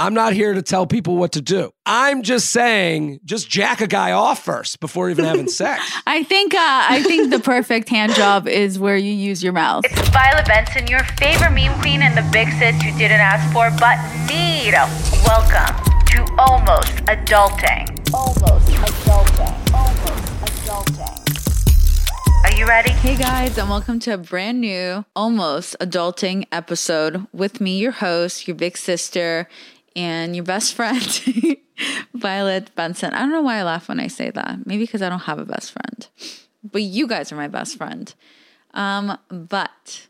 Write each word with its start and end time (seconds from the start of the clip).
I'm 0.00 0.14
not 0.14 0.32
here 0.32 0.54
to 0.54 0.62
tell 0.62 0.86
people 0.86 1.16
what 1.16 1.32
to 1.32 1.40
do. 1.40 1.72
I'm 1.84 2.22
just 2.22 2.50
saying, 2.50 3.18
just 3.24 3.50
jack 3.50 3.80
a 3.80 3.88
guy 3.88 4.12
off 4.12 4.44
first 4.44 4.78
before 4.78 5.10
even 5.10 5.24
having 5.24 5.48
sex. 5.48 5.82
I 6.06 6.22
think 6.22 6.54
uh, 6.54 6.58
I 6.60 7.02
think 7.02 7.32
the 7.32 7.40
perfect 7.40 7.88
hand 7.88 8.14
job 8.14 8.46
is 8.46 8.78
where 8.78 8.96
you 8.96 9.12
use 9.12 9.42
your 9.42 9.52
mouth. 9.52 9.84
It's 9.86 10.08
Violet 10.10 10.46
Benson, 10.46 10.86
your 10.86 11.02
favorite 11.18 11.50
meme 11.50 11.76
queen 11.80 12.02
and 12.02 12.16
the 12.16 12.22
big 12.30 12.48
sis 12.60 12.80
you 12.84 12.92
didn't 12.92 13.18
ask 13.18 13.52
for 13.52 13.70
but 13.80 13.98
need. 14.28 14.74
Welcome 15.26 15.74
to 16.06 16.24
Almost 16.38 16.92
Adulting. 17.06 18.14
Almost 18.14 18.68
Adulting. 18.68 19.74
Almost 19.74 20.62
Adulting. 20.62 21.24
Are 22.44 22.56
you 22.56 22.66
ready? 22.68 22.90
Hey 22.90 23.16
guys, 23.16 23.58
and 23.58 23.68
welcome 23.68 23.98
to 23.98 24.14
a 24.14 24.18
brand 24.18 24.60
new 24.60 25.04
Almost 25.16 25.74
Adulting 25.80 26.46
episode 26.52 27.26
with 27.32 27.60
me, 27.60 27.78
your 27.80 27.90
host, 27.90 28.46
your 28.46 28.54
big 28.54 28.78
sister, 28.78 29.48
and 29.96 30.34
your 30.34 30.44
best 30.44 30.74
friend, 30.74 31.20
Violet 32.14 32.74
Benson. 32.74 33.14
I 33.14 33.20
don't 33.20 33.30
know 33.30 33.42
why 33.42 33.58
I 33.58 33.62
laugh 33.62 33.88
when 33.88 34.00
I 34.00 34.08
say 34.08 34.30
that. 34.30 34.66
Maybe 34.66 34.84
because 34.84 35.02
I 35.02 35.08
don't 35.08 35.20
have 35.20 35.38
a 35.38 35.44
best 35.44 35.72
friend. 35.72 36.06
But 36.64 36.82
you 36.82 37.06
guys 37.06 37.32
are 37.32 37.36
my 37.36 37.48
best 37.48 37.76
friend. 37.76 38.12
Um, 38.74 39.18
but 39.28 40.08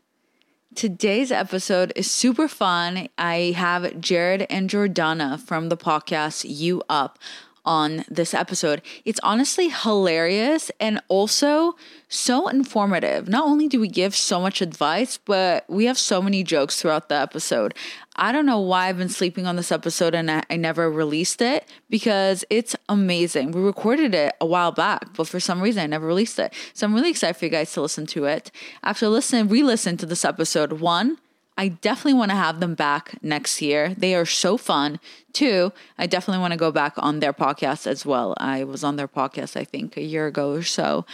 today's 0.75 1.31
episode 1.31 1.93
is 1.95 2.09
super 2.09 2.47
fun. 2.47 3.09
I 3.17 3.53
have 3.55 3.99
Jared 3.99 4.45
and 4.49 4.69
Jordana 4.69 5.39
from 5.39 5.69
the 5.69 5.77
podcast 5.77 6.45
You 6.47 6.83
Up 6.89 7.19
on 7.65 8.03
this 8.09 8.33
episode. 8.33 8.81
It's 9.05 9.19
honestly 9.21 9.69
hilarious 9.69 10.71
and 10.79 11.01
also 11.07 11.75
so 12.09 12.47
informative. 12.47 13.29
Not 13.29 13.47
only 13.47 13.67
do 13.67 13.79
we 13.79 13.87
give 13.87 14.15
so 14.15 14.41
much 14.41 14.61
advice, 14.61 15.17
but 15.17 15.63
we 15.69 15.85
have 15.85 15.97
so 15.97 16.21
many 16.21 16.43
jokes 16.43 16.81
throughout 16.81 17.07
the 17.07 17.15
episode. 17.15 17.75
I 18.15 18.31
don't 18.31 18.47
know 18.47 18.59
why 18.59 18.87
I've 18.87 18.97
been 18.97 19.09
sleeping 19.09 19.45
on 19.45 19.55
this 19.55 19.71
episode 19.71 20.15
and 20.15 20.29
I, 20.29 20.43
I 20.49 20.57
never 20.57 20.91
released 20.91 21.41
it 21.41 21.69
because 21.89 22.43
it's 22.49 22.75
amazing. 22.89 23.51
We 23.51 23.61
recorded 23.61 24.13
it 24.15 24.35
a 24.41 24.45
while 24.45 24.71
back, 24.71 25.13
but 25.15 25.27
for 25.27 25.39
some 25.39 25.61
reason 25.61 25.83
I 25.83 25.87
never 25.87 26.07
released 26.07 26.39
it. 26.39 26.53
So 26.73 26.87
I'm 26.87 26.95
really 26.95 27.11
excited 27.11 27.37
for 27.37 27.45
you 27.45 27.51
guys 27.51 27.71
to 27.73 27.81
listen 27.81 28.07
to 28.07 28.25
it. 28.25 28.51
After 28.83 29.07
listening, 29.07 29.47
re-listen 29.47 29.95
to 29.97 30.05
this 30.07 30.25
episode, 30.25 30.73
one, 30.73 31.19
I 31.59 31.67
definitely 31.67 32.13
want 32.13 32.31
to 32.31 32.37
have 32.37 32.61
them 32.61 32.73
back 32.73 33.21
next 33.21 33.61
year. 33.61 33.93
They 33.93 34.15
are 34.15 34.25
so 34.25 34.55
fun. 34.55 34.97
Two, 35.33 35.73
I 35.97 36.07
definitely 36.07 36.39
want 36.39 36.53
to 36.53 36.57
go 36.57 36.71
back 36.71 36.93
on 36.95 37.19
their 37.19 37.33
podcast 37.33 37.85
as 37.85 38.05
well. 38.05 38.33
I 38.37 38.63
was 38.63 38.81
on 38.81 38.95
their 38.95 39.09
podcast, 39.09 39.57
I 39.57 39.65
think, 39.65 39.97
a 39.97 40.01
year 40.01 40.25
ago 40.27 40.53
or 40.53 40.63
so. 40.63 41.05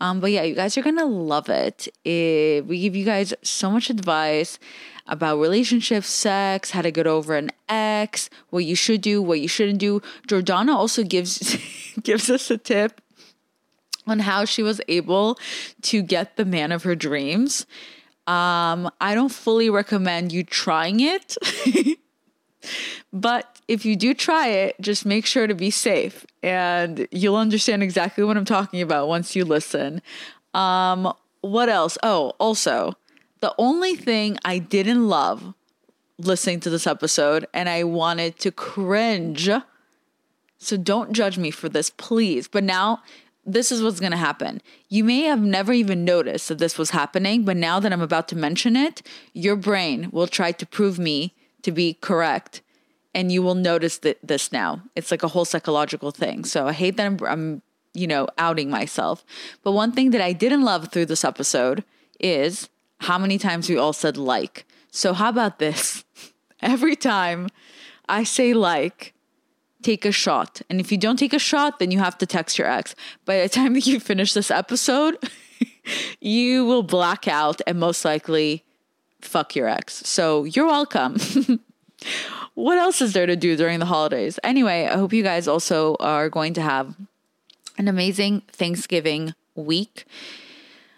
Um, 0.00 0.18
but 0.18 0.32
yeah, 0.32 0.42
you 0.42 0.56
guys 0.56 0.76
are 0.76 0.82
going 0.82 0.98
to 0.98 1.04
love 1.04 1.48
it. 1.48 1.86
it. 2.04 2.66
We 2.66 2.80
give 2.80 2.96
you 2.96 3.04
guys 3.04 3.32
so 3.42 3.70
much 3.70 3.90
advice 3.90 4.58
about 5.06 5.38
relationships, 5.38 6.08
sex, 6.08 6.72
how 6.72 6.82
to 6.82 6.90
get 6.90 7.06
over 7.06 7.36
an 7.36 7.52
ex, 7.68 8.28
what 8.50 8.64
you 8.64 8.74
should 8.74 9.02
do, 9.02 9.22
what 9.22 9.38
you 9.38 9.46
shouldn't 9.46 9.78
do. 9.78 10.02
Jordana 10.26 10.74
also 10.74 11.04
gives 11.04 11.56
gives 12.02 12.28
us 12.28 12.50
a 12.50 12.58
tip 12.58 13.00
on 14.08 14.18
how 14.18 14.46
she 14.46 14.64
was 14.64 14.80
able 14.88 15.38
to 15.82 16.02
get 16.02 16.36
the 16.36 16.44
man 16.44 16.72
of 16.72 16.82
her 16.82 16.96
dreams. 16.96 17.66
Um, 18.26 18.90
I 19.00 19.14
don't 19.14 19.32
fully 19.32 19.68
recommend 19.68 20.32
you 20.32 20.44
trying 20.44 21.00
it. 21.00 21.36
but 23.12 23.60
if 23.68 23.84
you 23.84 23.96
do 23.96 24.14
try 24.14 24.48
it, 24.48 24.76
just 24.80 25.04
make 25.04 25.26
sure 25.26 25.46
to 25.46 25.54
be 25.54 25.70
safe 25.70 26.24
and 26.42 27.08
you'll 27.10 27.36
understand 27.36 27.82
exactly 27.82 28.24
what 28.24 28.36
I'm 28.36 28.44
talking 28.44 28.80
about 28.80 29.08
once 29.08 29.34
you 29.34 29.44
listen. 29.44 30.02
Um, 30.54 31.12
what 31.40 31.68
else? 31.68 31.98
Oh, 32.02 32.32
also, 32.38 32.94
the 33.40 33.54
only 33.58 33.96
thing 33.96 34.38
I 34.44 34.58
didn't 34.58 35.08
love 35.08 35.54
listening 36.18 36.60
to 36.60 36.70
this 36.70 36.86
episode 36.86 37.46
and 37.52 37.68
I 37.68 37.84
wanted 37.84 38.38
to 38.40 38.52
cringe. 38.52 39.50
So 40.58 40.76
don't 40.76 41.12
judge 41.12 41.38
me 41.38 41.50
for 41.50 41.68
this, 41.68 41.90
please. 41.90 42.46
But 42.46 42.62
now 42.62 43.02
this 43.44 43.72
is 43.72 43.82
what's 43.82 44.00
going 44.00 44.12
to 44.12 44.18
happen. 44.18 44.62
You 44.88 45.04
may 45.04 45.22
have 45.22 45.40
never 45.40 45.72
even 45.72 46.04
noticed 46.04 46.48
that 46.48 46.58
this 46.58 46.78
was 46.78 46.90
happening, 46.90 47.44
but 47.44 47.56
now 47.56 47.80
that 47.80 47.92
I'm 47.92 48.00
about 48.00 48.28
to 48.28 48.36
mention 48.36 48.76
it, 48.76 49.02
your 49.32 49.56
brain 49.56 50.08
will 50.12 50.28
try 50.28 50.52
to 50.52 50.66
prove 50.66 50.98
me 50.98 51.34
to 51.62 51.72
be 51.72 51.94
correct. 51.94 52.62
And 53.14 53.30
you 53.30 53.42
will 53.42 53.54
notice 53.54 53.98
this 53.98 54.52
now. 54.52 54.82
It's 54.96 55.10
like 55.10 55.22
a 55.22 55.28
whole 55.28 55.44
psychological 55.44 56.12
thing. 56.12 56.44
So 56.44 56.68
I 56.68 56.72
hate 56.72 56.96
that 56.96 57.06
I'm, 57.06 57.18
I'm, 57.26 57.62
you 57.94 58.06
know, 58.06 58.28
outing 58.38 58.70
myself. 58.70 59.24
But 59.62 59.72
one 59.72 59.92
thing 59.92 60.12
that 60.12 60.20
I 60.20 60.32
didn't 60.32 60.62
love 60.62 60.88
through 60.88 61.06
this 61.06 61.24
episode 61.24 61.84
is 62.20 62.70
how 63.00 63.18
many 63.18 63.38
times 63.38 63.68
we 63.68 63.76
all 63.76 63.92
said 63.92 64.16
like. 64.16 64.64
So 64.90 65.12
how 65.12 65.28
about 65.28 65.58
this? 65.58 66.04
Every 66.62 66.96
time 66.96 67.48
I 68.08 68.24
say 68.24 68.54
like, 68.54 69.12
take 69.82 70.04
a 70.04 70.12
shot. 70.12 70.62
And 70.68 70.80
if 70.80 70.90
you 70.90 70.98
don't 70.98 71.18
take 71.18 71.32
a 71.32 71.38
shot, 71.38 71.78
then 71.78 71.90
you 71.90 71.98
have 71.98 72.18
to 72.18 72.26
text 72.26 72.58
your 72.58 72.68
ex. 72.68 72.94
By 73.24 73.42
the 73.42 73.48
time 73.58 73.74
that 73.74 73.86
you 73.86 74.00
finish 74.00 74.32
this 74.32 74.50
episode, 74.50 75.18
you 76.20 76.64
will 76.64 76.82
black 76.82 77.28
out 77.28 77.60
and 77.66 77.78
most 77.78 78.04
likely 78.04 78.64
fuck 79.20 79.54
your 79.54 79.68
ex. 79.68 79.94
So 80.06 80.44
you're 80.44 80.66
welcome. 80.66 81.16
what 82.54 82.78
else 82.78 83.00
is 83.00 83.12
there 83.12 83.26
to 83.26 83.36
do 83.36 83.56
during 83.56 83.78
the 83.78 83.86
holidays? 83.86 84.38
Anyway, 84.42 84.86
I 84.86 84.96
hope 84.96 85.12
you 85.12 85.22
guys 85.22 85.48
also 85.48 85.96
are 86.00 86.28
going 86.28 86.54
to 86.54 86.62
have 86.62 86.94
an 87.78 87.88
amazing 87.88 88.42
Thanksgiving 88.48 89.34
week. 89.54 90.04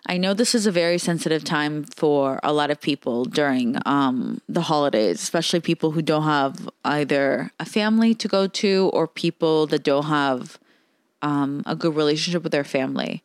I 0.07 0.19
know 0.19 0.35
this 0.35 0.55
is 0.55 0.67
a 0.67 0.73
very 0.73 0.99
sensitive 0.99 1.45
time 1.45 1.85
for 1.85 2.39
a 2.43 2.53
lot 2.53 2.71
of 2.71 2.81
people 2.81 3.25
during 3.25 3.79
um, 3.87 4.41
the 4.49 4.61
holidays, 4.63 5.23
especially 5.23 5.61
people 5.61 5.93
who 5.93 6.03
don't 6.03 6.25
have 6.25 6.69
either 6.85 7.51
a 7.59 7.65
family 7.65 8.15
to 8.17 8.29
go 8.29 8.47
to 8.47 8.91
or 8.93 9.09
people 9.09 9.67
that 9.69 9.83
don't 9.83 10.05
have 10.05 10.59
um, 11.23 11.63
a 11.65 11.75
good 11.75 11.97
relationship 11.97 12.43
with 12.43 12.53
their 12.53 12.65
family. 12.65 13.23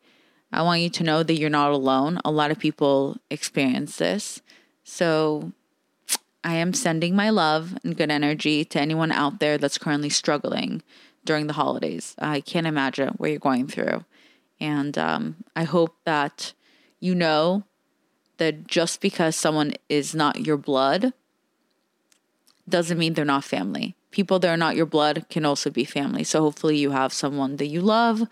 I 0.53 0.61
want 0.61 0.81
you 0.81 0.89
to 0.89 1.03
know 1.03 1.21
that 1.21 1.33
you're 1.33 1.49
not 1.49 1.71
alone. 1.71 2.19
A 2.23 2.31
lot 2.31 2.49
of 2.49 2.57
people 2.57 3.17
experience 3.29 3.97
this. 3.97 4.41
So 4.85 5.51
I 6.45 6.55
am 6.55 6.73
sending 6.73 7.13
my 7.13 7.29
love 7.29 7.77
and 7.83 7.97
good 7.97 8.09
energy 8.09 8.63
to 8.63 8.79
anyone 8.79 9.11
out 9.11 9.39
there 9.39 9.57
that's 9.57 9.77
currently 9.77 10.09
struggling 10.09 10.81
during 11.25 11.47
the 11.47 11.53
holidays. 11.53 12.15
I 12.17 12.39
can't 12.39 12.65
imagine 12.65 13.09
what 13.17 13.31
you're 13.31 13.39
going 13.39 13.67
through. 13.67 14.05
And 14.61 14.97
um, 14.97 15.35
I 15.55 15.65
hope 15.65 15.95
that 16.05 16.53
you 16.99 17.15
know 17.15 17.63
that 18.37 18.67
just 18.67 19.01
because 19.01 19.35
someone 19.35 19.73
is 19.89 20.15
not 20.15 20.45
your 20.45 20.57
blood 20.57 21.13
doesn't 22.67 22.97
mean 22.97 23.13
they're 23.13 23.25
not 23.25 23.43
family. 23.43 23.95
People 24.11 24.39
that 24.39 24.49
are 24.49 24.57
not 24.57 24.75
your 24.75 24.85
blood 24.85 25.25
can 25.29 25.45
also 25.45 25.69
be 25.69 25.83
family. 25.83 26.23
So 26.23 26.41
hopefully 26.41 26.77
you 26.77 26.91
have 26.91 27.13
someone 27.13 27.57
that 27.57 27.67
you 27.67 27.81
love, 27.81 28.23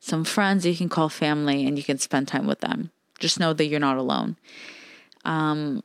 some 0.00 0.24
friends 0.24 0.64
you 0.64 0.76
can 0.76 0.88
call 0.88 1.08
family, 1.08 1.66
and 1.66 1.76
you 1.76 1.84
can 1.84 1.98
spend 1.98 2.28
time 2.28 2.46
with 2.46 2.60
them. 2.60 2.90
Just 3.18 3.40
know 3.40 3.52
that 3.52 3.66
you're 3.66 3.80
not 3.80 3.98
alone. 3.98 4.36
Um, 5.24 5.82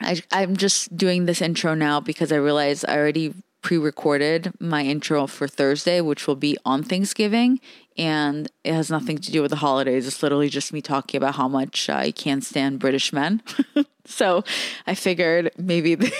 I, 0.00 0.22
I'm 0.32 0.56
just 0.56 0.96
doing 0.96 1.26
this 1.26 1.42
intro 1.42 1.74
now 1.74 2.00
because 2.00 2.32
I 2.32 2.36
realize 2.36 2.84
I 2.84 2.96
already 2.96 3.34
pre-recorded 3.62 4.52
my 4.60 4.82
intro 4.82 5.26
for 5.26 5.48
Thursday, 5.48 6.00
which 6.00 6.26
will 6.26 6.36
be 6.36 6.56
on 6.64 6.82
Thanksgiving, 6.82 7.60
and 7.98 8.50
it 8.62 8.72
has 8.72 8.90
nothing 8.90 9.18
to 9.18 9.32
do 9.32 9.42
with 9.42 9.50
the 9.50 9.56
holidays. 9.56 10.06
It's 10.06 10.22
literally 10.22 10.48
just 10.48 10.72
me 10.72 10.80
talking 10.80 11.18
about 11.18 11.34
how 11.34 11.48
much 11.48 11.90
I 11.90 12.12
can't 12.12 12.44
stand 12.44 12.78
British 12.78 13.12
men. 13.12 13.42
so 14.04 14.44
I 14.86 14.94
figured 14.94 15.50
maybe. 15.58 15.96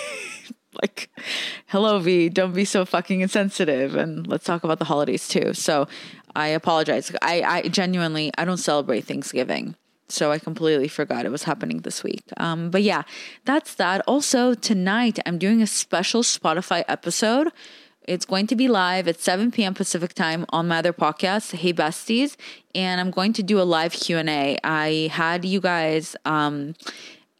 like, 0.82 1.10
hello, 1.66 1.98
V, 1.98 2.28
don't 2.28 2.52
be 2.52 2.64
so 2.64 2.84
fucking 2.84 3.20
insensitive. 3.20 3.96
And 3.96 4.26
let's 4.26 4.44
talk 4.44 4.64
about 4.64 4.78
the 4.78 4.84
holidays 4.84 5.26
too. 5.26 5.52
So 5.54 5.88
I 6.36 6.48
apologize. 6.48 7.10
I, 7.22 7.42
I 7.42 7.62
genuinely, 7.68 8.30
I 8.38 8.44
don't 8.44 8.58
celebrate 8.58 9.02
Thanksgiving. 9.02 9.74
So 10.08 10.32
I 10.32 10.38
completely 10.38 10.88
forgot 10.88 11.26
it 11.26 11.30
was 11.30 11.42
happening 11.42 11.80
this 11.80 12.02
week. 12.02 12.22
Um, 12.38 12.70
but 12.70 12.82
yeah, 12.82 13.02
that's 13.44 13.74
that. 13.74 14.02
Also, 14.06 14.54
tonight 14.54 15.18
I'm 15.26 15.38
doing 15.38 15.60
a 15.60 15.66
special 15.66 16.22
Spotify 16.22 16.84
episode 16.88 17.50
it's 18.08 18.24
going 18.24 18.46
to 18.46 18.56
be 18.56 18.68
live 18.68 19.06
at 19.06 19.20
7 19.20 19.50
p.m. 19.50 19.74
Pacific 19.74 20.14
time 20.14 20.46
on 20.48 20.66
my 20.66 20.78
other 20.78 20.94
podcast, 20.94 21.54
Hey 21.54 21.74
Besties, 21.74 22.36
and 22.74 23.02
I'm 23.02 23.10
going 23.10 23.34
to 23.34 23.42
do 23.42 23.60
a 23.60 23.62
live 23.62 23.92
Q&A. 23.92 24.58
I 24.64 25.10
had 25.12 25.44
you 25.44 25.60
guys 25.60 26.16
um, 26.24 26.74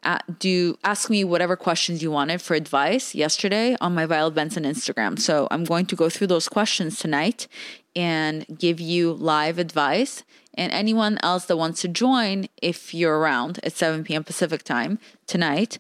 uh, 0.03 0.19
do 0.39 0.79
ask 0.85 1.09
me 1.09 1.25
whatever 1.25 1.57
questions 1.57 2.03
you 2.03 2.11
wanted 2.11 2.43
for 2.43 2.55
advice 2.55 3.15
yesterday 3.15 3.79
on 3.81 3.95
my 3.95 4.05
Violet 4.05 4.35
Benson 4.35 4.65
Instagram. 4.65 5.19
So 5.19 5.49
I'm 5.51 5.65
going 5.65 5.87
to 5.87 5.97
go 5.97 6.11
through 6.11 6.27
those 6.27 6.51
questions 6.51 6.99
tonight 6.99 7.49
and 7.97 8.45
give 8.59 8.79
you 8.79 9.15
live 9.15 9.59
advice. 9.59 10.23
And 10.53 10.71
anyone 10.73 11.19
else 11.23 11.47
that 11.47 11.57
wants 11.57 11.81
to 11.81 11.89
join, 11.89 12.47
if 12.61 12.93
you're 12.93 13.19
around 13.19 13.59
at 13.63 13.73
7 13.73 14.05
p.m. 14.05 14.23
Pacific 14.23 14.65
time 14.65 14.99
tonight, 15.27 15.79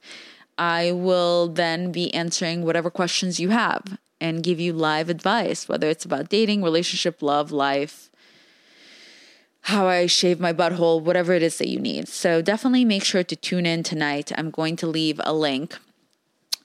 I 0.56 0.92
will 0.92 1.48
then 1.48 1.92
be 1.92 2.12
answering 2.14 2.64
whatever 2.64 2.90
questions 2.90 3.38
you 3.38 3.50
have 3.50 3.98
and 4.20 4.42
give 4.42 4.58
you 4.60 4.72
live 4.72 5.08
advice, 5.08 5.68
whether 5.68 5.88
it's 5.88 6.04
about 6.04 6.28
dating, 6.28 6.62
relationship, 6.62 7.22
love, 7.22 7.52
life, 7.52 8.10
how 9.62 9.86
I 9.86 10.06
shave 10.06 10.40
my 10.40 10.52
butthole, 10.52 11.02
whatever 11.02 11.32
it 11.34 11.42
is 11.42 11.58
that 11.58 11.68
you 11.68 11.78
need. 11.78 12.08
So 12.08 12.40
definitely 12.40 12.84
make 12.84 13.04
sure 13.04 13.22
to 13.22 13.36
tune 13.36 13.66
in 13.66 13.82
tonight. 13.82 14.32
I'm 14.36 14.50
going 14.50 14.76
to 14.76 14.86
leave 14.86 15.20
a 15.24 15.32
link 15.32 15.76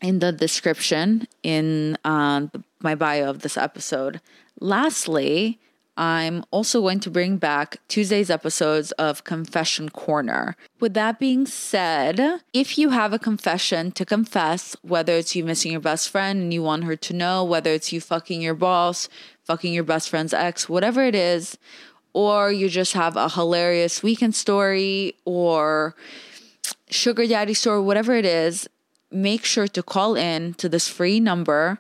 in 0.01 0.19
the 0.19 0.31
description 0.31 1.27
in 1.43 1.97
uh, 2.03 2.47
my 2.81 2.95
bio 2.95 3.29
of 3.29 3.39
this 3.39 3.57
episode. 3.57 4.21
Lastly, 4.59 5.59
I'm 5.95 6.43
also 6.49 6.81
going 6.81 6.99
to 7.01 7.11
bring 7.11 7.37
back 7.37 7.77
Tuesday's 7.87 8.31
episodes 8.31 8.91
of 8.93 9.23
Confession 9.23 9.89
Corner. 9.89 10.55
With 10.79 10.95
that 10.95 11.19
being 11.19 11.45
said, 11.45 12.41
if 12.51 12.77
you 12.79 12.89
have 12.89 13.13
a 13.13 13.19
confession 13.19 13.91
to 13.91 14.05
confess, 14.05 14.75
whether 14.81 15.13
it's 15.13 15.35
you 15.35 15.43
missing 15.43 15.71
your 15.71 15.81
best 15.81 16.09
friend 16.09 16.41
and 16.41 16.53
you 16.53 16.63
want 16.63 16.85
her 16.85 16.95
to 16.95 17.13
know, 17.13 17.43
whether 17.43 17.71
it's 17.71 17.93
you 17.93 18.01
fucking 18.01 18.41
your 18.41 18.55
boss, 18.55 19.07
fucking 19.43 19.71
your 19.71 19.83
best 19.83 20.09
friend's 20.09 20.33
ex, 20.33 20.67
whatever 20.67 21.03
it 21.03 21.13
is, 21.13 21.59
or 22.13 22.51
you 22.51 22.69
just 22.69 22.93
have 22.93 23.15
a 23.15 23.29
hilarious 23.29 24.01
weekend 24.01 24.33
story 24.33 25.15
or 25.25 25.95
sugar 26.89 27.27
daddy 27.27 27.53
story, 27.53 27.81
whatever 27.81 28.15
it 28.15 28.25
is, 28.25 28.67
make 29.11 29.45
sure 29.45 29.67
to 29.67 29.83
call 29.83 30.15
in 30.15 30.55
to 30.55 30.67
this 30.67 30.87
free 30.87 31.19
number 31.19 31.77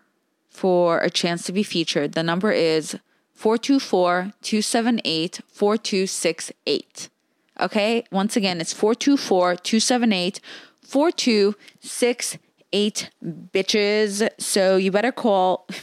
for 0.49 0.99
a 0.99 1.09
chance 1.09 1.43
to 1.43 1.51
be 1.51 1.63
featured. 1.63 2.13
The 2.13 2.21
number 2.21 2.51
is 2.51 2.95
424 3.33 4.33
278 4.41 5.41
4268. 5.47 7.09
Okay, 7.59 8.03
once 8.11 8.35
again, 8.35 8.59
it's 8.61 8.73
424 8.73 9.55
278 9.57 10.39
4268, 10.81 13.09
bitches. 13.23 14.27
So 14.39 14.77
you 14.77 14.89
better 14.91 15.11
call. 15.11 15.67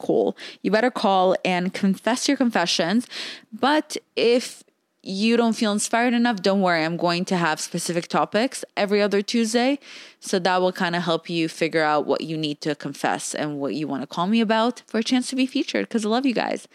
Call. 0.00 0.36
You 0.62 0.70
better 0.70 0.92
call 0.92 1.34
and 1.44 1.74
confess 1.74 2.28
your 2.28 2.36
confessions. 2.36 3.08
But 3.52 3.96
if 4.14 4.62
you 5.02 5.36
don't 5.36 5.54
feel 5.54 5.72
inspired 5.72 6.12
enough, 6.14 6.42
don't 6.42 6.60
worry. 6.60 6.84
I'm 6.84 6.96
going 6.96 7.24
to 7.26 7.36
have 7.36 7.60
specific 7.60 8.08
topics 8.08 8.64
every 8.76 9.00
other 9.00 9.22
Tuesday. 9.22 9.78
So 10.20 10.38
that 10.40 10.60
will 10.60 10.72
kind 10.72 10.96
of 10.96 11.02
help 11.02 11.30
you 11.30 11.48
figure 11.48 11.82
out 11.82 12.06
what 12.06 12.22
you 12.22 12.36
need 12.36 12.60
to 12.62 12.74
confess 12.74 13.34
and 13.34 13.58
what 13.60 13.74
you 13.74 13.86
want 13.86 14.02
to 14.02 14.06
call 14.06 14.26
me 14.26 14.40
about 14.40 14.82
for 14.86 14.98
a 14.98 15.02
chance 15.02 15.28
to 15.30 15.36
be 15.36 15.46
featured 15.46 15.88
because 15.88 16.04
I 16.04 16.08
love 16.08 16.26
you 16.26 16.34
guys. 16.34 16.66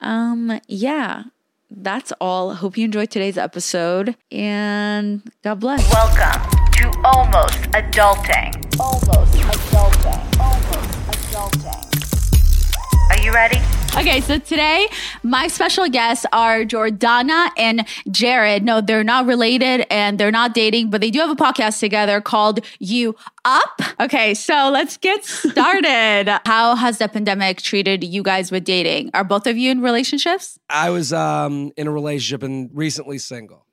Um, 0.00 0.60
yeah, 0.68 1.24
that's 1.70 2.12
all. 2.20 2.54
Hope 2.54 2.76
you 2.76 2.84
enjoyed 2.84 3.10
today's 3.10 3.38
episode 3.38 4.16
and 4.30 5.22
God 5.42 5.60
bless. 5.60 5.90
Welcome 5.90 6.50
to 6.72 7.00
Almost 7.04 7.58
Adulting. 7.72 8.78
Almost 8.78 9.34
Adulting. 9.34 10.40
Almost 10.40 11.30
Adulting. 11.32 13.10
Are 13.10 13.22
you 13.24 13.32
ready? 13.32 13.60
Okay, 13.96 14.20
so 14.22 14.38
today 14.38 14.88
my 15.22 15.46
special 15.46 15.88
guests 15.88 16.26
are 16.32 16.64
Jordana 16.64 17.50
and 17.56 17.86
Jared. 18.10 18.64
No, 18.64 18.80
they're 18.80 19.04
not 19.04 19.24
related 19.24 19.86
and 19.88 20.18
they're 20.18 20.32
not 20.32 20.52
dating, 20.52 20.90
but 20.90 21.00
they 21.00 21.12
do 21.12 21.20
have 21.20 21.30
a 21.30 21.36
podcast 21.36 21.78
together 21.78 22.20
called 22.20 22.58
You 22.80 23.14
Up. 23.44 23.80
Okay, 24.00 24.34
so 24.34 24.68
let's 24.72 24.96
get 24.96 25.24
started. 25.24 26.40
How 26.44 26.74
has 26.74 26.98
the 26.98 27.08
pandemic 27.08 27.62
treated 27.62 28.02
you 28.02 28.24
guys 28.24 28.50
with 28.50 28.64
dating? 28.64 29.12
Are 29.14 29.22
both 29.22 29.46
of 29.46 29.56
you 29.56 29.70
in 29.70 29.80
relationships? 29.80 30.58
I 30.68 30.90
was 30.90 31.12
um, 31.12 31.70
in 31.76 31.86
a 31.86 31.92
relationship 31.92 32.42
and 32.42 32.70
recently 32.74 33.18
single. 33.18 33.64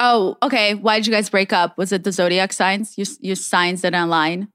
Oh, 0.00 0.36
okay. 0.42 0.74
Why 0.74 0.96
did 0.98 1.06
you 1.06 1.12
guys 1.12 1.30
break 1.30 1.52
up? 1.52 1.78
Was 1.78 1.92
it 1.92 2.02
the 2.02 2.10
zodiac 2.10 2.52
signs? 2.52 2.98
Your, 2.98 3.06
your 3.20 3.36
signs 3.36 3.82
that 3.82 3.94
align? 3.94 4.48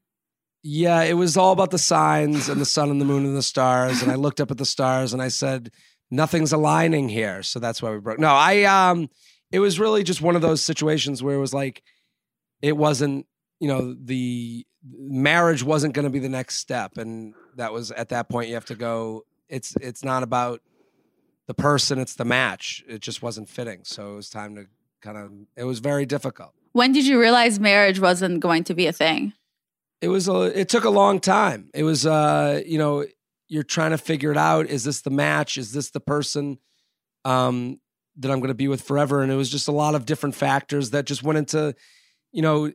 Yeah, 0.62 1.04
it 1.04 1.14
was 1.14 1.38
all 1.38 1.54
about 1.54 1.72
the 1.72 1.78
signs 1.78 2.50
and 2.50 2.60
the 2.60 2.66
sun 2.66 2.90
and 2.90 3.00
the 3.00 3.06
moon 3.06 3.26
and 3.26 3.38
the 3.38 3.44
stars. 3.44 4.02
And 4.02 4.12
I 4.12 4.16
looked 4.16 4.42
up 4.42 4.52
at 4.52 4.58
the 4.58 4.66
stars 4.66 5.14
and 5.14 5.22
I 5.22 5.30
said, 5.30 5.72
nothing's 6.12 6.52
aligning 6.52 7.10
here. 7.10 7.44
So 7.44 7.60
that's 7.60 7.82
why 7.82 7.92
we 7.92 8.00
broke. 8.00 8.20
No, 8.20 8.30
I 8.30 8.64
um 8.64 9.10
it 9.52 9.60
was 9.60 9.80
really 9.80 10.04
just 10.04 10.22
one 10.22 10.36
of 10.36 10.42
those 10.42 10.62
situations 10.62 11.24
where 11.24 11.36
it 11.36 11.40
was 11.40 11.54
like 11.54 11.82
it 12.62 12.76
wasn't, 12.76 13.26
you 13.60 13.68
know, 13.68 13.94
the 13.94 14.66
marriage 14.84 15.64
wasn't 15.64 15.94
going 15.94 16.06
to 16.06 16.10
be 16.10 16.20
the 16.20 16.30
next 16.30 16.58
step 16.58 16.98
and 16.98 17.34
that 17.58 17.74
was 17.74 17.92
at 17.92 18.10
that 18.10 18.30
point 18.30 18.48
you 18.48 18.54
have 18.54 18.66
to 18.66 18.76
go 18.76 19.26
it's 19.50 19.76
it's 19.82 20.04
not 20.04 20.24
about 20.24 20.62
the 21.48 21.54
person, 21.56 21.98
it's 21.98 22.14
the 22.14 22.26
match. 22.26 22.84
It 22.88 23.02
just 23.02 23.24
wasn't 23.24 23.50
fitting. 23.50 23.80
So 23.84 24.14
it 24.14 24.16
was 24.18 24.30
time 24.30 24.56
to 24.56 24.68
kind 25.02 25.18
of 25.18 25.32
it 25.58 25.64
was 25.64 25.80
very 25.80 26.06
difficult. 26.06 26.54
When 26.74 26.92
did 26.92 27.08
you 27.08 27.20
realize 27.20 27.60
marriage 27.60 28.00
wasn't 28.00 28.40
going 28.40 28.64
to 28.66 28.76
be 28.76 28.86
a 28.86 28.94
thing? 28.94 29.34
It 30.01 30.07
was 30.07 30.28
a. 30.28 30.60
It 30.60 30.69
took 30.69 30.86
a 30.86 30.90
long 30.90 31.19
time. 31.19 31.69
It 31.74 31.84
was, 31.84 32.06
uh, 32.06 32.62
you 32.66 32.78
know, 32.78 33.06
you're 33.48 33.63
trying 33.63 33.92
to 33.92 33.98
figure 33.98 34.31
it 34.31 34.38
out. 34.38 34.68
Is 34.68 34.84
this 34.84 35.01
the 35.01 35.10
match? 35.10 35.57
Is 35.57 35.74
this 35.74 35.90
the 35.90 36.00
person 36.00 36.60
um, 37.25 37.80
that 38.18 38.31
I'm 38.31 38.40
going 38.40 38.50
to 38.50 38.54
be 38.54 38.68
with 38.68 38.81
forever? 38.81 39.22
And 39.22 39.31
it 39.31 39.36
was 39.36 39.50
just 39.50 39.68
a 39.68 39.74
lot 39.74 39.96
of 39.96 40.06
different 40.06 40.36
factors 40.36 40.92
that 40.92 41.06
just 41.06 41.24
went 41.24 41.40
into, 41.40 41.75
you 42.31 42.42
know, 42.42 42.72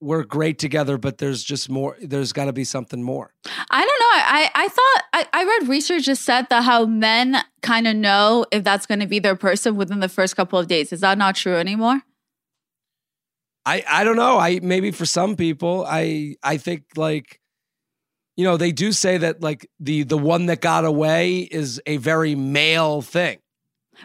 we're 0.00 0.24
great 0.24 0.58
together, 0.58 0.98
but 0.98 1.18
there's 1.18 1.42
just 1.42 1.68
more. 1.68 1.96
There's 2.00 2.32
got 2.32 2.44
to 2.46 2.52
be 2.52 2.64
something 2.64 3.02
more. 3.02 3.32
I 3.70 3.80
don't 3.80 3.86
know. 3.86 4.06
I 4.14 4.50
I 4.54 4.68
thought 4.68 5.02
I, 5.12 5.26
I 5.32 5.44
read 5.44 5.68
research 5.68 6.06
that 6.06 6.16
said 6.16 6.46
that 6.50 6.64
how 6.64 6.84
men 6.86 7.38
kind 7.62 7.86
of 7.88 7.96
know 7.96 8.44
if 8.52 8.62
that's 8.62 8.86
going 8.86 9.00
to 9.00 9.06
be 9.06 9.18
their 9.18 9.36
person 9.36 9.76
within 9.76 10.00
the 10.00 10.08
first 10.08 10.36
couple 10.36 10.58
of 10.58 10.68
days. 10.68 10.92
Is 10.92 11.00
that 11.00 11.18
not 11.18 11.34
true 11.36 11.56
anymore? 11.56 12.02
I 13.66 13.84
I 13.88 14.04
don't 14.04 14.16
know. 14.16 14.38
I 14.38 14.60
maybe 14.62 14.90
for 14.92 15.04
some 15.04 15.36
people, 15.36 15.84
I 15.86 16.36
I 16.42 16.56
think 16.56 16.84
like 16.96 17.40
you 18.36 18.44
know, 18.44 18.56
they 18.58 18.70
do 18.72 18.92
say 18.92 19.18
that 19.18 19.42
like 19.42 19.68
the 19.80 20.02
the 20.04 20.16
one 20.18 20.46
that 20.46 20.60
got 20.60 20.84
away 20.84 21.38
is 21.40 21.80
a 21.86 21.96
very 21.96 22.34
male 22.34 23.02
thing. 23.02 23.38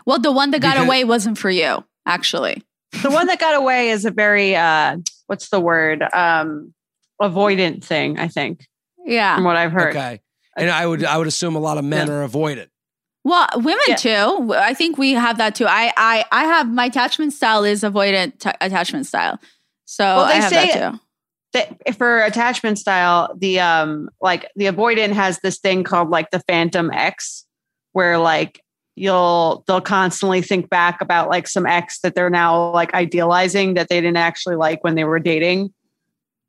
Well, 0.05 0.19
the 0.19 0.31
one 0.31 0.51
that 0.51 0.61
got 0.61 0.73
Because- 0.75 0.85
away 0.87 1.03
wasn't 1.03 1.37
for 1.37 1.49
you, 1.49 1.83
actually. 2.05 2.63
the 3.03 3.11
one 3.11 3.27
that 3.27 3.39
got 3.39 3.55
away 3.55 3.89
is 3.89 4.03
a 4.03 4.11
very 4.11 4.55
uh 4.55 4.97
what's 5.27 5.47
the 5.49 5.59
word 5.61 6.03
um 6.13 6.73
avoidant 7.21 7.83
thing 7.85 8.19
i 8.19 8.27
think 8.27 8.67
Yeah. 9.05 9.35
from 9.35 9.45
what 9.45 9.55
i've 9.55 9.71
heard 9.71 9.95
Okay. 9.95 10.19
And 10.57 10.69
I 10.69 10.85
would 10.85 11.05
I 11.05 11.17
would 11.17 11.27
assume 11.27 11.55
a 11.55 11.59
lot 11.59 11.77
of 11.77 11.85
men 11.85 12.09
are 12.09 12.27
avoidant. 12.27 12.67
Well, 13.23 13.47
women 13.55 13.83
Yeah. 13.87 13.95
too. 13.95 14.53
I 14.57 14.73
think 14.73 14.97
we 14.97 15.13
have 15.13 15.37
that 15.37 15.55
too. 15.55 15.65
I 15.67 15.91
I 15.95 16.25
I 16.31 16.45
have 16.45 16.67
my 16.69 16.85
attachment 16.85 17.33
style 17.33 17.63
is 17.63 17.81
avoidant 17.83 18.39
t- 18.39 18.49
attachment 18.61 19.05
style. 19.05 19.39
So 19.85 20.03
Well, 20.03 20.25
they 20.27 20.33
I 20.33 20.35
have 20.37 20.49
say- 20.49 20.67
that 20.73 20.91
too. 20.91 20.99
that 21.53 21.97
for 21.97 22.21
attachment 22.23 22.79
style 22.79 23.33
the 23.37 23.59
um 23.59 24.09
like 24.21 24.49
the 24.55 24.65
avoidant 24.65 25.11
has 25.13 25.39
this 25.39 25.59
thing 25.59 25.83
called 25.83 26.09
like 26.09 26.31
the 26.31 26.39
phantom 26.47 26.89
ex 26.91 27.45
where 27.91 28.17
like 28.17 28.61
you'll 28.95 29.63
they'll 29.67 29.81
constantly 29.81 30.41
think 30.41 30.69
back 30.69 31.01
about 31.01 31.29
like 31.29 31.47
some 31.47 31.65
ex 31.67 31.99
that 31.99 32.15
they're 32.15 32.29
now 32.29 32.71
like 32.71 32.93
idealizing 32.93 33.73
that 33.75 33.89
they 33.89 33.99
didn't 34.01 34.17
actually 34.17 34.55
like 34.55 34.83
when 34.83 34.95
they 34.95 35.03
were 35.03 35.19
dating 35.19 35.73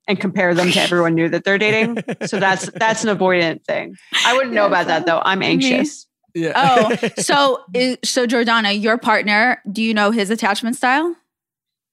and 0.08 0.18
compare 0.20 0.54
them 0.54 0.70
to 0.70 0.80
everyone 0.86 1.14
new 1.14 1.28
that 1.28 1.44
they're 1.44 1.58
dating 1.58 1.98
so 2.26 2.38
that's 2.40 2.70
that's 2.72 3.04
an 3.04 3.16
avoidant 3.16 3.64
thing 3.64 3.96
i 4.24 4.34
wouldn't 4.36 4.54
know 4.54 4.66
about 4.66 4.86
that 4.86 5.04
though 5.06 5.20
i'm 5.24 5.42
anxious 5.42 6.06
Yeah. 6.34 6.52
Oh, 6.54 7.08
so 7.18 7.64
so 8.04 8.26
Jordana, 8.26 8.80
your 8.80 8.98
partner, 8.98 9.62
do 9.70 9.82
you 9.82 9.94
know 9.94 10.10
his 10.10 10.30
attachment 10.30 10.76
style? 10.76 11.14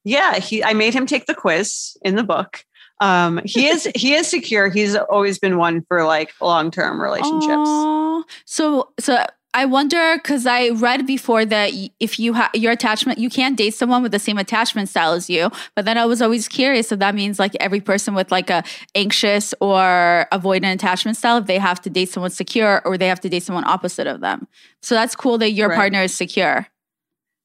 Yeah, 0.04 0.36
he 0.36 0.64
I 0.64 0.74
made 0.74 0.94
him 0.94 1.06
take 1.06 1.26
the 1.26 1.36
quiz 1.36 1.98
in 2.02 2.16
the 2.16 2.24
book. 2.24 2.64
Um, 3.02 3.40
he 3.46 3.68
is 3.68 3.90
he 3.96 4.14
is 4.14 4.28
secure. 4.28 4.70
He's 4.70 4.96
always 4.96 5.40
been 5.40 5.58
one 5.58 5.84
for 5.88 6.06
like 6.06 6.32
long 6.42 6.72
term 6.72 7.02
relationships. 7.02 7.52
Aw. 7.52 8.24
So 8.46 8.92
so 9.00 9.26
I 9.54 9.66
wonder 9.66 10.16
because 10.18 10.46
I 10.46 10.70
read 10.70 11.08
before 11.08 11.44
that 11.44 11.72
if 12.00 12.20
you 12.20 12.34
have 12.34 12.52
your 12.54 12.72
attachment, 12.72 13.18
you 13.18 13.32
can't 13.32 13.58
date 13.58 13.74
someone 13.74 14.04
with 14.04 14.12
the 14.12 14.20
same 14.20 14.38
attachment 14.38 14.90
style 14.90 15.14
as 15.14 15.28
you. 15.28 15.50
But 15.76 15.86
then 15.86 15.98
I 15.98 16.06
was 16.06 16.22
always 16.22 16.48
curious 16.48 16.92
if 16.92 17.00
that 17.00 17.16
means 17.16 17.40
like 17.40 17.56
every 17.60 17.82
person 17.82 18.14
with 18.14 18.32
like 18.32 18.52
a 18.52 18.64
anxious 18.94 19.56
or 19.60 20.28
avoidant 20.32 20.74
attachment 20.76 21.18
style, 21.18 21.38
if 21.40 21.48
they 21.48 21.58
have 21.58 21.82
to 21.82 21.90
date 21.90 22.10
someone 22.10 22.30
secure 22.30 22.84
or 22.86 22.96
they 22.96 23.08
have 23.08 23.20
to 23.22 23.30
date 23.30 23.42
someone 23.42 23.66
opposite 23.66 24.06
of 24.06 24.22
them. 24.22 24.48
So 24.84 24.94
that's 24.94 25.16
cool 25.16 25.40
that 25.40 25.52
your 25.52 25.70
Right. 25.70 25.78
partner 25.78 26.04
is 26.04 26.14
secure. 26.14 26.68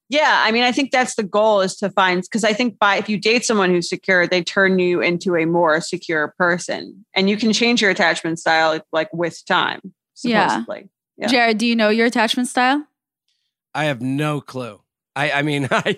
Yeah, 0.07 0.43
I 0.45 0.51
mean, 0.51 0.63
I 0.63 0.71
think 0.71 0.91
that's 0.91 1.15
the 1.15 1.23
goal 1.23 1.61
is 1.61 1.75
to 1.77 1.89
find 1.89 2.21
because 2.21 2.43
I 2.43 2.53
think 2.53 2.77
by 2.77 2.97
if 2.97 3.09
you 3.09 3.17
date 3.17 3.43
someone 3.43 3.71
who's 3.71 3.89
secure, 3.89 4.27
they 4.27 4.43
turn 4.43 4.77
you 4.77 5.01
into 5.01 5.35
a 5.35 5.45
more 5.45 5.81
secure 5.81 6.35
person, 6.37 7.03
and 7.15 7.27
you 7.31 7.37
can 7.37 7.51
change 7.51 7.81
your 7.81 7.89
attachment 7.89 8.37
style 8.37 8.79
like 8.93 9.11
with 9.11 9.43
time. 9.47 9.79
Supposedly. 10.13 10.81
Yeah. 10.81 10.83
Jared, 11.27 11.57
do 11.57 11.65
you 11.65 11.75
know 11.75 11.89
your 11.89 12.05
attachment 12.07 12.47
style? 12.49 12.85
I 13.73 13.85
have 13.85 14.01
no 14.01 14.41
clue. 14.41 14.81
I, 15.15 15.31
I 15.31 15.41
mean, 15.43 15.67
I, 15.71 15.95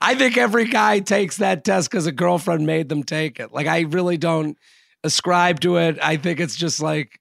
I 0.00 0.14
think 0.14 0.36
every 0.38 0.66
guy 0.66 1.00
takes 1.00 1.36
that 1.38 1.64
test 1.64 1.90
because 1.90 2.06
a 2.06 2.12
girlfriend 2.12 2.66
made 2.66 2.88
them 2.88 3.02
take 3.02 3.38
it. 3.40 3.52
Like, 3.52 3.66
I 3.66 3.80
really 3.80 4.16
don't 4.16 4.56
ascribe 5.04 5.60
to 5.60 5.76
it. 5.76 5.98
I 6.02 6.16
think 6.16 6.40
it's 6.40 6.56
just 6.56 6.80
like, 6.80 7.20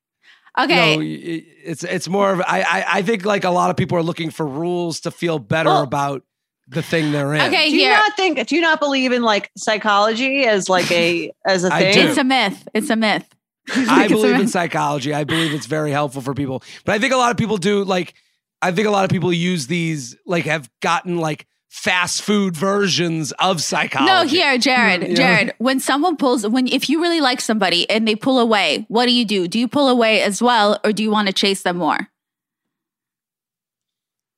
Okay. 0.58 0.92
you 0.94 0.98
know, 0.98 1.04
y- 1.04 1.22
y- 1.26 1.46
it's 1.66 1.84
it's 1.84 2.08
more 2.08 2.32
of 2.32 2.40
I, 2.42 2.62
I 2.62 2.86
I 3.00 3.02
think 3.02 3.26
like 3.26 3.44
a 3.44 3.50
lot 3.50 3.70
of 3.70 3.76
people 3.76 3.98
are 3.98 4.04
looking 4.04 4.30
for 4.30 4.46
rules 4.48 5.02
to 5.02 5.12
feel 5.12 5.38
better 5.40 5.68
Well- 5.70 5.84
about 5.84 6.24
the 6.70 6.82
thing 6.82 7.12
they're 7.12 7.34
in. 7.34 7.42
Okay, 7.42 7.70
Do 7.70 7.76
you 7.76 7.82
here. 7.82 7.94
not 7.96 8.16
think? 8.16 8.48
Do 8.48 8.56
you 8.56 8.62
not 8.62 8.80
believe 8.80 9.12
in 9.12 9.22
like 9.22 9.52
psychology 9.58 10.46
as 10.46 10.70
like 10.70 10.90
a 10.92 11.32
as 11.46 11.64
a 11.66 11.70
thing? 11.70 11.94
do. 11.94 12.08
It's 12.08 12.18
a 12.18 12.24
myth. 12.24 12.68
It's 12.74 12.90
a 12.90 12.96
myth. 12.96 13.28
I 13.74 14.08
believe 14.08 14.40
in 14.40 14.48
psychology. 14.58 15.14
I 15.14 15.24
believe 15.24 15.54
it's 15.54 15.66
very 15.66 15.92
helpful 15.92 16.22
for 16.22 16.34
people. 16.34 16.64
But 16.84 16.96
I 16.96 17.00
think 17.00 17.14
a 17.14 17.18
lot 17.18 17.32
of 17.32 17.38
people 17.38 17.58
do 17.58 17.84
like 17.84 18.14
I 18.62 18.72
think 18.72 18.88
a 18.88 18.92
lot 18.92 19.04
of 19.06 19.10
people 19.12 19.32
use 19.34 19.68
these 19.68 20.16
like 20.26 20.46
have 20.46 20.70
gotten 20.82 21.18
like 21.18 21.48
fast 21.70 22.22
food 22.22 22.56
versions 22.56 23.32
of 23.34 23.62
psychology. 23.62 24.12
No, 24.12 24.26
here, 24.26 24.58
mm, 24.58 24.62
Jared. 24.62 25.08
Yeah. 25.10 25.14
Jared, 25.14 25.54
when 25.58 25.80
someone 25.80 26.16
pulls, 26.16 26.48
when 26.48 26.68
if 26.68 26.90
you 26.90 27.02
really 27.02 27.20
like 27.22 27.42
somebody 27.42 27.90
and 27.90 28.08
they 28.08 28.16
pull 28.16 28.40
away, 28.40 28.86
what 28.88 29.06
do 29.08 29.12
you 29.12 29.26
do? 29.26 29.48
Do 29.48 29.60
you 29.60 29.68
pull 29.68 29.90
away 29.90 30.22
as 30.22 30.42
well, 30.42 30.80
or 30.84 30.94
do 30.94 31.04
you 31.04 31.12
want 31.12 31.28
to 31.28 31.34
chase 31.34 31.64
them 31.64 31.78
more? 31.78 32.08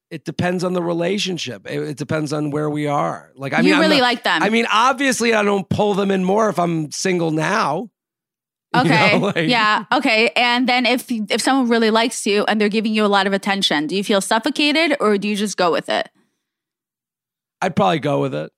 It 0.10 0.24
depends 0.24 0.64
on 0.64 0.74
the 0.74 0.82
relationship. 0.82 1.70
It, 1.70 1.82
it 1.82 1.98
depends 1.98 2.32
on 2.32 2.50
where 2.50 2.70
we 2.70 2.88
are. 2.88 3.32
Like 3.36 3.54
I 3.54 3.58
you 3.58 3.66
mean, 3.66 3.74
I'm 3.76 3.82
really 3.82 3.98
not- 3.98 4.04
like 4.04 4.24
them. 4.24 4.42
I 4.42 4.50
mean, 4.50 4.66
obviously, 4.72 5.34
I 5.34 5.44
don't 5.44 5.68
pull 5.70 5.94
them 5.96 6.12
in 6.12 6.24
more 6.24 6.50
if 6.50 6.58
I'm 6.60 6.92
single 6.92 7.32
now. 7.32 7.90
You 8.86 8.92
okay, 8.92 9.20
know, 9.20 9.26
like- 9.28 9.50
yeah, 9.50 9.86
okay. 9.92 10.30
And 10.36 10.68
then 10.68 10.86
if 10.86 11.06
if 11.10 11.42
someone 11.42 11.70
really 11.70 11.92
likes 11.92 12.26
you 12.26 12.44
and 12.48 12.60
they're 12.60 12.70
giving 12.70 12.94
you 12.94 13.06
a 13.06 13.08
lot 13.08 13.28
of 13.28 13.34
attention, 13.34 13.88
do 13.88 13.96
you 13.96 14.04
feel 14.04 14.22
suffocated 14.22 14.98
or 15.00 15.18
do 15.18 15.28
you 15.28 15.36
just 15.36 15.58
go 15.58 15.72
with 15.72 15.90
it? 15.90 16.10
I'd 17.62 17.76
probably 17.76 18.00
go 18.00 18.22
with 18.22 18.36
it. 18.36 18.52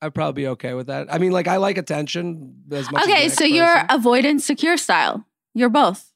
I'd 0.00 0.14
probably 0.14 0.42
be 0.42 0.48
okay 0.48 0.74
with 0.74 0.88
that. 0.88 1.12
I 1.12 1.18
mean, 1.18 1.30
like 1.30 1.46
I 1.46 1.58
like 1.58 1.78
attention 1.78 2.56
as 2.72 2.90
much. 2.90 3.02
Okay, 3.04 3.24
next 3.24 3.38
so 3.38 3.44
you're 3.44 3.66
person. 3.66 3.86
avoidant 4.00 4.40
secure 4.40 4.76
style. 4.76 5.24
You're 5.54 5.68
both. 5.68 6.10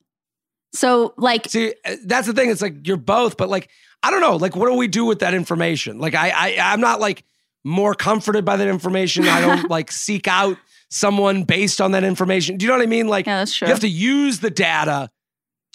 So 0.72 1.14
like 1.16 1.48
See, 1.48 1.72
uh, 1.84 1.96
that's 2.04 2.26
the 2.26 2.32
thing. 2.32 2.50
It's 2.50 2.60
like 2.60 2.86
you're 2.86 2.96
both, 2.96 3.36
but 3.36 3.48
like 3.48 3.70
I 4.02 4.10
don't 4.10 4.20
know. 4.20 4.36
Like, 4.36 4.56
what 4.56 4.66
do 4.68 4.74
we 4.74 4.88
do 4.88 5.04
with 5.04 5.20
that 5.20 5.34
information? 5.34 5.98
Like, 5.98 6.14
I, 6.14 6.30
I 6.30 6.72
I'm 6.72 6.80
not 6.80 7.00
like 7.00 7.24
more 7.64 7.94
comforted 7.94 8.44
by 8.44 8.56
that 8.56 8.68
information. 8.68 9.26
I 9.26 9.40
don't 9.40 9.70
like 9.70 9.92
seek 9.92 10.26
out 10.28 10.56
someone 10.90 11.44
based 11.44 11.80
on 11.80 11.92
that 11.92 12.04
information. 12.04 12.56
Do 12.56 12.64
you 12.64 12.72
know 12.72 12.78
what 12.78 12.82
I 12.82 12.86
mean? 12.86 13.08
Like, 13.08 13.26
yeah, 13.26 13.38
that's 13.38 13.54
true. 13.54 13.66
you 13.66 13.72
have 13.72 13.80
to 13.80 13.88
use 13.88 14.40
the 14.40 14.50
data 14.50 15.10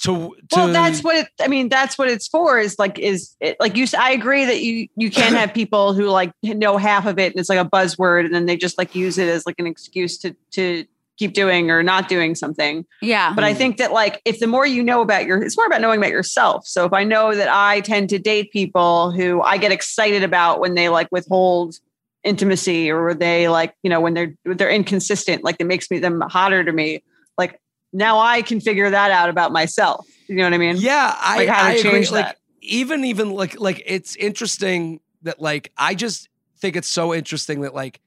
to. 0.03 0.35
to 0.49 0.55
well, 0.55 0.67
that's 0.69 1.03
what 1.03 1.15
it. 1.15 1.27
I 1.39 1.47
mean, 1.47 1.69
that's 1.69 1.97
what 1.97 2.09
it's 2.09 2.27
for. 2.27 2.59
Is 2.59 2.79
like 2.79 2.97
is 2.99 3.35
it, 3.39 3.57
like 3.59 3.75
you. 3.75 3.85
i 3.97 4.11
agree 4.11 4.45
that 4.45 4.61
you 4.61 4.87
you 4.95 5.11
can't 5.11 5.35
have 5.35 5.53
people 5.53 5.93
who 5.93 6.05
like 6.05 6.31
know 6.43 6.77
half 6.77 7.05
of 7.05 7.19
it 7.19 7.31
and 7.33 7.39
it's 7.39 7.49
like 7.49 7.59
a 7.59 7.69
buzzword 7.69 8.25
and 8.25 8.33
then 8.33 8.45
they 8.45 8.57
just 8.57 8.77
like 8.77 8.95
use 8.95 9.17
it 9.17 9.27
as 9.27 9.45
like 9.45 9.55
an 9.59 9.67
excuse 9.67 10.17
to 10.19 10.35
to 10.51 10.85
keep 11.21 11.33
doing 11.33 11.69
or 11.69 11.83
not 11.83 12.09
doing 12.09 12.33
something. 12.33 12.83
yeah. 12.99 13.31
But 13.35 13.43
I 13.43 13.53
think 13.53 13.77
that 13.77 13.93
like 13.93 14.21
if 14.25 14.39
the 14.39 14.47
more 14.47 14.65
you 14.65 14.81
know 14.81 15.01
about 15.01 15.27
your, 15.27 15.43
it's 15.43 15.55
more 15.55 15.67
about 15.67 15.79
knowing 15.79 15.99
about 15.99 16.09
yourself. 16.09 16.65
So 16.65 16.83
if 16.85 16.93
I 16.93 17.03
know 17.03 17.35
that 17.35 17.47
I 17.47 17.81
tend 17.81 18.09
to 18.09 18.17
date 18.17 18.51
people 18.51 19.11
who 19.11 19.39
I 19.43 19.57
get 19.57 19.71
excited 19.71 20.23
about 20.23 20.59
when 20.59 20.73
they 20.73 20.89
like 20.89 21.09
withhold 21.11 21.75
intimacy 22.23 22.89
or 22.91 23.01
were 23.01 23.13
they 23.13 23.47
like 23.49 23.73
you 23.83 23.89
know 23.89 23.99
when 23.99 24.13
they're 24.13 24.33
they're 24.45 24.69
inconsistent, 24.69 25.43
like 25.43 25.57
it 25.59 25.65
makes 25.65 25.89
me 25.89 25.99
them 25.99 26.21
hotter 26.21 26.63
to 26.63 26.71
me. 26.71 27.03
Like 27.37 27.59
now 27.93 28.19
I 28.19 28.41
can 28.41 28.59
figure 28.59 28.89
that 28.89 29.11
out 29.11 29.29
about 29.29 29.51
myself. 29.51 30.07
You 30.27 30.35
know 30.35 30.43
what 30.43 30.53
I 30.53 30.57
mean? 30.57 30.77
Yeah, 30.77 31.15
I, 31.17 31.37
Like 31.37 31.49
how 31.49 31.63
to 31.63 31.67
I 31.69 31.71
agree. 31.73 31.91
change 31.91 32.11
Like 32.11 32.25
that. 32.25 32.37
even 32.61 33.03
even 33.05 33.31
like 33.31 33.59
like 33.59 33.83
it's 33.85 34.15
interesting 34.15 34.99
that 35.23 35.41
like 35.41 35.71
I 35.77 35.95
just 35.95 36.29
think 36.59 36.75
it's 36.75 36.87
so 36.87 37.13
interesting 37.13 37.61
that 37.61 37.73
like 37.73 37.99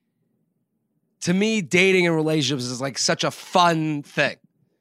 to 1.22 1.34
me 1.34 1.60
dating 1.62 2.06
and 2.06 2.14
relationships 2.14 2.64
is 2.64 2.80
like 2.80 2.98
such 2.98 3.24
a 3.24 3.30
fun 3.30 4.02
thing 4.02 4.36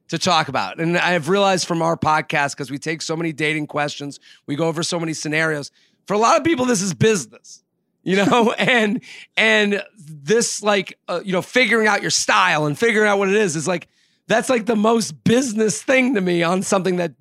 to 0.09 0.17
talk 0.17 0.47
about. 0.47 0.79
And 0.79 0.97
I've 0.97 1.29
realized 1.29 1.65
from 1.67 1.81
our 1.81 1.97
podcast 1.97 2.51
because 2.51 2.69
we 2.69 2.77
take 2.77 3.01
so 3.01 3.15
many 3.15 3.31
dating 3.33 3.67
questions, 3.67 4.19
we 4.45 4.55
go 4.55 4.67
over 4.67 4.83
so 4.83 4.99
many 4.99 5.13
scenarios. 5.13 5.71
For 6.05 6.13
a 6.13 6.17
lot 6.17 6.37
of 6.37 6.43
people 6.43 6.65
this 6.65 6.81
is 6.81 6.93
business. 6.93 7.62
You 8.03 8.17
know, 8.17 8.51
and 8.57 9.01
and 9.35 9.83
this 9.97 10.61
like 10.61 10.97
uh, 11.07 11.21
you 11.23 11.31
know 11.31 11.41
figuring 11.41 11.87
out 11.87 12.01
your 12.01 12.11
style 12.11 12.65
and 12.65 12.77
figuring 12.77 13.09
out 13.09 13.17
what 13.17 13.29
it 13.29 13.35
is 13.35 13.55
is 13.55 13.67
like 13.67 13.87
that's 14.27 14.49
like 14.49 14.65
the 14.65 14.75
most 14.75 15.23
business 15.23 15.81
thing 15.81 16.15
to 16.15 16.21
me 16.21 16.43
on 16.43 16.61
something 16.61 16.97
that 16.97 17.13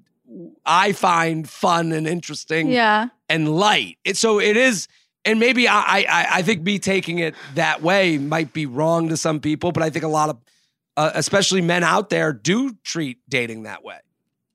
I 0.65 0.93
find 0.93 1.49
fun 1.49 1.93
and 1.93 2.07
interesting 2.07 2.69
yeah. 2.71 3.09
and 3.29 3.55
light. 3.55 3.99
It, 4.05 4.17
so 4.17 4.41
it 4.41 4.57
is, 4.57 4.89
and 5.25 5.39
maybe 5.41 5.69
I, 5.69 5.81
I 6.09 6.27
I 6.31 6.43
think 6.43 6.63
me 6.63 6.79
taking 6.79 7.19
it 7.19 7.35
that 7.55 7.83
way 7.83 8.19
might 8.19 8.53
be 8.53 8.67
wrong 8.67 9.09
to 9.09 9.17
some 9.17 9.41
people, 9.41 9.73
but 9.73 9.83
I 9.83 9.91
think 9.91 10.05
a 10.05 10.09
lot 10.09 10.31
of, 10.31 10.39
uh, 10.97 11.11
especially 11.15 11.61
men 11.61 11.85
out 11.85 12.09
there, 12.11 12.33
do 12.33 12.75
treat 12.85 13.19
dating 13.29 13.65
that 13.65 13.85
way 13.85 13.99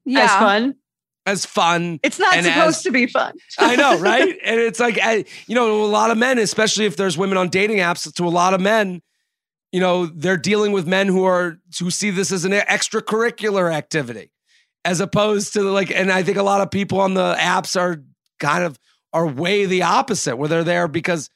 Yeah. 0.05 0.25
As 0.25 0.31
fun. 0.31 0.75
As 1.27 1.45
fun. 1.45 1.99
It's 2.01 2.17
not 2.17 2.33
supposed 2.33 2.77
as- 2.77 2.83
to 2.83 2.91
be 2.91 3.05
fun. 3.05 3.33
I 3.59 3.75
know, 3.75 3.99
right? 3.99 4.35
and 4.43 4.59
it's 4.59 4.79
like, 4.79 4.97
I, 5.01 5.25
you 5.45 5.53
know, 5.55 5.83
a 5.83 5.85
lot 5.85 6.09
of 6.09 6.17
men, 6.17 6.39
especially 6.39 6.85
if 6.85 6.95
there's 6.95 7.17
women 7.17 7.37
on 7.37 7.49
dating 7.49 7.77
apps, 7.77 8.11
to 8.11 8.25
a 8.25 8.29
lot 8.29 8.53
of 8.55 8.61
men, 8.61 9.01
you 9.71 9.79
know, 9.81 10.05
they're 10.07 10.37
dealing 10.37 10.71
with 10.71 10.87
men 10.87 11.07
who 11.07 11.25
are 11.25 11.59
who 11.79 11.91
see 11.91 12.09
this 12.09 12.31
as 12.31 12.45
an 12.45 12.53
extracurricular 12.53 13.71
activity, 13.73 14.31
as 14.85 14.99
opposed 15.01 15.53
to 15.53 15.61
like, 15.63 15.91
and 15.91 16.11
I 16.11 16.23
think 16.23 16.37
a 16.37 16.43
lot 16.43 16.61
of 16.61 16.71
people 16.71 16.99
on 17.01 17.13
the 17.13 17.35
apps 17.35 17.79
are 17.79 18.01
kind 18.39 18.63
of 18.63 18.79
are 19.13 19.27
way 19.27 19.65
the 19.65 19.83
opposite, 19.83 20.37
where 20.37 20.47
they're 20.49 20.63
there 20.63 20.87
because 20.87 21.29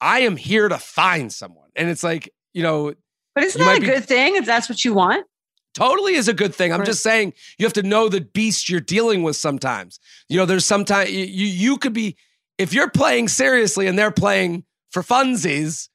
I 0.00 0.20
am 0.20 0.36
here 0.36 0.68
to 0.68 0.78
find 0.78 1.32
someone, 1.32 1.70
and 1.74 1.88
it's 1.88 2.02
like, 2.02 2.30
you 2.52 2.62
know, 2.62 2.92
But 3.34 3.44
isn't 3.44 3.58
that 3.60 3.78
a 3.78 3.80
be- 3.80 3.86
good 3.86 4.04
thing 4.04 4.36
if 4.36 4.44
that's 4.44 4.68
what 4.68 4.84
you 4.84 4.92
want? 4.94 5.26
Totally 5.74 6.14
is 6.14 6.28
a 6.28 6.32
good 6.34 6.54
thing. 6.54 6.72
I'm 6.72 6.80
Right. 6.80 6.86
just 6.86 7.02
saying 7.02 7.32
you 7.58 7.66
have 7.66 7.72
to 7.74 7.82
know 7.82 8.08
the 8.08 8.20
beast 8.20 8.68
you're 8.68 8.80
dealing 8.80 9.22
with 9.22 9.36
sometimes. 9.36 10.00
You 10.28 10.36
know, 10.38 10.46
there's 10.46 10.66
sometimes 10.66 11.10
you, 11.10 11.24
you 11.24 11.76
could 11.76 11.92
be 11.92 12.16
if 12.58 12.72
you're 12.74 12.90
playing 12.90 13.28
seriously 13.28 13.86
and 13.86 13.98
they're 13.98 14.10
playing 14.10 14.64
for 14.90 15.02
funsies, 15.02 15.88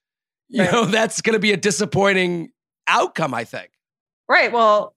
you 0.48 0.62
Right. 0.64 0.72
know, 0.72 0.86
that's 0.86 1.22
going 1.22 1.34
to 1.34 1.40
be 1.40 1.52
a 1.52 1.58
disappointing 1.58 2.50
outcome, 2.88 3.34
I 3.34 3.44
think. 3.44 3.70
Right. 4.28 4.52
Well, 4.52 4.96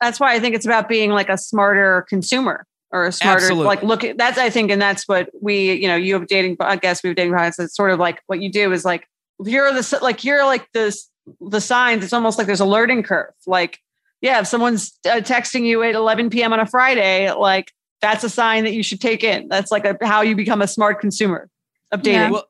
that's 0.00 0.20
why 0.20 0.34
I 0.34 0.40
think 0.40 0.54
it's 0.54 0.66
about 0.66 0.88
being 0.88 1.10
like 1.10 1.28
a 1.28 1.38
smarter 1.38 2.04
consumer 2.08 2.66
or 2.90 3.06
a 3.06 3.12
smarter, 3.12 3.44
Absolutely. 3.44 3.66
like 3.66 3.82
look 3.82 4.04
at 4.04 4.16
that's, 4.18 4.38
I 4.38 4.48
think, 4.50 4.70
and 4.70 4.80
that's 4.80 5.06
what 5.08 5.28
we, 5.40 5.72
you 5.74 5.88
know, 5.88 5.96
you 5.96 6.14
have 6.14 6.26
dating, 6.26 6.56
I 6.60 6.76
guess 6.76 7.02
we 7.02 7.08
have 7.08 7.16
dating 7.16 7.32
podcasts. 7.34 7.58
It's 7.58 7.76
sort 7.76 7.90
of 7.90 7.98
like 7.98 8.20
what 8.26 8.40
you 8.40 8.50
do 8.50 8.72
is 8.72 8.84
like, 8.84 9.06
you're 9.44 9.72
the, 9.72 9.98
like, 10.02 10.24
you're 10.24 10.44
like 10.44 10.66
this, 10.72 11.08
the 11.40 11.60
signs. 11.60 12.04
It's 12.04 12.12
almost 12.12 12.38
like 12.38 12.46
there's 12.46 12.60
a 12.60 12.66
learning 12.66 13.02
curve. 13.02 13.32
Like, 13.46 13.80
yeah, 14.20 14.40
if 14.40 14.46
someone's 14.46 14.98
uh, 15.06 15.16
texting 15.16 15.64
you 15.64 15.82
at 15.82 15.94
11 15.94 16.30
p.m. 16.30 16.52
on 16.52 16.60
a 16.60 16.66
Friday, 16.66 17.30
like 17.32 17.72
that's 18.00 18.24
a 18.24 18.30
sign 18.30 18.64
that 18.64 18.74
you 18.74 18.82
should 18.82 19.00
take 19.00 19.24
in. 19.24 19.48
That's 19.48 19.70
like 19.70 19.84
a, 19.84 19.96
how 20.02 20.22
you 20.22 20.36
become 20.36 20.62
a 20.62 20.68
smart 20.68 21.00
consumer 21.00 21.48
of 21.92 22.02
dating. 22.02 22.20
Yeah. 22.20 22.30
Well, 22.30 22.44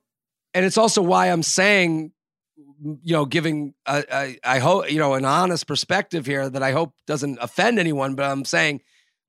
and 0.54 0.64
it's 0.64 0.78
also 0.78 1.02
why 1.02 1.26
I'm 1.26 1.42
saying, 1.42 2.12
you 2.82 3.12
know, 3.12 3.24
giving 3.24 3.74
a, 3.86 4.04
a, 4.10 4.38
I 4.44 4.58
hope 4.58 4.90
you 4.90 4.98
know 4.98 5.14
an 5.14 5.24
honest 5.24 5.66
perspective 5.66 6.26
here 6.26 6.48
that 6.48 6.62
I 6.62 6.72
hope 6.72 6.94
doesn't 7.06 7.38
offend 7.40 7.78
anyone. 7.78 8.14
But 8.14 8.30
I'm 8.30 8.44
saying 8.44 8.80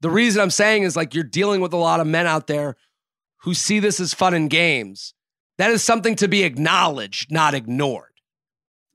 the 0.02 0.10
reason 0.10 0.42
I'm 0.42 0.50
saying 0.50 0.84
is 0.84 0.96
like 0.96 1.14
you're 1.14 1.24
dealing 1.24 1.62
with 1.62 1.74
a 1.74 1.78
lot 1.78 2.00
of 2.00 2.08
men 2.08 2.28
out 2.28 2.48
there 2.48 2.76
who 3.44 3.54
see 3.54 3.80
this 3.80 4.00
as 4.00 4.14
fun 4.14 4.34
and 4.34 4.50
games. 4.50 5.14
That 5.58 5.72
is 5.72 5.84
something 5.84 6.16
to 6.18 6.28
be 6.28 6.44
acknowledged, 6.44 7.32
not 7.32 7.54
ignored. 7.54 8.09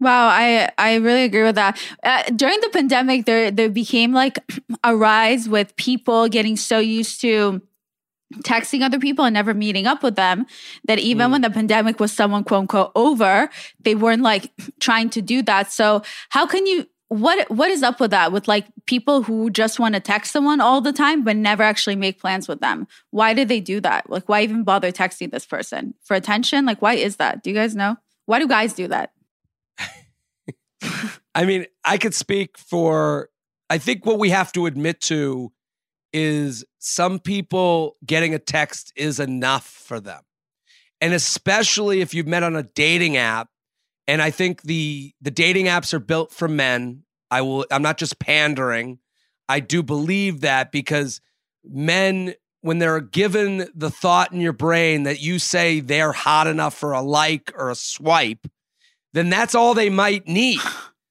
Wow, 0.04 0.28
I 0.28 0.68
I 0.76 0.96
really 0.96 1.24
agree 1.24 1.42
with 1.44 1.54
that. 1.54 1.80
Uh, 2.02 2.22
during 2.36 2.60
the 2.60 2.68
pandemic, 2.68 3.24
there 3.24 3.50
there 3.50 3.70
became 3.70 4.12
like 4.12 4.38
a 4.84 4.94
rise 4.94 5.48
with 5.48 5.74
people 5.76 6.28
getting 6.28 6.56
so 6.56 6.78
used 6.78 7.22
to 7.22 7.62
texting 8.44 8.82
other 8.82 8.98
people 8.98 9.24
and 9.24 9.32
never 9.34 9.54
meeting 9.54 9.86
up 9.86 10.02
with 10.02 10.16
them 10.16 10.44
that 10.84 10.98
even 10.98 11.28
Mm. 11.28 11.32
when 11.32 11.40
the 11.42 11.50
pandemic 11.50 12.00
was 12.00 12.12
someone 12.12 12.44
quote 12.44 12.60
unquote 12.62 12.92
over, 12.94 13.48
they 13.80 13.94
weren't 13.94 14.22
like 14.22 14.52
trying 14.80 15.08
to 15.10 15.22
do 15.22 15.40
that. 15.42 15.72
So 15.72 16.02
how 16.30 16.46
can 16.46 16.66
you? 16.66 16.86
What 17.08 17.48
what 17.50 17.70
is 17.70 17.82
up 17.82 18.00
with 18.00 18.10
that? 18.10 18.32
With 18.32 18.46
like 18.48 18.66
people 18.86 19.22
who 19.22 19.48
just 19.50 19.78
want 19.78 19.94
to 19.94 20.00
text 20.00 20.32
someone 20.32 20.60
all 20.60 20.80
the 20.82 20.92
time 20.92 21.24
but 21.24 21.36
never 21.36 21.62
actually 21.62 21.96
make 21.96 22.20
plans 22.20 22.48
with 22.48 22.60
them. 22.60 22.86
Why 23.10 23.32
do 23.32 23.44
they 23.46 23.60
do 23.60 23.80
that? 23.80 24.10
Like, 24.10 24.28
why 24.28 24.42
even 24.42 24.64
bother 24.64 24.92
texting 24.92 25.30
this 25.30 25.46
person 25.46 25.94
for 26.02 26.14
attention? 26.14 26.66
Like, 26.66 26.82
why 26.82 26.94
is 26.94 27.16
that? 27.16 27.42
Do 27.42 27.50
you 27.50 27.56
guys 27.56 27.74
know? 27.74 27.96
Why 28.26 28.38
do 28.40 28.48
guys 28.48 28.74
do 28.74 28.88
that? 28.88 29.13
I 31.34 31.44
mean, 31.44 31.66
I 31.84 31.98
could 31.98 32.14
speak 32.14 32.58
for, 32.58 33.28
I 33.68 33.78
think 33.78 34.06
what 34.06 34.18
we 34.18 34.30
have 34.30 34.52
to 34.52 34.66
admit 34.66 35.00
to 35.02 35.52
is 36.12 36.64
some 36.78 37.18
people 37.18 37.96
getting 38.06 38.34
a 38.34 38.38
text 38.38 38.92
is 38.96 39.18
enough 39.18 39.66
for 39.66 40.00
them. 40.00 40.22
And 41.00 41.12
especially 41.12 42.00
if 42.00 42.14
you've 42.14 42.28
met 42.28 42.42
on 42.42 42.56
a 42.56 42.62
dating 42.62 43.16
app, 43.16 43.48
and 44.06 44.22
I 44.22 44.30
think 44.30 44.62
the 44.62 45.12
the 45.20 45.30
dating 45.30 45.66
apps 45.66 45.94
are 45.94 45.98
built 45.98 46.32
for 46.32 46.48
men. 46.48 47.04
I 47.30 47.40
will 47.40 47.66
I'm 47.70 47.82
not 47.82 47.98
just 47.98 48.18
pandering. 48.18 48.98
I 49.48 49.60
do 49.60 49.82
believe 49.82 50.40
that 50.40 50.72
because 50.72 51.20
men 51.64 52.34
when 52.60 52.78
they're 52.78 53.00
given 53.00 53.68
the 53.74 53.90
thought 53.90 54.32
in 54.32 54.40
your 54.40 54.52
brain 54.52 55.02
that 55.02 55.20
you 55.20 55.38
say 55.38 55.80
they're 55.80 56.12
hot 56.12 56.46
enough 56.46 56.74
for 56.74 56.92
a 56.92 57.02
like 57.02 57.52
or 57.56 57.70
a 57.70 57.74
swipe, 57.74 58.46
then 59.14 59.30
that's 59.30 59.54
all 59.54 59.72
they 59.74 59.88
might 59.88 60.26
need. 60.26 60.60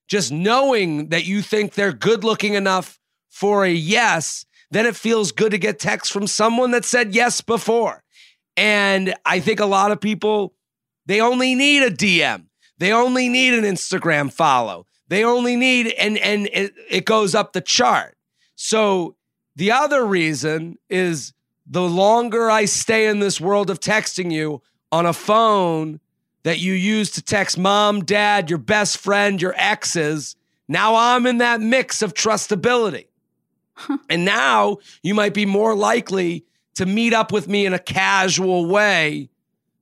Just 0.08 0.32
knowing 0.32 1.10
that 1.10 1.26
you 1.26 1.42
think 1.42 1.74
they're 1.74 1.94
good 1.94 2.24
looking 2.24 2.54
enough 2.54 3.00
for 3.30 3.64
a 3.64 3.72
yes, 3.72 4.46
then 4.70 4.86
it 4.86 4.96
feels 4.96 5.32
good 5.32 5.52
to 5.52 5.58
get 5.58 5.80
text 5.80 6.12
from 6.12 6.28
someone 6.28 6.72
that 6.72 6.86
said 6.86 7.16
yes 7.16 7.42
before. 7.42 8.04
And 8.58 9.16
I 9.26 9.40
think 9.40 9.60
a 9.60 9.66
lot 9.66 9.92
of 9.92 10.02
people, 10.02 10.54
they 11.06 11.22
only 11.22 11.56
need 11.56 11.82
a 11.82 11.90
DM. 11.90 12.48
They 12.78 12.92
only 12.92 13.30
need 13.30 13.54
an 13.54 13.64
Instagram 13.64 14.32
follow. 14.32 14.86
They 15.08 15.24
only 15.24 15.56
need, 15.56 15.88
and 15.94 16.18
and 16.18 16.48
it, 16.52 16.74
it 16.90 17.06
goes 17.06 17.34
up 17.34 17.54
the 17.54 17.62
chart. 17.62 18.18
So 18.56 19.16
the 19.56 19.72
other 19.72 20.06
reason 20.06 20.78
is 20.90 21.34
the 21.66 21.82
longer 21.82 22.52
I 22.52 22.66
stay 22.66 23.08
in 23.08 23.20
this 23.20 23.40
world 23.40 23.70
of 23.70 23.80
texting 23.80 24.32
you 24.32 24.62
on 24.92 25.06
a 25.06 25.14
phone 25.14 26.00
that 26.44 26.60
you 26.60 26.74
use 26.74 27.12
to 27.12 27.22
text 27.22 27.58
mom, 27.58 28.04
dad, 28.04 28.50
your 28.50 28.60
best 28.60 28.98
friend, 28.98 29.42
your 29.42 29.54
exes, 29.58 30.36
now 30.68 30.96
I'm 30.96 31.26
in 31.26 31.40
that 31.40 31.62
mix 31.62 32.02
of 32.02 32.14
trustability. 32.14 33.06
and 34.10 34.24
now 34.26 34.78
you 35.02 35.14
might 35.14 35.34
be 35.34 35.46
more 35.46 35.76
likely 35.76 36.46
to 36.76 36.86
meet 36.86 37.14
up 37.14 37.32
with 37.32 37.48
me 37.48 37.66
in 37.66 37.74
a 37.74 37.80
casual 37.80 38.66
way 38.66 39.30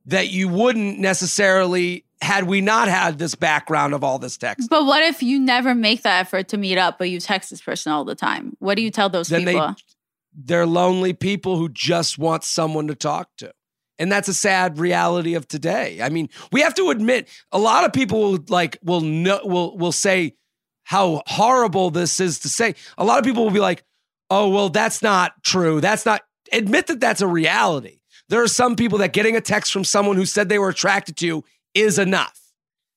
that 0.05 0.29
you 0.29 0.47
wouldn't 0.47 0.99
necessarily 0.99 2.05
had 2.21 2.45
we 2.45 2.61
not 2.61 2.87
had 2.87 3.17
this 3.17 3.33
background 3.33 3.93
of 3.93 4.03
all 4.03 4.19
this 4.19 4.37
text. 4.37 4.69
But 4.69 4.85
what 4.85 5.01
if 5.03 5.23
you 5.23 5.39
never 5.39 5.73
make 5.73 6.03
that 6.03 6.19
effort 6.21 6.47
to 6.49 6.57
meet 6.57 6.77
up, 6.77 6.99
but 6.99 7.09
you 7.09 7.19
text 7.19 7.49
this 7.49 7.61
person 7.61 7.91
all 7.91 8.05
the 8.05 8.15
time? 8.15 8.55
What 8.59 8.75
do 8.75 8.83
you 8.83 8.91
tell 8.91 9.09
those 9.09 9.27
Then 9.27 9.45
they- 9.45 9.53
people? 9.53 9.75
They're 10.33 10.65
lonely 10.65 11.11
people 11.13 11.57
who 11.57 11.67
just 11.67 12.17
want 12.17 12.45
someone 12.45 12.87
to 12.87 12.95
talk 12.95 13.29
to. 13.39 13.51
And 14.01 14.11
that's 14.11 14.27
a 14.27 14.33
sad 14.33 14.79
reality 14.79 15.35
of 15.35 15.47
today. 15.47 16.01
I 16.01 16.09
mean, 16.09 16.27
we 16.51 16.61
have 16.61 16.73
to 16.73 16.89
admit 16.89 17.29
a 17.51 17.59
lot 17.59 17.85
of 17.85 17.93
people 17.93 18.19
will 18.19 18.39
like 18.49 18.77
will 18.83 19.01
know 19.01 19.41
will 19.43 19.77
will 19.77 19.91
say 19.91 20.33
how 20.85 21.21
horrible 21.27 21.91
this 21.91 22.19
is 22.19 22.39
to 22.39 22.49
say. 22.49 22.73
A 22.97 23.05
lot 23.05 23.19
of 23.19 23.25
people 23.25 23.43
will 23.43 23.51
be 23.51 23.59
like, 23.59 23.83
"Oh, 24.31 24.49
well, 24.49 24.69
that's 24.69 25.03
not 25.03 25.43
true. 25.43 25.79
That's 25.79 26.03
not 26.03 26.23
admit 26.51 26.87
that 26.87 26.99
that's 26.99 27.21
a 27.21 27.27
reality." 27.27 27.99
There 28.27 28.41
are 28.41 28.47
some 28.47 28.75
people 28.75 28.97
that 28.97 29.13
getting 29.13 29.35
a 29.35 29.41
text 29.41 29.71
from 29.71 29.83
someone 29.83 30.15
who 30.15 30.25
said 30.25 30.49
they 30.49 30.57
were 30.57 30.69
attracted 30.69 31.17
to 31.17 31.27
you 31.27 31.43
is 31.75 31.99
enough. 31.99 32.39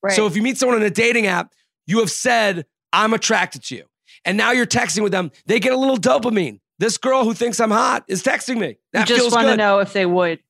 Right. 0.02 0.14
So 0.14 0.26
if 0.26 0.36
you 0.36 0.42
meet 0.42 0.56
someone 0.56 0.78
on 0.78 0.84
a 0.84 0.90
dating 0.90 1.26
app, 1.26 1.52
you 1.86 1.98
have 1.98 2.10
said, 2.10 2.64
I'm 2.94 3.12
attracted 3.12 3.64
to 3.64 3.76
you. 3.76 3.84
And 4.24 4.38
now 4.38 4.52
you're 4.52 4.64
texting 4.64 5.02
with 5.02 5.12
them, 5.12 5.32
they 5.46 5.60
get 5.60 5.72
a 5.72 5.76
little 5.76 5.98
dopamine. 5.98 6.60
This 6.78 6.98
girl 6.98 7.24
who 7.24 7.34
thinks 7.34 7.60
I'm 7.60 7.70
hot 7.70 8.04
is 8.08 8.22
texting 8.22 8.58
me. 8.58 8.68
you 8.68 8.76
That 8.92 9.08
just 9.08 9.20
feels 9.20 9.32
want 9.32 9.48
to 9.48 9.56
know 9.56 9.80
if 9.80 9.92
they 9.92 10.06
would. 10.06 10.40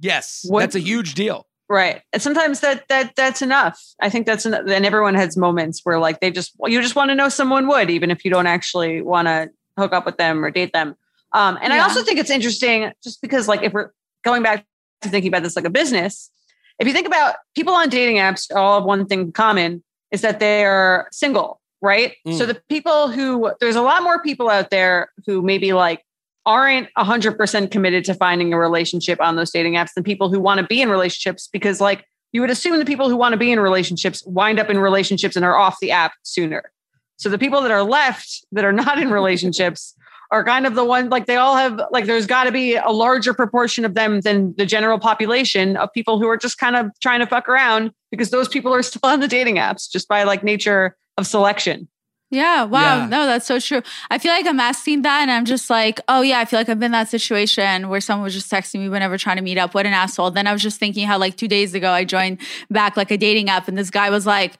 Yes, 0.00 0.44
What- 0.48 0.60
that's 0.60 0.74
a 0.74 0.80
huge 0.80 1.14
deal. 1.14 1.46
Right. 1.70 2.00
And 2.14 2.22
sometimes 2.22 2.60
that 2.60 2.88
that 2.88 3.14
that's 3.14 3.42
enough. 3.42 3.78
I 4.00 4.08
think 4.08 4.26
that's 4.26 4.46
enough. 4.46 4.62
And 4.66 4.86
everyone 4.86 5.14
has 5.14 5.36
moments 5.36 5.80
where 5.84 5.98
like 5.98 6.20
they 6.20 6.30
just 6.30 6.52
you 6.64 6.80
just 6.80 6.96
want 6.96 7.10
to 7.10 7.14
know 7.14 7.28
someone 7.28 7.68
would, 7.68 7.90
even 7.90 8.10
if 8.10 8.24
you 8.24 8.30
don't 8.30 8.46
actually 8.46 9.02
want 9.02 9.28
to 9.28 9.50
hook 9.76 9.92
up 9.92 10.06
with 10.06 10.16
them 10.16 10.42
or 10.42 10.50
date 10.50 10.72
them. 10.72 10.94
Um, 11.34 11.58
and 11.60 11.74
I 11.74 11.80
also 11.80 12.02
think 12.02 12.18
it's 12.18 12.30
interesting 12.30 12.90
just 13.04 13.20
because 13.20 13.48
like 13.48 13.62
if 13.62 13.74
we're 13.74 13.90
going 14.24 14.42
back 14.42 14.64
to 15.02 15.10
thinking 15.10 15.28
about 15.28 15.42
this 15.42 15.56
like 15.56 15.66
a 15.66 15.70
business, 15.70 16.30
if 16.78 16.86
you 16.86 16.94
think 16.94 17.06
about 17.06 17.36
people 17.54 17.74
on 17.74 17.90
dating 17.90 18.16
apps, 18.16 18.54
all 18.54 18.78
have 18.78 18.84
one 18.84 19.04
thing 19.04 19.20
in 19.20 19.32
common 19.32 19.84
is 20.10 20.22
that 20.22 20.40
they're 20.40 21.06
single, 21.12 21.60
right? 21.82 22.14
Mm. 22.26 22.38
So 22.38 22.46
the 22.46 22.62
people 22.70 23.10
who 23.10 23.52
there's 23.60 23.76
a 23.76 23.82
lot 23.82 24.02
more 24.02 24.22
people 24.22 24.48
out 24.48 24.70
there 24.70 25.10
who 25.26 25.42
maybe 25.42 25.74
like 25.74 26.02
aren't 26.48 26.88
100% 26.96 27.70
committed 27.70 28.06
to 28.06 28.14
finding 28.14 28.54
a 28.54 28.58
relationship 28.58 29.20
on 29.20 29.36
those 29.36 29.50
dating 29.50 29.74
apps 29.74 29.92
than 29.94 30.02
people 30.02 30.30
who 30.30 30.40
want 30.40 30.58
to 30.58 30.66
be 30.66 30.80
in 30.80 30.88
relationships 30.88 31.46
because 31.52 31.78
like 31.78 32.06
you 32.32 32.40
would 32.40 32.48
assume 32.48 32.78
the 32.78 32.86
people 32.86 33.10
who 33.10 33.18
want 33.18 33.34
to 33.34 33.36
be 33.36 33.52
in 33.52 33.60
relationships 33.60 34.24
wind 34.24 34.58
up 34.58 34.70
in 34.70 34.78
relationships 34.78 35.36
and 35.36 35.44
are 35.44 35.58
off 35.58 35.76
the 35.82 35.90
app 35.90 36.12
sooner. 36.22 36.72
So 37.18 37.28
the 37.28 37.36
people 37.36 37.60
that 37.60 37.70
are 37.70 37.82
left 37.82 38.46
that 38.52 38.64
are 38.64 38.72
not 38.72 38.98
in 38.98 39.10
relationships 39.10 39.94
are 40.30 40.42
kind 40.42 40.66
of 40.66 40.74
the 40.74 40.84
one 40.84 41.10
like 41.10 41.26
they 41.26 41.36
all 41.36 41.56
have 41.56 41.80
like 41.90 42.06
there's 42.06 42.26
got 42.26 42.44
to 42.44 42.52
be 42.52 42.76
a 42.76 42.90
larger 42.90 43.34
proportion 43.34 43.84
of 43.84 43.92
them 43.92 44.22
than 44.22 44.54
the 44.56 44.66
general 44.66 44.98
population 44.98 45.76
of 45.76 45.92
people 45.92 46.18
who 46.18 46.28
are 46.28 46.36
just 46.36 46.58
kind 46.58 46.76
of 46.76 46.90
trying 47.00 47.20
to 47.20 47.26
fuck 47.26 47.48
around 47.48 47.92
because 48.10 48.30
those 48.30 48.48
people 48.48 48.74
are 48.74 48.82
still 48.82 49.00
on 49.04 49.20
the 49.20 49.28
dating 49.28 49.56
apps 49.56 49.90
just 49.90 50.08
by 50.08 50.22
like 50.22 50.42
nature 50.42 50.96
of 51.18 51.26
selection. 51.26 51.88
Yeah, 52.30 52.64
wow. 52.64 52.98
Yeah. 52.98 53.06
No, 53.06 53.26
that's 53.26 53.46
so 53.46 53.58
true. 53.58 53.82
I 54.10 54.18
feel 54.18 54.32
like 54.32 54.46
I'm 54.46 54.60
asking 54.60 55.02
that 55.02 55.22
and 55.22 55.30
I'm 55.30 55.46
just 55.46 55.70
like, 55.70 55.98
oh 56.08 56.20
yeah, 56.20 56.40
I 56.40 56.44
feel 56.44 56.60
like 56.60 56.68
I've 56.68 56.78
been 56.78 56.86
in 56.86 56.92
that 56.92 57.08
situation 57.08 57.88
where 57.88 58.02
someone 58.02 58.24
was 58.24 58.34
just 58.34 58.50
texting 58.50 58.80
me 58.80 58.88
whenever 58.90 59.16
trying 59.16 59.36
to 59.36 59.42
meet 59.42 59.56
up. 59.56 59.72
What 59.74 59.86
an 59.86 59.94
asshole. 59.94 60.30
Then 60.32 60.46
I 60.46 60.52
was 60.52 60.62
just 60.62 60.78
thinking 60.78 61.06
how 61.06 61.18
like 61.18 61.36
two 61.36 61.48
days 61.48 61.72
ago 61.74 61.90
I 61.90 62.04
joined 62.04 62.38
back 62.70 62.98
like 62.98 63.10
a 63.10 63.16
dating 63.16 63.48
app 63.48 63.66
and 63.66 63.78
this 63.78 63.88
guy 63.88 64.10
was 64.10 64.26
like 64.26 64.58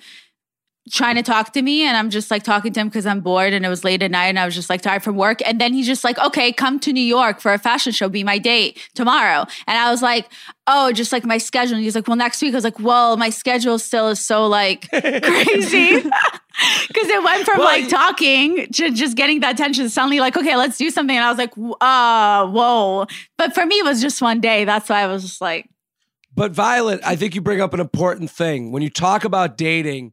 trying 0.91 1.17
to 1.17 1.23
talk 1.23 1.53
to 1.53 1.63
me 1.63 1.83
and 1.83 1.97
I'm 1.97 2.11
just 2.11 2.31
like 2.31 2.43
talking 2.43 2.73
to 2.73 2.81
him 2.81 2.89
because 2.89 3.07
I'm 3.07 3.21
bored 3.21 3.53
and 3.53 3.65
it 3.65 3.69
was 3.69 3.85
late 3.85 4.03
at 4.03 4.11
night 4.11 4.27
and 4.27 4.39
I 4.39 4.45
was 4.45 4.55
just 4.55 4.69
like 4.71 4.83
tired 4.83 5.03
from 5.03 5.17
work. 5.17 5.41
And 5.47 5.61
then 5.61 5.73
he's 5.73 5.87
just 5.87 6.05
like, 6.05 6.19
okay, 6.19 6.53
come 6.53 6.79
to 6.81 6.93
New 6.93 7.01
York 7.05 7.41
for 7.41 7.53
a 7.53 7.59
fashion 7.59 7.93
show, 7.93 8.09
be 8.09 8.25
my 8.25 8.39
date 8.39 8.79
tomorrow. 8.95 9.47
And 9.67 9.79
I 9.79 9.91
was 9.91 10.03
like, 10.03 10.29
oh, 10.67 10.93
just 10.93 11.13
like 11.13 11.25
my 11.25 11.39
schedule. 11.39 11.77
And 11.77 11.85
he's 11.85 11.95
like, 11.95 12.07
well, 12.09 12.17
next 12.17 12.43
week. 12.43 12.53
I 12.53 12.57
was 12.57 12.65
like, 12.65 12.79
well, 12.79 13.17
my 13.17 13.31
schedule 13.31 13.79
still 13.79 14.09
is 14.09 14.21
so 14.25 14.47
like 14.47 14.89
crazy. 15.23 16.03
Because 16.89 17.09
it 17.09 17.23
went 17.23 17.45
from 17.47 17.59
Well, 17.59 17.67
like 17.69 17.89
talking 17.89 18.67
to 18.73 18.91
just 18.91 19.17
getting 19.17 19.39
that 19.41 19.55
attention. 19.55 19.89
suddenly 19.89 20.19
like, 20.19 20.37
okay, 20.37 20.57
let's 20.57 20.77
do 20.77 20.91
something. 20.91 21.15
And 21.17 21.25
I 21.25 21.29
was 21.31 21.39
like, 21.39 21.53
uh, 21.81 22.49
whoa. 22.51 23.07
But 23.37 23.55
for 23.55 23.65
me, 23.65 23.77
it 23.77 23.85
was 23.85 24.01
just 24.01 24.21
one 24.21 24.41
day. 24.41 24.65
That's 24.65 24.89
why 24.89 25.03
I 25.03 25.07
was 25.07 25.23
just 25.23 25.41
like, 25.41 25.69
But 26.35 26.51
Violet, 26.51 27.01
I 27.05 27.15
think 27.15 27.37
you 27.37 27.43
bring 27.43 27.61
up 27.61 27.75
an 27.75 27.81
important 27.81 28.29
thing. 28.33 28.73
When 28.73 28.83
you 28.83 28.91
talk 28.91 29.23
about 29.23 29.57
dating, 29.57 30.13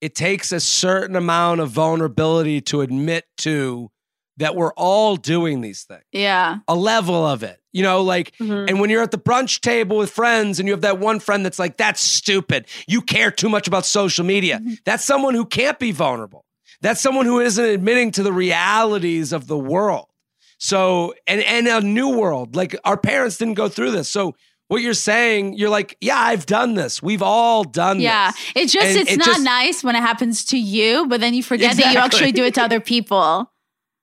it 0.00 0.14
takes 0.14 0.52
a 0.52 0.60
certain 0.60 1.16
amount 1.16 1.60
of 1.60 1.70
vulnerability 1.70 2.60
to 2.62 2.80
admit 2.80 3.24
to 3.38 3.90
that 4.36 4.56
we're 4.56 4.72
all 4.72 5.16
doing 5.16 5.60
these 5.60 5.82
things. 5.84 6.02
yeah. 6.12 6.58
A 6.68 6.74
level 6.74 7.26
of 7.26 7.42
it. 7.42 7.58
You 7.72 7.82
know, 7.82 8.00
like 8.02 8.32
Mhm. 8.40 8.68
And 8.68 8.80
when 8.80 8.88
you're 8.90 9.02
at 9.02 9.10
the 9.10 9.18
brunch 9.18 9.60
table 9.60 9.98
with 9.98 10.10
friends 10.10 10.58
and 10.58 10.66
you 10.66 10.72
have 10.72 10.80
that 10.80 10.98
one 10.98 11.20
friend 11.20 11.44
that's 11.44 11.58
like, 11.58 11.76
that's 11.76 12.00
stupid. 12.00 12.66
You 12.88 13.02
care 13.02 13.30
too 13.30 13.48
much 13.48 13.68
about 13.68 13.84
social 13.84 14.24
media. 14.24 14.58
Mm-hmm. 14.58 14.72
That's 14.86 15.04
someone 15.04 15.34
who 15.34 15.44
can't 15.44 15.78
be 15.78 15.92
vulnerable. 15.92 16.44
That's 16.80 17.00
someone 17.00 17.26
who 17.26 17.38
isn't 17.40 17.64
admitting 17.64 18.10
to 18.12 18.22
the 18.22 18.32
realities 18.32 19.32
of 19.32 19.46
the 19.46 19.58
world. 19.58 20.06
So, 20.58 21.14
and, 21.26 21.42
and 21.42 21.68
a 21.68 21.80
new 21.80 22.08
world. 22.16 22.56
Like 22.56 22.74
our 22.84 22.96
parents 22.96 23.36
didn't 23.38 23.54
go 23.54 23.68
through 23.68 23.90
this. 23.92 24.08
So, 24.08 24.34
what 24.70 24.82
you're 24.82 24.94
saying, 24.94 25.54
you're 25.54 25.68
like, 25.68 25.96
yeah, 26.00 26.16
I've 26.18 26.46
done 26.46 26.74
this. 26.74 27.02
We've 27.02 27.22
all 27.22 27.64
done 27.64 27.98
Yeah. 28.00 28.30
this. 28.30 28.40
Yeah. 28.54 28.62
It's 28.62 28.72
just, 28.72 28.86
And 28.86 28.96
it's 28.98 29.12
it 29.12 29.16
not 29.18 29.26
just- 29.26 29.42
nice 29.42 29.84
when 29.84 29.96
it 29.96 30.00
happens 30.00 30.44
to 30.46 30.56
you, 30.58 31.06
but 31.08 31.20
then 31.20 31.34
you 31.34 31.42
forget 31.42 31.76
that 31.76 31.92
you 31.92 31.98
actually 31.98 32.30
do 32.32 32.44
it 32.44 32.54
to 32.54 32.62
other 32.62 32.80
people. 32.80 33.52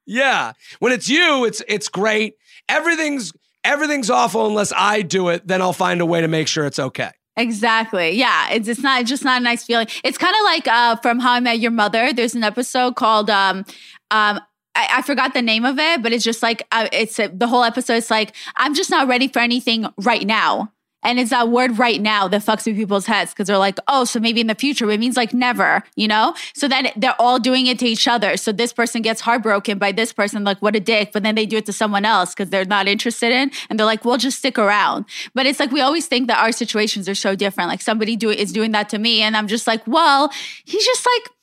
Yeah. 0.10 0.54
When 0.80 0.94
it's 0.94 1.10
you, 1.10 1.44
it's 1.44 1.62
it's 1.68 1.90
great. 1.90 2.36
Everything's 2.70 3.34
everything's 3.66 4.10
awful 4.10 4.48
unless 4.48 4.72
I 4.74 5.02
do 5.02 5.28
it, 5.28 5.46
then 5.46 5.62
I'll 5.62 5.74
find 5.74 6.00
a 6.00 6.06
way 6.06 6.22
to 6.22 6.30
make 6.30 6.48
sure 6.48 6.66
it's 6.66 6.80
okay. 6.80 7.12
Exactly. 7.36 8.12
Yeah. 8.12 8.50
It's 8.52 8.68
it's 8.70 8.82
not 8.82 9.02
it's 9.02 9.10
just 9.10 9.24
not 9.26 9.42
a 9.42 9.44
nice 9.44 9.64
feeling. 9.66 9.88
It's 10.06 10.18
kind 10.18 10.34
of 10.34 10.44
like 10.46 10.68
uh 10.68 10.96
from 10.98 11.20
How 11.20 11.34
I 11.34 11.40
Met 11.42 11.60
Your 11.60 11.72
Mother. 11.72 12.14
There's 12.14 12.36
an 12.36 12.44
episode 12.46 12.96
called 12.96 13.30
um 13.30 13.66
um 14.10 14.40
I, 14.78 15.00
I 15.00 15.02
forgot 15.02 15.34
the 15.34 15.42
name 15.42 15.66
of 15.66 15.80
it, 15.80 16.04
but 16.04 16.14
it's 16.14 16.24
just 16.24 16.44
like 16.44 16.66
uh, 16.72 16.88
it's 16.94 17.20
uh, 17.20 17.30
the 17.34 17.48
whole 17.48 17.64
episode. 17.64 17.96
It's 17.96 18.12
like 18.12 18.36
I'm 18.56 18.76
just 18.76 18.92
not 18.92 19.08
ready 19.08 19.28
for 19.28 19.40
anything 19.40 19.88
right 19.98 20.26
now, 20.26 20.72
and 21.02 21.20
it's 21.20 21.32
that 21.32 21.50
word 21.50 21.80
"right 21.80 22.00
now" 22.00 22.28
that 22.28 22.42
fucks 22.42 22.68
with 22.68 22.76
people's 22.76 23.08
heads 23.08 23.32
because 23.34 23.48
they're 23.48 23.58
like, 23.58 23.80
"Oh, 23.88 24.06
so 24.06 24.20
maybe 24.20 24.40
in 24.40 24.46
the 24.46 24.54
future." 24.54 24.90
It 24.92 25.00
means 25.00 25.18
like 25.18 25.34
never, 25.34 25.82
you 25.96 26.08
know. 26.08 26.36
So 26.54 26.68
then 26.68 26.90
they're 26.96 27.20
all 27.20 27.40
doing 27.40 27.66
it 27.66 27.80
to 27.80 27.88
each 27.88 28.08
other. 28.08 28.38
So 28.38 28.52
this 28.52 28.72
person 28.72 29.02
gets 29.02 29.20
heartbroken 29.20 29.80
by 29.80 29.92
this 29.92 30.14
person, 30.14 30.44
like 30.44 30.62
what 30.62 30.76
a 30.76 30.80
dick. 30.80 31.12
But 31.12 31.24
then 31.24 31.34
they 31.34 31.48
do 31.48 31.58
it 31.58 31.66
to 31.66 31.74
someone 31.74 32.06
else 32.06 32.36
because 32.36 32.52
they're 32.52 32.66
not 32.66 32.88
interested 32.88 33.32
in, 33.32 33.50
and 33.72 33.80
they're 33.80 33.86
like, 33.88 34.06
"Well, 34.06 34.18
just 34.18 34.38
stick 34.38 34.60
around." 34.60 35.06
But 35.34 35.48
it's 35.48 35.60
like 35.60 35.72
we 35.72 35.82
always 35.82 36.06
think 36.06 36.28
that 36.28 36.38
our 36.38 36.52
situations 36.52 37.10
are 37.10 37.16
so 37.16 37.36
different. 37.36 37.70
Like 37.70 37.82
somebody 37.82 38.16
do 38.16 38.30
is 38.30 38.54
doing 38.54 38.74
that 38.74 38.90
to 38.90 39.00
me, 39.00 39.24
and 39.24 39.36
I'm 39.36 39.48
just 39.48 39.66
like, 39.66 39.82
"Well, 39.88 40.32
he's 40.66 40.86
just 40.86 41.04
like." 41.16 41.37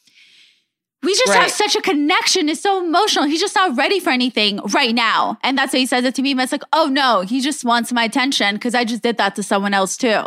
We 1.05 1.13
just 1.15 1.29
Right. 1.29 1.43
have 1.43 1.51
such 1.51 1.77
a 1.77 1.81
connection. 1.81 2.49
It's 2.49 2.61
so 2.61 2.83
emotional. 2.85 3.25
He's 3.27 3.41
just 3.41 3.55
not 3.55 3.77
ready 3.77 4.01
for 4.01 4.11
anything 4.11 4.59
right 4.73 4.95
now. 4.95 5.39
And 5.43 5.57
that's 5.59 5.73
why 5.73 5.81
he 5.81 5.87
says 5.87 6.05
it 6.05 6.15
to 6.17 6.23
me. 6.23 6.35
But 6.35 6.45
it's 6.45 6.53
like, 6.53 6.63
oh 6.73 6.87
no, 6.87 7.21
he 7.23 7.41
just 7.41 7.65
wants 7.65 7.93
my 7.93 8.05
attention 8.05 8.55
because 8.57 8.75
I 8.75 8.85
just 8.85 9.03
did 9.03 9.17
that 9.19 9.35
to 9.37 9.43
someone 9.43 9.75
else 9.75 9.97
too. 9.97 10.23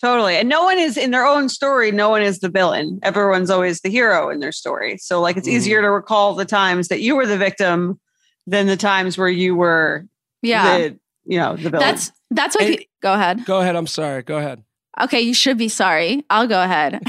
Totally. 0.00 0.36
And 0.36 0.48
no 0.48 0.62
one 0.62 0.78
is 0.78 0.96
in 0.96 1.10
their 1.10 1.24
own 1.26 1.48
story, 1.48 1.90
no 1.90 2.10
one 2.10 2.22
is 2.22 2.40
the 2.40 2.48
villain. 2.50 2.98
Everyone's 3.02 3.50
always 3.50 3.80
the 3.80 3.88
hero 3.88 4.28
in 4.30 4.40
their 4.40 4.52
story. 4.52 4.98
So 4.98 5.20
like 5.20 5.36
it's 5.36 5.48
Mhm. 5.48 5.52
easier 5.52 5.80
to 5.82 5.90
recall 5.90 6.34
the 6.34 6.44
times 6.44 6.88
that 6.88 7.00
you 7.00 7.16
were 7.16 7.26
the 7.26 7.38
victim 7.38 7.98
than 8.46 8.66
the 8.66 8.76
times 8.76 9.16
where 9.16 9.28
you 9.28 9.54
were 9.56 10.04
Yeah. 10.42 10.78
the 10.78 10.98
you 11.28 11.38
know, 11.40 11.56
the 11.56 11.70
villain. 11.70 11.80
that's 11.80 12.12
that's 12.30 12.54
what 12.54 12.64
And- 12.66 12.74
he, 12.78 12.88
go 13.02 13.14
ahead. 13.14 13.44
Go 13.46 13.60
ahead. 13.60 13.74
I'm 13.74 13.86
sorry. 13.86 14.22
Go 14.22 14.36
ahead. 14.38 14.62
Okay, 14.98 15.20
you 15.20 15.34
should 15.34 15.58
be 15.58 15.68
sorry. 15.68 16.24
I'll 16.30 16.46
go 16.46 16.62
ahead. 16.62 16.94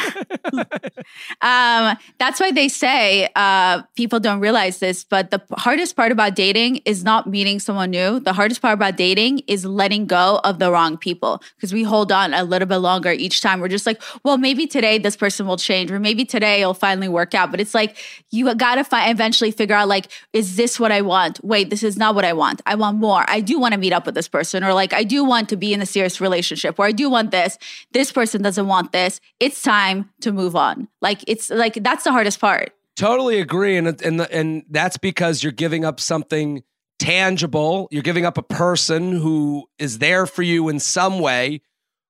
um, 1.42 1.98
that's 2.20 2.40
why 2.40 2.52
they 2.52 2.68
say 2.68 3.30
uh, 3.36 3.84
people 3.96 4.20
don't 4.20 4.42
realize 4.42 4.80
this, 4.80 5.06
but 5.06 5.32
the 5.32 5.42
hardest 5.58 5.96
part 5.96 6.12
about 6.12 6.36
dating 6.36 6.78
is 6.86 7.06
not 7.06 7.28
meeting 7.28 7.60
someone 7.60 7.92
new. 7.92 8.20
The 8.20 8.34
hardest 8.34 8.62
part 8.62 8.74
about 8.74 8.98
dating 8.98 9.40
is 9.48 9.64
letting 9.64 10.06
go 10.06 10.42
of 10.44 10.60
the 10.60 10.70
wrong 10.70 10.98
people 10.98 11.42
because 11.56 11.74
we 11.74 11.84
hold 11.84 12.12
on 12.12 12.34
a 12.34 12.44
little 12.44 12.68
bit 12.68 12.78
longer 12.78 13.12
each 13.12 13.40
time. 13.40 13.62
We're 13.62 13.70
just 13.70 13.86
like, 13.86 14.02
well, 14.24 14.38
maybe 14.38 14.68
today 14.68 14.98
this 14.98 15.16
person 15.16 15.48
will 15.48 15.58
change, 15.58 15.90
or 15.90 16.00
maybe 16.00 16.26
today 16.26 16.62
it'll 16.62 16.74
finally 16.74 17.08
work 17.08 17.34
out. 17.34 17.52
But 17.52 17.62
it's 17.62 17.74
like 17.74 17.96
you 18.32 18.54
got 18.56 18.76
to 18.76 18.84
fi- 18.84 19.10
eventually 19.10 19.52
figure 19.52 19.76
out, 19.76 19.88
like, 19.88 20.08
is 20.34 20.58
this 20.58 20.78
what 20.78 20.92
I 20.92 21.02
want? 21.02 21.42
Wait, 21.42 21.70
this 21.70 21.84
is 21.84 21.96
not 21.96 22.16
what 22.16 22.26
I 22.26 22.34
want. 22.34 22.62
I 22.66 22.76
want 22.76 22.98
more. 22.98 23.24
I 23.30 23.40
do 23.40 23.60
want 23.60 23.74
to 23.74 23.80
meet 23.80 23.94
up 23.94 24.06
with 24.06 24.16
this 24.16 24.28
person, 24.28 24.62
or 24.66 24.74
like, 24.74 24.94
I 24.94 25.04
do 25.04 25.24
want 25.24 25.48
to 25.50 25.56
be 25.56 25.74
in 25.74 25.82
a 25.82 25.86
serious 25.86 26.20
relationship, 26.20 26.78
or 26.80 26.86
I 26.86 26.92
do 26.92 27.10
want 27.10 27.32
this. 27.32 27.58
This 27.92 28.12
person 28.12 28.42
doesn't 28.42 28.68
want 28.68 28.92
this. 28.92 29.20
It's 29.40 29.62
time 29.62 30.10
to 30.22 30.32
move 30.32 30.56
on. 30.56 30.88
Like, 31.02 31.24
it's 31.28 31.50
like 31.50 31.76
that's 31.84 32.04
the 32.04 32.12
hardest 32.12 32.40
part. 32.40 32.72
Totally 32.96 33.40
agree, 33.40 33.78
and 33.78 33.88
and 34.02 34.20
the, 34.20 34.32
and 34.32 34.64
that's 34.70 34.98
because 34.98 35.44
you're 35.44 35.52
giving 35.52 35.86
up 35.86 36.00
something 36.00 36.64
tangible. 37.00 37.88
You're 37.92 38.04
giving 38.04 38.26
up 38.26 38.38
a 38.38 38.44
person 38.44 39.12
who 39.12 39.68
is 39.78 40.00
there 40.00 40.26
for 40.26 40.42
you 40.42 40.70
in 40.70 40.80
some 40.80 41.20
way 41.20 41.62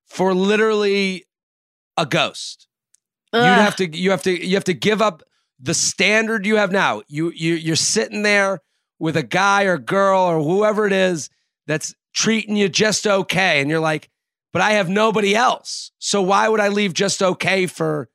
for 0.06 0.34
literally 0.34 1.25
a 1.97 2.06
ghost. 2.06 2.67
You'd 3.34 3.41
have 3.41 3.75
to 3.75 3.95
you 3.95 4.12
have 4.12 4.23
to 4.23 4.45
you 4.47 4.56
have 4.56 4.63
to 4.63 4.73
give 4.73 5.01
up 5.01 5.21
the 5.60 5.73
standard 5.73 6.45
you 6.45 6.56
have 6.56 6.71
now. 6.71 7.01
You 7.08 7.32
you 7.36 7.56
you're 7.56 7.75
sitting 7.75 8.23
there 8.23 8.62
with 8.99 9.17
a 9.17 9.23
guy 9.23 9.63
or 9.63 9.77
girl 9.77 10.21
or 10.21 10.41
whoever 10.41 10.88
it 10.88 10.93
is 10.93 11.30
that's 11.67 11.93
treating 12.13 12.56
you 12.56 12.69
just 12.69 13.06
okay, 13.06 13.62
and 13.62 13.69
you're 13.69 13.80
like, 13.80 14.10
but 14.57 14.63
I 14.63 14.71
have 14.71 14.89
nobody 14.89 15.35
else. 15.35 15.91
So 15.99 16.19
why 16.19 16.49
would 16.49 16.59
I 16.59 16.69
leave 16.69 16.91
just 16.95 17.21
okay 17.21 17.67
for 17.67 18.09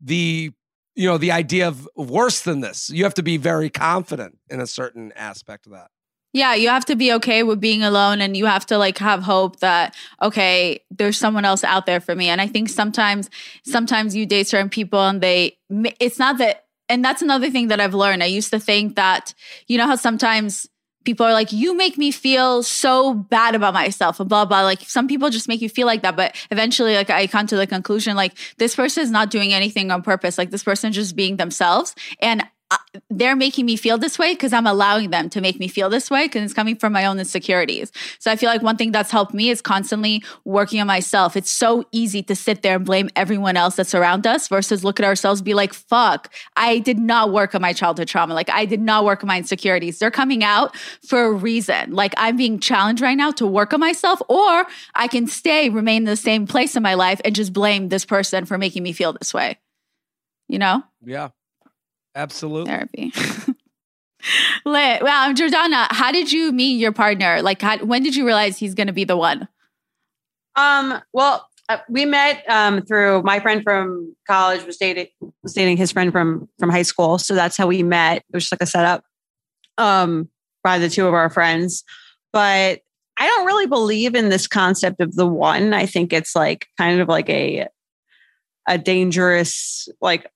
the 0.00 0.50
you 0.96 1.08
know 1.08 1.18
the 1.18 1.30
idea 1.30 1.68
of 1.68 1.88
worse 1.94 2.40
than 2.40 2.62
this? 2.62 2.90
You 2.90 3.04
have 3.04 3.14
to 3.14 3.22
be 3.22 3.36
very 3.36 3.70
confident 3.70 4.38
in 4.50 4.58
a 4.58 4.66
certain 4.66 5.12
aspect 5.14 5.66
of 5.66 5.72
that. 5.72 5.92
Yeah, 6.32 6.54
you 6.54 6.68
have 6.68 6.84
to 6.86 6.96
be 6.96 7.12
okay 7.12 7.44
with 7.44 7.60
being 7.60 7.84
alone 7.84 8.20
and 8.20 8.36
you 8.36 8.46
have 8.46 8.66
to 8.66 8.76
like 8.76 8.98
have 8.98 9.22
hope 9.22 9.60
that 9.60 9.94
okay, 10.20 10.80
there's 10.90 11.16
someone 11.16 11.44
else 11.44 11.62
out 11.62 11.86
there 11.86 12.00
for 12.00 12.16
me. 12.16 12.28
And 12.28 12.40
I 12.40 12.48
think 12.48 12.70
sometimes 12.70 13.30
sometimes 13.64 14.16
you 14.16 14.26
date 14.26 14.48
certain 14.48 14.70
people 14.70 15.00
and 15.00 15.20
they 15.20 15.58
it's 15.70 16.18
not 16.18 16.38
that 16.38 16.64
and 16.88 17.04
that's 17.04 17.22
another 17.22 17.50
thing 17.50 17.68
that 17.68 17.78
I've 17.78 17.94
learned. 17.94 18.24
I 18.24 18.26
used 18.26 18.50
to 18.50 18.58
think 18.58 18.96
that 18.96 19.32
you 19.68 19.78
know 19.78 19.86
how 19.86 19.94
sometimes 19.94 20.68
people 21.04 21.24
are 21.26 21.32
like 21.32 21.52
you 21.52 21.76
make 21.76 21.96
me 21.98 22.10
feel 22.10 22.62
so 22.62 23.14
bad 23.14 23.54
about 23.54 23.74
myself 23.74 24.20
and 24.20 24.28
blah 24.28 24.44
blah 24.44 24.62
like 24.62 24.80
some 24.80 25.06
people 25.06 25.30
just 25.30 25.48
make 25.48 25.60
you 25.60 25.68
feel 25.68 25.86
like 25.86 26.02
that 26.02 26.16
but 26.16 26.34
eventually 26.50 26.94
like 26.94 27.10
i 27.10 27.26
come 27.26 27.46
to 27.46 27.56
the 27.56 27.66
conclusion 27.66 28.16
like 28.16 28.34
this 28.58 28.74
person 28.74 29.02
is 29.02 29.10
not 29.10 29.30
doing 29.30 29.52
anything 29.52 29.90
on 29.90 30.02
purpose. 30.02 30.38
Like 30.38 30.50
this 30.50 30.62
person 30.62 30.92
just 30.92 31.16
being 31.16 31.36
themselves. 31.36 31.94
And 32.20 32.46
they're 33.10 33.36
making 33.36 33.66
me 33.66 33.76
feel 33.76 33.98
this 33.98 34.18
way 34.18 34.34
because 34.34 34.52
I'm 34.52 34.66
allowing 34.66 35.10
them 35.10 35.28
to 35.30 35.40
make 35.40 35.58
me 35.58 35.68
feel 35.68 35.90
this 35.90 36.10
way 36.10 36.26
because 36.26 36.42
it's 36.42 36.54
coming 36.54 36.76
from 36.76 36.92
my 36.92 37.06
own 37.06 37.18
insecurities. 37.18 37.90
So 38.18 38.30
I 38.30 38.36
feel 38.36 38.48
like 38.48 38.62
one 38.62 38.76
thing 38.76 38.92
that's 38.92 39.10
helped 39.10 39.34
me 39.34 39.50
is 39.50 39.60
constantly 39.60 40.22
working 40.44 40.80
on 40.80 40.86
myself. 40.86 41.36
It's 41.36 41.50
so 41.50 41.84
easy 41.92 42.22
to 42.24 42.36
sit 42.36 42.62
there 42.62 42.76
and 42.76 42.84
blame 42.84 43.10
everyone 43.16 43.56
else 43.56 43.76
that's 43.76 43.94
around 43.94 44.26
us 44.26 44.48
versus 44.48 44.84
look 44.84 45.00
at 45.00 45.06
ourselves, 45.06 45.42
be 45.42 45.54
like, 45.54 45.72
fuck, 45.72 46.32
I 46.56 46.78
did 46.78 46.98
not 46.98 47.32
work 47.32 47.54
on 47.54 47.62
my 47.62 47.72
childhood 47.72 48.08
trauma. 48.08 48.34
Like 48.34 48.50
I 48.50 48.64
did 48.64 48.80
not 48.80 49.04
work 49.04 49.22
on 49.22 49.28
my 49.28 49.38
insecurities. 49.38 49.98
They're 49.98 50.10
coming 50.10 50.44
out 50.44 50.76
for 51.06 51.24
a 51.24 51.32
reason. 51.32 51.92
Like 51.92 52.14
I'm 52.16 52.36
being 52.36 52.60
challenged 52.60 53.02
right 53.02 53.16
now 53.16 53.30
to 53.32 53.46
work 53.46 53.72
on 53.72 53.80
myself, 53.80 54.20
or 54.28 54.66
I 54.94 55.08
can 55.08 55.26
stay, 55.26 55.68
remain 55.68 56.02
in 56.02 56.04
the 56.04 56.16
same 56.16 56.46
place 56.46 56.76
in 56.76 56.82
my 56.82 56.94
life 56.94 57.20
and 57.24 57.34
just 57.34 57.52
blame 57.52 57.88
this 57.88 58.04
person 58.04 58.44
for 58.44 58.58
making 58.58 58.82
me 58.82 58.92
feel 58.92 59.12
this 59.12 59.34
way. 59.34 59.58
You 60.48 60.58
know? 60.58 60.82
Yeah, 61.04 61.30
absolutely. 62.14 62.70
therapy. 62.70 63.12
Lit. 64.64 65.02
Wow, 65.02 65.32
Jordana, 65.34 65.86
how 65.90 66.10
did 66.10 66.32
you 66.32 66.52
meet 66.52 66.78
your 66.78 66.92
partner? 66.92 67.42
Like, 67.42 67.60
how, 67.60 67.78
when 67.78 68.02
did 68.02 68.16
you 68.16 68.24
realize 68.24 68.58
he's 68.58 68.74
going 68.74 68.86
to 68.86 68.92
be 68.92 69.04
the 69.04 69.16
one? 69.16 69.48
Um, 70.56 71.00
well, 71.12 71.48
uh, 71.68 71.78
we 71.88 72.04
met 72.04 72.44
um, 72.48 72.82
through 72.82 73.22
my 73.22 73.40
friend 73.40 73.62
from 73.62 74.14
college 74.26 74.64
was 74.64 74.76
dating 74.76 75.08
was 75.42 75.54
dating 75.54 75.76
his 75.76 75.92
friend 75.92 76.12
from 76.12 76.48
from 76.58 76.70
high 76.70 76.82
school, 76.82 77.18
so 77.18 77.34
that's 77.34 77.56
how 77.56 77.66
we 77.66 77.82
met. 77.82 78.18
It 78.18 78.24
was 78.34 78.44
just 78.44 78.52
like 78.52 78.62
a 78.62 78.66
setup 78.66 79.04
um, 79.78 80.28
by 80.62 80.78
the 80.78 80.90
two 80.90 81.06
of 81.06 81.14
our 81.14 81.30
friends. 81.30 81.84
But 82.32 82.80
I 83.18 83.26
don't 83.26 83.46
really 83.46 83.66
believe 83.66 84.14
in 84.14 84.28
this 84.28 84.46
concept 84.46 85.00
of 85.00 85.14
the 85.14 85.26
one. 85.26 85.72
I 85.72 85.86
think 85.86 86.12
it's 86.12 86.36
like 86.36 86.66
kind 86.76 87.00
of 87.00 87.08
like 87.08 87.30
a 87.30 87.68
a 88.68 88.78
dangerous, 88.78 89.88
like 90.00 90.30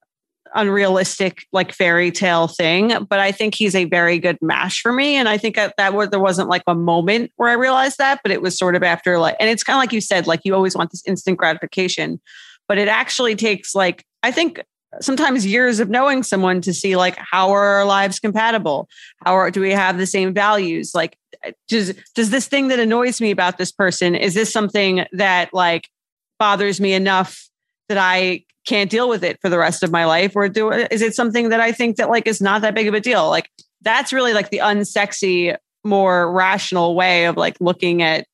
unrealistic, 0.55 1.45
like 1.53 1.73
fairy 1.73 2.11
tale 2.11 2.49
thing. 2.49 3.05
But 3.05 3.21
I 3.21 3.33
think 3.33 3.55
he's 3.55 3.75
a 3.75 3.85
very 3.85 4.19
good 4.19 4.39
match 4.41 4.81
for 4.81 4.93
me, 4.93 5.17
and 5.17 5.29
I 5.29 5.39
think 5.39 5.57
that, 5.57 5.75
that 5.79 6.11
there 6.11 6.21
wasn't 6.21 6.49
like 6.49 6.63
a 6.67 6.75
moment 6.75 7.33
where 7.37 7.49
I 7.49 7.55
realized 7.55 7.99
that, 7.99 8.21
but 8.23 8.33
it 8.33 8.43
was 8.43 8.59
sort 8.59 8.77
of 8.77 8.83
after 8.83 9.19
like, 9.19 9.37
and 9.41 9.49
it's 9.51 9.63
kind 9.63 9.77
of 9.77 9.81
like 9.81 9.93
you 9.93 10.01
said, 10.01 10.27
like 10.27 10.41
you 10.45 10.55
always 10.55 10.77
want 10.77 10.91
this 10.91 11.03
instant 11.07 11.39
gratification, 11.39 12.21
but 12.67 12.79
it 12.79 12.89
actually 12.89 13.35
takes 13.35 13.75
like 13.75 14.05
I 14.23 14.31
think 14.31 14.61
sometimes 15.01 15.47
years 15.47 15.81
of 15.81 15.91
knowing 15.91 16.23
someone 16.23 16.61
to 16.63 16.73
see 16.73 16.97
like 16.97 17.17
how 17.19 17.51
are 17.51 17.65
our 17.65 17.85
lives 17.85 18.19
compatible 18.19 18.89
how 19.25 19.35
are, 19.35 19.51
do 19.51 19.61
we 19.61 19.71
have 19.71 19.99
the 19.99 20.07
same 20.07 20.33
values 20.33 20.93
like 20.95 21.17
eh, 21.45 21.53
does 21.69 21.95
does 22.15 22.31
this 22.31 22.49
thing 22.49 22.69
that 22.69 22.79
annoys 22.79 23.21
me 23.21 23.31
about 23.31 23.59
this 23.59 23.71
person 23.71 24.15
is 24.15 24.35
this 24.35 24.53
something 24.53 25.05
that 25.13 25.53
like 25.53 25.89
bothers 26.39 26.81
me 26.81 26.95
enough 26.95 27.49
that 27.89 27.99
i 27.99 28.43
can't 28.69 28.91
deal 28.91 29.09
with 29.09 29.25
it 29.25 29.41
for 29.41 29.49
the 29.49 29.59
rest 29.59 29.83
of 29.83 29.91
my 29.91 30.05
life 30.05 30.33
or 30.37 30.47
do 30.49 30.71
is 30.71 31.01
it 31.01 31.15
something 31.15 31.49
that 31.49 31.59
i 31.59 31.73
think 31.73 31.97
that 31.97 32.11
like 32.11 32.27
is 32.27 32.41
not 32.41 32.61
that 32.61 32.75
big 32.75 32.87
of 32.87 32.93
a 32.93 33.01
deal? 33.01 33.31
Like 33.31 33.51
that's 33.81 34.13
really 34.13 34.35
like 34.35 34.51
the 34.51 34.59
unsexy 34.59 35.57
more 35.85 36.31
rational 36.31 36.95
way 36.95 37.25
of 37.25 37.37
like 37.37 37.57
looking 37.61 38.03
at 38.03 38.27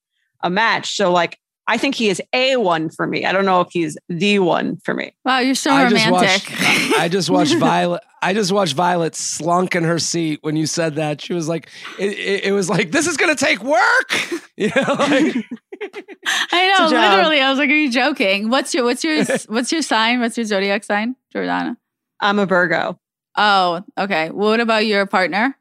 a 0.43 0.51
match. 0.51 0.97
So 0.97 1.13
like 1.13 1.39
I 1.67 1.79
think 1.79 1.95
he 1.95 2.09
is 2.11 2.21
a 2.35 2.57
one 2.57 2.91
for 2.91 3.07
me. 3.07 3.25
I 3.25 3.33
don't 3.33 3.47
know 3.47 3.61
if 3.63 3.69
he's 3.71 3.97
the 4.09 4.39
one 4.41 4.77
for 4.85 4.93
me. 4.95 5.15
Wow, 5.25 5.39
you're 5.39 5.55
so 5.55 5.71
I 5.71 5.89
just 5.89 6.07
romantic. 6.07 6.51
watched. 6.51 6.99
I 6.99 7.09
just 7.09 7.31
watched 7.31 7.55
Violet. 7.59 8.03
I 8.21 8.35
just 8.35 8.53
watched 8.53 8.75
Violet 8.75 9.15
slunk 9.15 9.75
in 9.75 9.83
her 9.85 9.99
seat 9.99 10.41
when 10.43 10.57
you 10.57 10.67
said 10.67 10.97
that. 10.97 11.21
She 11.23 11.33
was 11.35 11.49
like, 11.49 11.69
it, 11.99 12.11
it, 12.19 12.45
it 12.45 12.53
was 12.53 12.69
like, 12.69 12.91
this 12.91 13.07
is 13.07 13.17
gonna 13.17 13.35
take 13.37 13.63
work. 13.63 13.81
You 14.57 14.69
know, 14.69 14.83
like, 14.87 15.01
I 15.11 16.69
know, 16.79 16.85
It's 16.85 16.93
a 16.93 16.95
job. 16.95 17.11
literally. 17.11 17.41
I 17.41 17.51
was 17.51 17.59
like, 17.59 17.69
"Are 17.71 17.75
you 17.75 17.91
joking? 17.91 18.51
What's 18.51 18.73
your 18.73 18.85
what's 18.85 19.03
your 19.03 19.25
what's 19.49 19.73
your 19.73 19.83
sign? 19.83 20.21
What's 20.21 20.37
your 20.37 20.47
zodiac 20.47 20.85
sign, 20.85 21.17
Jordana?" 21.35 21.77
I'm 22.21 22.39
a 22.39 22.47
Virgo. 22.47 22.97
Oh, 23.37 23.83
okay. 23.99 24.31
What 24.31 24.61
about 24.61 24.87
your 24.87 25.07
partner? 25.07 25.59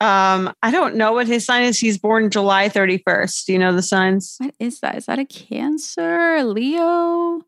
Um, 0.00 0.52
I 0.62 0.70
don't 0.70 0.94
know 0.94 1.12
what 1.12 1.26
his 1.26 1.44
sign 1.44 1.64
is. 1.64 1.78
He's 1.78 1.98
born 1.98 2.30
July 2.30 2.68
31st. 2.68 3.44
Do 3.46 3.52
you 3.52 3.58
know 3.58 3.72
the 3.72 3.82
signs? 3.82 4.36
What 4.38 4.54
is 4.60 4.78
that? 4.80 4.96
Is 4.96 5.06
that 5.06 5.18
a 5.18 5.24
Cancer, 5.24 6.44
Leo? 6.44 7.42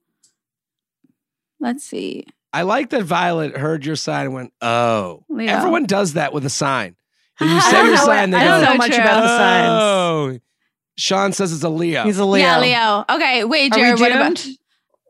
Let's 1.60 1.84
see. 1.84 2.26
I 2.52 2.62
like 2.62 2.90
that 2.90 3.04
Violet 3.04 3.56
heard 3.56 3.86
your 3.86 3.94
sign 3.96 4.26
and 4.26 4.34
went, 4.34 4.52
"Oh." 4.60 5.24
Leo. 5.28 5.52
Everyone 5.52 5.84
does 5.84 6.14
that 6.14 6.32
with 6.32 6.44
a 6.44 6.50
sign. 6.50 6.96
When 7.38 7.50
you 7.50 7.56
I 7.56 7.60
say 7.70 7.86
your 7.86 7.96
sign, 7.98 8.30
they 8.30 8.38
I 8.38 8.44
go, 8.44 8.48
don't 8.48 8.60
know 8.62 8.70
So 8.72 8.76
much 8.78 8.90
true. 8.92 9.00
about 9.04 9.20
the 9.20 9.28
signs. 9.28 9.68
"Oh." 9.70 10.38
Sean 10.96 11.32
says 11.32 11.52
it's 11.52 11.62
a 11.62 11.68
Leo. 11.68 12.02
He's 12.04 12.18
a 12.18 12.24
Leo. 12.24 12.42
Yeah, 12.44 12.58
Leo. 12.60 13.04
Okay, 13.16 13.44
wait, 13.44 13.72
Jared. 13.72 14.00
What 14.00 14.10
about? 14.12 14.34
doomed? 14.36 14.56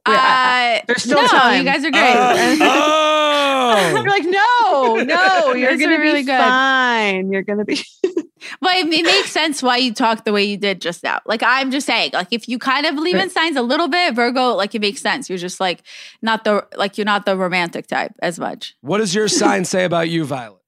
Uh, 0.06 0.80
There's 0.86 1.02
still 1.02 1.20
no, 1.22 1.28
time. 1.28 1.58
you 1.58 1.64
guys 1.64 1.84
are 1.84 1.90
great. 1.90 2.14
oh. 2.60 3.06
You're 3.90 4.08
like, 4.08 4.24
no, 4.24 5.02
no, 5.02 5.52
you're 5.54 5.76
gonna 5.76 5.96
be 5.96 6.02
really 6.02 6.22
good. 6.22 6.38
fine. 6.38 7.30
You're 7.32 7.42
gonna 7.42 7.64
be. 7.64 7.80
But 8.62 8.74
it, 8.76 8.86
it 8.86 9.04
makes 9.04 9.30
sense 9.30 9.62
why 9.62 9.76
you 9.76 9.92
talk 9.92 10.24
the 10.24 10.32
way 10.32 10.44
you 10.44 10.56
did 10.56 10.80
just 10.80 11.02
now. 11.02 11.20
Like 11.26 11.42
I'm 11.42 11.70
just 11.70 11.86
saying, 11.86 12.12
like 12.14 12.28
if 12.30 12.48
you 12.48 12.58
kind 12.58 12.86
of 12.86 12.94
believe 12.94 13.16
in 13.16 13.28
signs 13.28 13.54
a 13.56 13.62
little 13.62 13.86
bit, 13.86 14.14
Virgo, 14.14 14.54
like 14.54 14.74
it 14.74 14.80
makes 14.80 15.02
sense. 15.02 15.28
You're 15.28 15.38
just 15.38 15.60
like 15.60 15.82
not 16.22 16.44
the 16.44 16.66
like 16.74 16.96
you're 16.96 17.04
not 17.04 17.26
the 17.26 17.36
romantic 17.36 17.86
type 17.86 18.12
as 18.22 18.38
much. 18.38 18.74
what 18.80 18.98
does 18.98 19.14
your 19.14 19.28
sign 19.28 19.66
say 19.66 19.84
about 19.84 20.08
you, 20.08 20.24
Violet? 20.24 20.62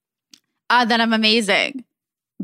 Uh, 0.69 0.85
then 0.85 1.01
I'm 1.01 1.15
amazing. 1.15 1.85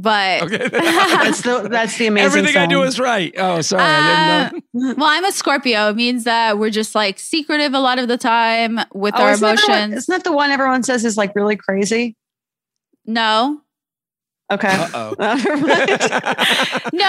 But 0.00 0.42
Okay. 0.44 0.68
That's 0.72 1.42
the 1.42 1.68
that's 1.68 1.98
the 1.98 2.06
amazing. 2.06 2.30
Thing. 2.30 2.38
Everything 2.40 2.62
I 2.62 2.66
do 2.66 2.82
is 2.84 3.00
right. 3.00 3.34
Oh, 3.36 3.60
sorry. 3.62 3.82
Uh, 3.82 3.86
I 3.86 4.50
didn't 4.52 4.64
know. 4.74 4.94
well, 4.96 5.08
I'm 5.10 5.24
a 5.24 5.32
Scorpio. 5.32 5.88
It 5.90 5.96
means 5.96 6.22
that 6.22 6.56
we're 6.56 6.70
just 6.70 6.94
like 6.94 7.18
secretive 7.18 7.74
a 7.74 7.80
lot 7.80 7.98
of 7.98 8.06
the 8.06 8.16
time 8.16 8.78
with 8.94 9.14
Oh, 9.16 9.22
our 9.24 9.32
isn't 9.32 9.42
that 9.42 9.68
one- 9.68 9.76
emotions. 9.80 10.02
Isn't 10.04 10.12
that 10.12 10.22
the 10.24 10.32
one 10.32 10.50
everyone 10.50 10.84
says 10.84 11.04
is 11.04 11.16
like 11.16 11.34
really 11.34 11.56
crazy? 11.56 12.14
no, 13.06 13.60
Okay. 14.50 14.68
Uh-oh. 14.72 15.14
no, 15.18 15.26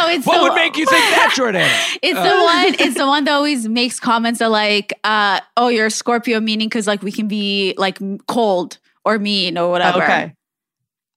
it's 0.09 0.25
what 0.25 0.37
the, 0.37 0.43
would 0.43 0.55
make 0.55 0.75
you 0.75 0.85
think 0.85 1.01
that, 1.15 1.33
Jordana? 1.37 1.97
It's 2.01 2.17
Uh. 2.19 2.23
the 2.23 2.43
one. 2.43 2.75
It's 2.79 2.97
the 2.97 3.07
one 3.07 3.23
that 3.25 3.31
always 3.33 3.67
makes 3.67 3.99
comments 3.99 4.39
that 4.39 4.49
like, 4.51 4.93
uh, 5.03 5.39
"Oh, 5.55 5.67
you're 5.69 5.85
a 5.85 5.91
Scorpio," 5.91 6.39
meaning 6.41 6.67
because 6.67 6.87
like 6.87 7.01
we 7.01 7.11
can 7.11 7.27
be 7.27 7.75
like 7.77 7.99
cold 8.27 8.77
or 9.05 9.19
mean 9.19 9.57
or 9.57 9.69
whatever. 9.69 10.03
okay. 10.03 10.33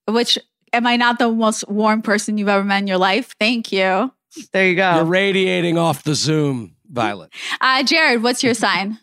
Which 0.09 0.39
am 0.73 0.87
I 0.87 0.97
not 0.97 1.19
the 1.19 1.31
most 1.31 1.69
warm 1.69 2.03
person 2.03 2.39
you've 2.39 2.49
ever 2.49 2.65
met 2.65 2.79
in 2.79 2.87
your 2.87 2.99
life? 2.99 3.35
Thank 3.39 3.73
you. 3.73 4.13
There 4.53 4.67
you 4.67 4.77
go. 4.77 4.97
You're 4.97 5.05
radiating 5.05 5.79
off 5.79 6.03
the 6.03 6.15
Zoom, 6.15 6.77
Violet. 6.91 7.33
Uh, 7.61 7.83
Jared, 7.83 8.23
what's 8.23 8.43
your 8.43 8.55
sign? 8.67 8.99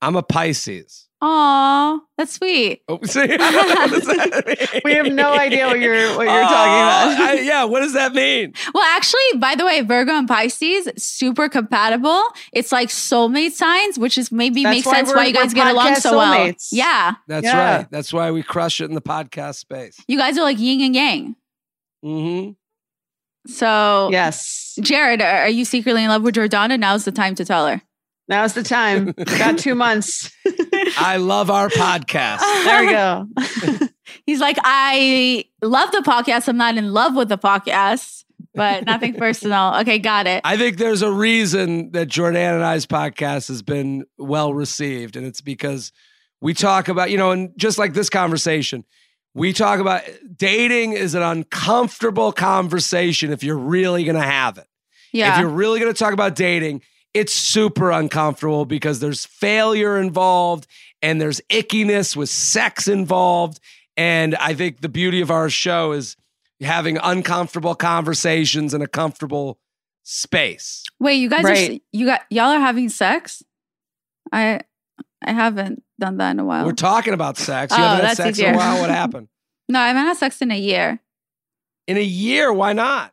I'm 0.00 0.16
a 0.16 0.22
Pisces. 0.22 1.08
Aw, 1.24 2.00
that's 2.18 2.32
sweet. 2.32 2.82
Oh, 2.88 2.98
see? 3.04 3.20
What 3.28 3.90
does 3.90 4.06
that 4.06 4.44
mean? 4.44 4.80
We 4.84 4.92
have 4.94 5.06
no 5.12 5.32
idea 5.32 5.66
what 5.68 5.78
you're 5.78 6.16
what 6.16 6.24
you're 6.26 6.32
Oh, 6.36 6.42
talking 6.42 7.14
about. 7.14 7.28
I- 7.30 7.40
yeah, 7.42 7.62
what 7.64 7.78
does 7.80 7.92
that 7.92 8.12
mean? 8.12 8.52
Well, 8.74 8.82
actually, 8.96 9.20
by 9.38 9.54
the 9.54 9.64
way, 9.64 9.82
Virgo 9.82 10.12
and 10.12 10.26
Pisces 10.26 10.88
super 10.96 11.48
compatible. 11.48 12.22
It's 12.52 12.72
like 12.72 12.88
soulmate 12.88 13.52
signs, 13.52 13.98
which 14.00 14.18
is 14.18 14.32
maybe 14.32 14.64
That's 14.64 14.74
makes 14.74 14.86
why 14.86 14.92
sense 14.94 15.14
why 15.14 15.26
you 15.26 15.32
guys 15.32 15.54
get 15.54 15.68
along 15.68 15.92
podcast 15.92 16.00
so 16.00 16.16
well. 16.18 16.34
soulmates. 16.34 16.68
Yeah, 16.72 17.14
That's 17.28 17.44
Yeah. 17.44 17.76
right. 17.76 17.90
That's 17.90 18.12
why 18.12 18.32
we 18.32 18.42
crush 18.42 18.80
it 18.80 18.86
in 18.86 18.94
the 18.96 19.00
podcast 19.02 19.54
space. 19.56 19.96
you 20.08 20.18
guys 20.18 20.36
are 20.36 20.42
like 20.42 20.58
yin 20.58 20.80
and 20.80 20.94
yang. 20.96 21.36
hmm 22.02 22.50
So, 23.46 24.08
yes. 24.10 24.76
Jared, 24.80 25.22
are 25.22 25.42
are 25.42 25.48
you 25.48 25.64
secretly 25.64 26.02
in 26.02 26.08
love 26.08 26.22
with 26.22 26.34
Jordana? 26.34 26.78
Now's 26.80 27.04
the 27.04 27.12
time 27.12 27.34
to 27.36 27.44
tell 27.44 27.66
her. 27.68 27.80
Now's 28.32 28.54
the 28.54 28.62
time. 28.62 29.12
We 29.18 29.24
got 29.24 29.58
two 29.58 29.74
months. 29.74 30.34
I 30.96 31.18
love 31.18 31.50
our 31.50 31.68
podcast. 31.68 32.38
There 32.64 32.86
we 32.86 32.90
go. 32.90 33.88
He's 34.24 34.40
like, 34.40 34.56
I 34.64 35.44
love 35.60 35.92
the 35.92 35.98
podcast. 35.98 36.48
I'm 36.48 36.56
not 36.56 36.78
in 36.78 36.94
love 36.94 37.14
with 37.14 37.28
the 37.28 37.36
podcast, 37.36 38.24
but 38.54 38.86
nothing 38.86 39.12
personal. 39.18 39.74
Okay, 39.80 39.98
got 39.98 40.26
it. 40.26 40.40
I 40.44 40.56
think 40.56 40.78
there's 40.78 41.02
a 41.02 41.12
reason 41.12 41.90
that 41.90 42.06
Jordan 42.06 42.54
and 42.54 42.64
I's 42.64 42.86
podcast 42.86 43.48
has 43.48 43.60
been 43.60 44.06
well 44.16 44.54
received, 44.54 45.16
and 45.16 45.26
it's 45.26 45.42
because 45.42 45.92
we 46.40 46.54
talk 46.54 46.88
about, 46.88 47.10
you 47.10 47.18
know, 47.18 47.32
and 47.32 47.50
just 47.58 47.76
like 47.76 47.92
this 47.92 48.08
conversation, 48.08 48.86
we 49.34 49.52
talk 49.52 49.78
about 49.78 50.04
dating 50.36 50.94
is 50.94 51.14
an 51.14 51.22
uncomfortable 51.22 52.32
conversation 52.32 53.30
if 53.30 53.44
you're 53.44 53.58
really 53.58 54.04
going 54.04 54.16
to 54.16 54.22
have 54.22 54.56
it. 54.56 54.66
Yeah. 55.12 55.34
If 55.34 55.40
you're 55.40 55.50
really 55.50 55.80
going 55.80 55.92
to 55.92 55.98
talk 55.98 56.14
about 56.14 56.34
dating, 56.34 56.80
it's 57.14 57.32
super 57.32 57.90
uncomfortable 57.90 58.64
because 58.64 59.00
there's 59.00 59.26
failure 59.26 59.98
involved 59.98 60.66
and 61.02 61.20
there's 61.20 61.40
ickiness 61.50 62.16
with 62.16 62.28
sex 62.30 62.88
involved. 62.88 63.60
And 63.96 64.34
I 64.36 64.54
think 64.54 64.80
the 64.80 64.88
beauty 64.88 65.20
of 65.20 65.30
our 65.30 65.50
show 65.50 65.92
is 65.92 66.16
having 66.60 66.96
uncomfortable 67.02 67.74
conversations 67.74 68.72
in 68.72 68.80
a 68.82 68.86
comfortable 68.86 69.58
space. 70.04 70.84
Wait, 71.00 71.16
you 71.16 71.28
guys 71.28 71.44
Right. 71.44 71.70
are 71.70 71.78
you 71.92 72.06
got 72.06 72.22
y'all 72.30 72.50
are 72.50 72.60
having 72.60 72.88
sex? 72.88 73.42
I 74.32 74.60
I 75.24 75.32
haven't 75.32 75.82
done 76.00 76.16
that 76.16 76.30
in 76.32 76.40
a 76.40 76.44
while. 76.44 76.64
We're 76.64 76.72
talking 76.72 77.14
about 77.14 77.36
sex. 77.36 77.72
You 77.76 77.82
Oh, 77.82 77.86
haven't 77.86 78.06
had 78.06 78.16
that's 78.16 78.16
sex 78.16 78.38
in 78.38 78.44
easier. 78.46 78.54
a 78.54 78.56
while. 78.56 78.80
What 78.80 78.90
happened? 78.90 79.28
no, 79.68 79.78
I 79.80 79.88
haven't 79.88 80.02
had 80.04 80.16
sex 80.16 80.40
in 80.42 80.50
a 80.50 80.58
year. 80.58 81.00
In 81.86 81.96
a 81.96 82.00
year, 82.02 82.52
why 82.52 82.72
not? 82.72 83.12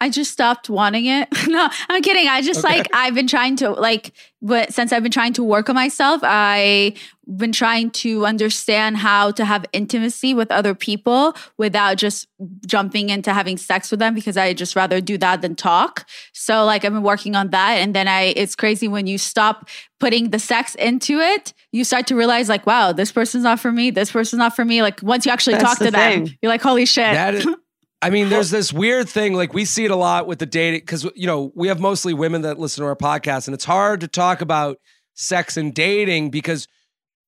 I 0.00 0.10
just 0.10 0.32
stopped 0.32 0.68
wanting 0.68 1.06
it. 1.06 1.28
no, 1.48 1.68
I'm 1.88 2.02
kidding. 2.02 2.28
I 2.28 2.42
just 2.42 2.64
Okay. 2.64 2.78
like 2.78 2.88
I've 2.92 3.14
been 3.14 3.26
trying 3.28 3.56
to 3.56 3.70
like 3.70 4.12
but 4.42 4.74
since 4.74 4.92
I've 4.92 5.02
been 5.02 5.12
trying 5.12 5.32
to 5.34 5.42
work 5.42 5.70
on 5.70 5.74
myself, 5.74 6.22
I've 6.22 6.92
been 7.26 7.52
trying 7.52 7.90
to 7.90 8.26
understand 8.26 8.98
how 8.98 9.30
to 9.30 9.44
have 9.46 9.64
intimacy 9.72 10.34
with 10.34 10.50
other 10.50 10.74
people 10.74 11.34
without 11.56 11.96
just 11.96 12.28
jumping 12.66 13.08
into 13.08 13.32
having 13.32 13.56
sex 13.56 13.90
with 13.90 14.00
them 14.00 14.14
because 14.14 14.36
I 14.36 14.52
just 14.52 14.76
rather 14.76 15.00
do 15.00 15.16
that 15.18 15.40
than 15.40 15.54
talk. 15.56 16.06
So 16.34 16.66
like 16.66 16.84
I've 16.84 16.92
been 16.92 17.02
working 17.02 17.34
on 17.34 17.48
that 17.50 17.76
and 17.78 17.94
then 17.94 18.06
I 18.06 18.34
it's 18.36 18.54
crazy 18.54 18.86
when 18.88 19.06
you 19.06 19.16
stop 19.16 19.70
putting 19.98 20.28
the 20.28 20.38
sex 20.38 20.74
into 20.74 21.18
it, 21.20 21.54
you 21.72 21.82
start 21.84 22.06
to 22.08 22.16
realize 22.16 22.50
like 22.50 22.66
wow, 22.66 22.92
this 22.92 23.10
person's 23.10 23.44
not 23.44 23.58
for 23.58 23.72
me, 23.72 23.90
this 23.90 24.10
person's 24.10 24.38
not 24.38 24.54
for 24.54 24.66
me. 24.66 24.82
Like 24.82 25.02
once 25.02 25.24
you 25.24 25.32
actually 25.32 25.54
That's 25.54 25.64
talk 25.64 25.78
the 25.78 25.86
to 25.86 25.90
them, 25.92 26.26
you're 26.42 26.52
like 26.52 26.60
holy 26.62 26.84
shit. 26.84 27.14
I 28.04 28.10
mean, 28.10 28.28
there's 28.28 28.50
this 28.50 28.72
weird 28.72 29.08
thing. 29.08 29.34
Like 29.34 29.54
we 29.54 29.64
see 29.64 29.84
it 29.84 29.90
a 29.90 29.96
lot 29.96 30.26
with 30.26 30.38
the 30.38 30.46
dating 30.46 30.80
because 30.80 31.04
you 31.14 31.26
know 31.26 31.52
we 31.54 31.68
have 31.68 31.80
mostly 31.80 32.12
women 32.14 32.42
that 32.42 32.58
listen 32.58 32.82
to 32.82 32.88
our 32.88 32.96
podcast, 32.96 33.48
and 33.48 33.54
it's 33.54 33.64
hard 33.64 34.00
to 34.00 34.08
talk 34.08 34.40
about 34.40 34.78
sex 35.14 35.56
and 35.56 35.74
dating 35.74 36.30
because 36.30 36.68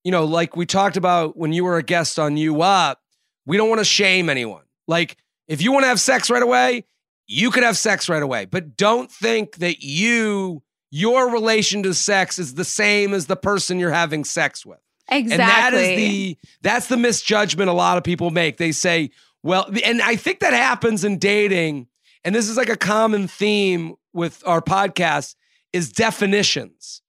you 0.05 0.13
know, 0.13 0.25
like 0.25 0.55
we 0.55 0.67
talked 0.67 0.97
about 0.97 1.37
when 1.37 1.53
you 1.53 1.65
were 1.65 1.79
a 1.79 1.83
guest 1.83 2.19
on 2.19 2.37
You 2.37 2.63
Up, 2.63 3.01
we 3.45 3.57
don't 3.57 3.69
want 3.69 3.81
to 3.81 3.85
shame 3.85 4.31
anyone. 4.31 4.63
Like 4.87 5.17
if 5.49 5.61
you 5.61 5.73
want 5.73 5.83
to 5.83 5.89
have 5.89 5.99
sex 5.99 6.31
right 6.31 6.43
away, 6.43 6.85
you 7.27 7.51
could 7.51 7.65
have 7.65 7.77
sex 7.77 8.09
right 8.09 8.23
away, 8.23 8.45
but 8.45 8.77
don't 8.77 9.11
think 9.11 9.57
that 9.57 9.83
you 9.83 10.63
your 10.91 11.33
relation 11.33 11.83
to 11.83 11.93
sex 11.93 12.39
is 12.39 12.55
the 12.55 12.65
same 12.65 13.13
as 13.13 13.27
the 13.27 13.35
person 13.35 13.81
you're 13.81 13.91
having 13.91 14.25
sex 14.25 14.65
with. 14.65 14.79
exactly. 15.09 15.33
And 15.33 15.41
that 15.41 15.75
is 15.75 15.97
the 15.97 16.39
that's 16.63 16.87
the 16.87 16.97
misjudgment 16.97 17.69
a 17.69 17.73
lot 17.73 17.99
of 17.99 18.05
people 18.05 18.31
make. 18.31 18.59
They 18.59 18.73
say, 18.73 19.11
well, 19.47 19.71
and 19.85 20.03
I 20.03 20.17
think 20.17 20.41
that 20.41 20.53
happens 20.53 21.05
in 21.05 21.19
dating, 21.19 21.87
and 22.25 22.35
this 22.35 22.49
is 22.49 22.57
like 22.57 22.69
a 22.69 22.77
common 22.77 23.29
theme 23.29 23.95
with 24.13 24.43
our 24.45 24.61
podcast 24.61 25.37
is 25.73 25.93
definitions. 25.93 27.01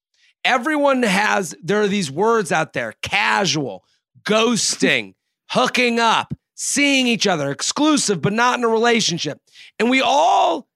Everyone 0.44 1.02
has 1.02 1.56
there 1.60 1.80
are 1.80 1.88
these 1.88 2.12
words 2.12 2.52
out 2.52 2.74
there, 2.74 2.94
casual, 3.02 3.84
ghosting, 4.22 5.14
hooking 5.50 5.98
up, 5.98 6.32
seeing 6.54 7.08
each 7.08 7.26
other, 7.26 7.50
exclusive 7.50 8.22
but 8.22 8.32
not 8.32 8.58
in 8.58 8.64
a 8.64 8.68
relationship. 8.68 9.40
And 9.80 9.90
we 9.90 10.00
all 10.00 10.68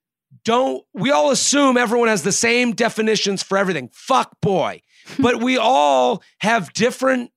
don't 0.44 0.84
we 0.92 1.12
all 1.12 1.30
assume 1.30 1.76
everyone 1.76 2.08
has 2.08 2.24
the 2.24 2.32
same 2.32 2.72
definitions 2.72 3.40
for 3.40 3.56
everything. 3.56 3.88
Fuck 3.92 4.40
boy. 4.40 4.82
but 5.18 5.40
we 5.40 5.58
all 5.58 6.22
have 6.38 6.72
different 6.72 7.30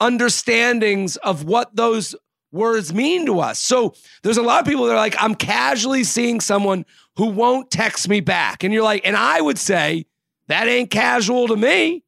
understandings 0.00 1.16
of 1.16 1.44
what 1.44 1.74
those 1.74 2.14
words 2.52 2.92
mean 2.92 3.26
to 3.26 3.40
us. 3.40 3.60
So 3.60 3.94
there's 4.22 4.36
a 4.36 4.42
lot 4.42 4.60
of 4.60 4.66
people 4.66 4.86
that 4.86 4.92
are 4.92 4.96
like, 4.96 5.16
I'm 5.18 5.34
casually 5.34 6.04
seeing 6.04 6.40
someone 6.40 6.84
who 7.16 7.26
won't 7.26 7.70
text 7.70 8.08
me 8.08 8.20
back. 8.20 8.64
And 8.64 8.72
you're 8.72 8.82
like, 8.82 9.06
and 9.06 9.16
I 9.16 9.40
would 9.40 9.58
say, 9.58 10.06
that 10.48 10.66
ain't 10.66 10.90
casual 10.90 11.48
to 11.48 11.56
me. 11.56 12.02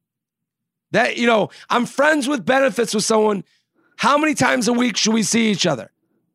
That, 0.90 1.16
you 1.16 1.26
know, 1.26 1.50
I'm 1.70 1.86
friends 1.86 2.28
with 2.28 2.44
benefits 2.44 2.94
with 2.94 3.04
someone. 3.04 3.44
How 3.96 4.18
many 4.18 4.34
times 4.34 4.68
a 4.68 4.72
week 4.72 4.96
should 4.96 5.14
we 5.14 5.22
see 5.22 5.50
each 5.50 5.66
other? 5.66 5.92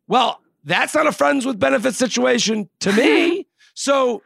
Well, 0.07 0.41
that's 0.63 0.95
not 0.95 1.05
a 1.05 1.11
friends 1.11 1.45
with 1.45 1.59
benefits 1.59 1.97
situation 1.97 2.69
to 2.79 2.93
me. 2.93 3.47
so 3.73 4.23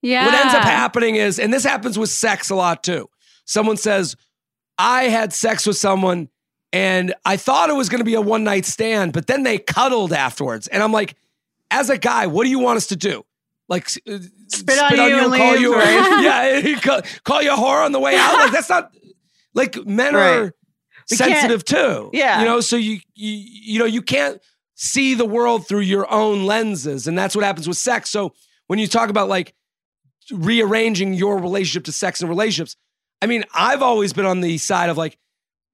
yeah. 0.00 0.24
what 0.24 0.34
ends 0.34 0.54
up 0.54 0.62
happening 0.62 1.16
is, 1.16 1.38
and 1.38 1.52
this 1.52 1.64
happens 1.64 1.98
with 1.98 2.08
sex 2.08 2.50
a 2.50 2.54
lot 2.54 2.84
too. 2.84 3.10
Someone 3.44 3.76
says, 3.76 4.16
I 4.78 5.04
had 5.04 5.32
sex 5.32 5.66
with 5.66 5.76
someone 5.76 6.28
and 6.74 7.14
I 7.24 7.36
thought 7.36 7.70
it 7.70 7.74
was 7.76 7.88
going 7.88 8.00
to 8.00 8.04
be 8.04 8.14
a 8.14 8.20
one 8.20 8.42
night 8.42 8.64
stand, 8.66 9.12
but 9.12 9.28
then 9.28 9.44
they 9.44 9.58
cuddled 9.58 10.12
afterwards. 10.12 10.66
And 10.66 10.82
I'm 10.82 10.90
like, 10.92 11.14
as 11.70 11.88
a 11.88 11.96
guy, 11.96 12.26
what 12.26 12.42
do 12.42 12.50
you 12.50 12.58
want 12.58 12.78
us 12.78 12.88
to 12.88 12.96
do? 12.96 13.24
Like 13.68 13.84
s- 13.84 13.98
uh, 14.08 14.18
Spit 14.48 14.78
on 14.80 14.92
you 15.08 15.18
and 15.24 15.32
call 15.34 15.52
leave, 15.52 15.60
you, 15.60 15.74
right? 15.74 16.62
yeah, 16.64 16.80
call, 16.82 17.00
call 17.22 17.42
you 17.42 17.52
a 17.52 17.56
whore 17.56 17.84
on 17.84 17.92
the 17.92 18.00
way 18.00 18.16
out. 18.16 18.34
Like 18.34 18.52
that's 18.52 18.68
not 18.68 18.90
like 19.54 19.86
men 19.86 20.16
are 20.16 20.52
We 21.10 21.16
sensitive 21.16 21.64
too. 21.64 22.10
Yeah. 22.12 22.40
you 22.40 22.44
know, 22.44 22.60
so 22.60 22.74
you 22.76 22.98
you 23.14 23.32
you 23.72 23.78
know 23.78 23.84
you 23.86 24.02
can't 24.02 24.40
see 24.74 25.14
the 25.14 25.24
world 25.24 25.68
through 25.68 25.80
your 25.80 26.10
own 26.12 26.44
lenses, 26.44 27.06
and 27.06 27.16
that's 27.16 27.36
what 27.36 27.44
happens 27.44 27.68
with 27.68 27.76
sex. 27.76 28.10
So 28.10 28.34
when 28.66 28.78
you 28.80 28.88
talk 28.88 29.10
about 29.10 29.28
like 29.28 29.54
rearranging 30.32 31.14
your 31.14 31.38
relationship 31.38 31.84
to 31.84 31.92
sex 31.92 32.20
and 32.20 32.28
relationships, 32.28 32.76
I 33.22 33.26
mean, 33.26 33.44
I've 33.54 33.82
always 33.82 34.12
been 34.12 34.26
on 34.26 34.40
the 34.40 34.58
side 34.58 34.90
of 34.90 34.98
like 34.98 35.18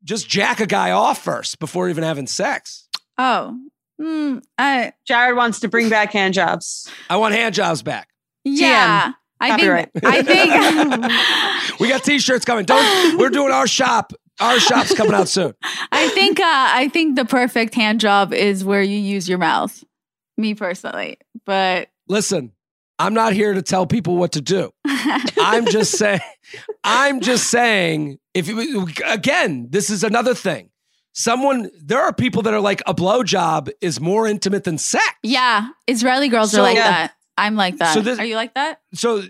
just 0.04 0.28
jack 0.28 0.60
a 0.60 0.66
guy 0.66 0.90
off 0.90 1.22
first 1.22 1.58
before 1.58 1.88
even 1.88 2.04
having 2.04 2.26
sex. 2.26 2.88
Oh, 3.18 3.56
mm, 4.00 4.42
I 4.58 4.92
Jared 5.06 5.36
wants 5.36 5.60
to 5.60 5.68
bring 5.68 5.88
back 5.88 6.12
hand 6.12 6.34
jobs. 6.34 6.90
I 7.08 7.16
want 7.16 7.34
hand 7.34 7.54
jobs 7.54 7.82
back. 7.82 8.08
yeah. 8.44 9.12
I 9.42 9.50
Copyright. 9.52 9.90
think. 9.94 10.04
I 10.04 10.22
think. 10.22 11.12
We 11.80 11.88
got 11.88 12.04
t-shirts 12.04 12.44
coming. 12.44 12.66
Don't 12.66 13.18
we're 13.18 13.30
doing 13.30 13.50
our 13.52 13.66
shop. 13.66 14.12
Our 14.38 14.60
shop's 14.60 14.94
coming 14.94 15.14
out 15.14 15.28
soon. 15.28 15.54
I 15.92 16.08
think. 16.08 16.38
Uh, 16.38 16.44
I 16.44 16.90
think 16.92 17.16
the 17.16 17.24
perfect 17.24 17.74
hand 17.74 18.00
job 18.00 18.34
is 18.34 18.62
where 18.66 18.82
you 18.82 18.98
use 18.98 19.26
your 19.30 19.38
mouth. 19.38 19.82
Me 20.36 20.54
personally, 20.54 21.16
but 21.46 21.88
Listen, 22.06 22.52
I'm 23.00 23.14
not 23.14 23.32
here 23.32 23.54
to 23.54 23.62
tell 23.62 23.86
people 23.86 24.16
what 24.16 24.32
to 24.32 24.40
do. 24.42 24.70
I'm 24.86 25.64
just 25.66 25.92
saying, 25.96 26.20
I'm 26.84 27.20
just 27.20 27.48
saying, 27.50 28.18
if 28.34 28.46
you, 28.46 28.88
again, 29.06 29.68
this 29.70 29.88
is 29.88 30.04
another 30.04 30.34
thing. 30.34 30.68
Someone, 31.12 31.70
there 31.82 32.00
are 32.00 32.12
people 32.12 32.42
that 32.42 32.52
are 32.54 32.60
like 32.60 32.82
a 32.86 32.94
blowjob 32.94 33.70
is 33.80 34.00
more 34.00 34.26
intimate 34.28 34.64
than 34.64 34.76
sex. 34.78 35.04
yeah, 35.22 35.68
Israeli 35.86 36.28
girls 36.28 36.52
So- 36.52 36.60
are 36.60 36.62
like 36.62 36.76
Yeah. 36.76 36.90
that. 36.90 37.12
I'm 37.38 37.56
like 37.56 37.78
that. 37.78 37.94
So 37.94 38.02
this- 38.02 38.18
are 38.18 38.24
you 38.24 38.36
like 38.36 38.54
that? 38.54 38.80
So 38.94 39.22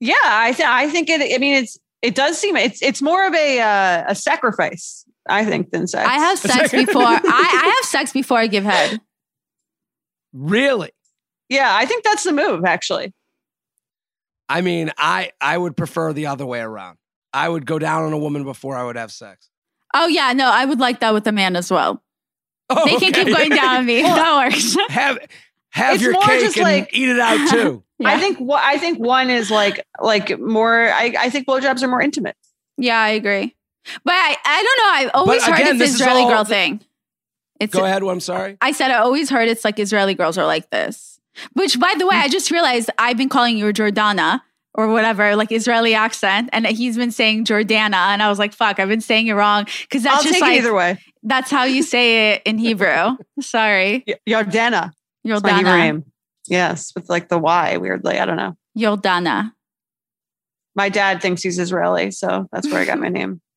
Yeah, 0.00 0.14
I 0.24 0.52
th- 0.52 0.68
I 0.68 0.90
think 0.90 1.08
it. 1.08 1.20
I 1.34 1.38
mean, 1.38 1.54
it's 1.54 1.78
it 2.02 2.14
does 2.16 2.36
seem 2.38 2.56
it's 2.56 2.82
it's 2.82 3.00
more 3.00 3.24
of 3.26 3.34
a 3.34 3.60
uh, 3.60 4.04
a 4.08 4.14
sacrifice. 4.16 5.04
I 5.28 5.44
think 5.44 5.70
than 5.70 5.86
sex. 5.86 6.06
I 6.06 6.14
have 6.18 6.38
sex 6.52 6.72
before. 6.72 7.02
I, 7.02 7.20
I 7.24 7.74
have 7.76 7.88
sex 7.88 8.12
before 8.12 8.38
I 8.38 8.48
give 8.48 8.64
head. 8.64 9.00
really, 10.32 10.90
Yeah, 11.48 11.70
I 11.74 11.86
think 11.86 12.04
that's 12.04 12.24
the 12.24 12.32
move. 12.32 12.64
Actually, 12.64 13.12
I 14.48 14.60
mean, 14.60 14.92
I 14.98 15.32
I 15.40 15.56
would 15.56 15.76
prefer 15.76 16.12
the 16.12 16.26
other 16.26 16.46
way 16.46 16.60
around. 16.60 16.98
I 17.32 17.48
would 17.48 17.66
go 17.66 17.78
down 17.78 18.04
on 18.04 18.12
a 18.12 18.18
woman 18.18 18.44
before 18.44 18.76
I 18.76 18.84
would 18.84 18.96
have 18.96 19.12
sex. 19.12 19.50
Oh 19.94 20.06
yeah, 20.06 20.32
no, 20.32 20.46
I 20.50 20.64
would 20.64 20.80
like 20.80 21.00
that 21.00 21.14
with 21.14 21.26
a 21.26 21.32
man 21.32 21.56
as 21.56 21.70
well. 21.70 22.02
Oh, 22.70 22.84
They 22.84 22.96
can 22.96 23.08
okay. 23.10 23.24
keep 23.24 23.36
going 23.36 23.50
down 23.50 23.76
on 23.76 23.86
me. 23.86 24.02
that 24.02 24.46
works. 24.52 24.76
have 24.88 25.18
have 25.70 25.94
It's 25.96 26.02
your 26.02 26.12
more 26.12 26.22
cake 26.22 26.40
just 26.40 26.56
and 26.56 26.64
like- 26.64 26.90
eat 26.92 27.08
it 27.08 27.18
out 27.18 27.50
too. 27.50 27.82
I 28.04 28.18
think 28.18 28.38
what 28.38 28.62
I 28.62 28.76
think 28.78 28.98
one 28.98 29.30
is 29.30 29.50
like 29.50 29.84
like 30.00 30.38
more. 30.40 30.88
I, 30.90 31.14
I 31.18 31.30
think 31.30 31.46
blowjobs 31.46 31.82
are 31.82 31.88
more 31.88 32.02
intimate. 32.02 32.36
Yeah, 32.76 32.98
I 32.98 33.10
agree. 33.10 33.54
But 34.04 34.14
I, 34.14 34.36
I 34.44 34.62
don't 34.62 34.78
know. 34.78 34.90
I've 35.08 35.10
always 35.14 35.44
heard 35.44 35.54
again, 35.60 35.68
it's 35.76 35.78
this 35.78 35.94
Israeli 35.94 36.22
all- 36.22 36.30
girl 36.30 36.44
thing. 36.44 36.80
It's 37.60 37.72
Go 37.72 37.84
ahead. 37.84 38.02
I'm 38.02 38.18
sorry. 38.20 38.56
I 38.60 38.72
said 38.72 38.90
I 38.90 38.96
always 38.98 39.30
heard 39.30 39.48
it's 39.48 39.64
like 39.64 39.78
Israeli 39.78 40.14
girls 40.14 40.36
are 40.38 40.44
like 40.46 40.68
this. 40.70 41.13
Which, 41.54 41.78
by 41.78 41.94
the 41.98 42.06
way, 42.06 42.16
I 42.16 42.28
just 42.28 42.50
realized 42.50 42.90
I've 42.98 43.16
been 43.16 43.28
calling 43.28 43.56
you 43.58 43.66
Jordana 43.66 44.40
or 44.74 44.88
whatever, 44.88 45.36
like 45.36 45.52
Israeli 45.52 45.94
accent, 45.94 46.50
and 46.52 46.66
he's 46.66 46.96
been 46.96 47.10
saying 47.12 47.44
Jordana, 47.44 47.94
and 48.12 48.22
I 48.22 48.28
was 48.28 48.38
like, 48.38 48.52
"Fuck, 48.52 48.78
I've 48.80 48.88
been 48.88 49.00
saying 49.00 49.28
it 49.28 49.34
wrong." 49.34 49.66
Because 49.82 50.02
that's 50.02 50.16
I'll 50.16 50.22
just 50.22 50.40
like 50.40 50.54
it 50.54 50.58
either 50.58 50.74
way. 50.74 50.98
that's 51.22 51.50
how 51.50 51.64
you 51.64 51.82
say 51.82 52.32
it 52.32 52.42
in 52.44 52.58
Hebrew. 52.58 53.16
Sorry, 53.40 54.04
Y- 54.06 54.14
Yardana. 54.28 54.92
It's 55.24 55.42
my 55.42 55.50
Jordana, 55.50 55.78
name. 55.78 56.04
Yes, 56.48 56.92
with 56.94 57.08
like 57.08 57.28
the 57.28 57.38
Y. 57.38 57.76
Weirdly, 57.78 58.18
I 58.18 58.26
don't 58.26 58.36
know. 58.36 58.56
Jordana. 58.76 59.52
My 60.76 60.88
dad 60.88 61.22
thinks 61.22 61.42
he's 61.42 61.58
Israeli, 61.58 62.10
so 62.10 62.48
that's 62.50 62.68
where 62.68 62.80
I 62.80 62.84
got 62.84 62.98
my 62.98 63.08
name. 63.08 63.40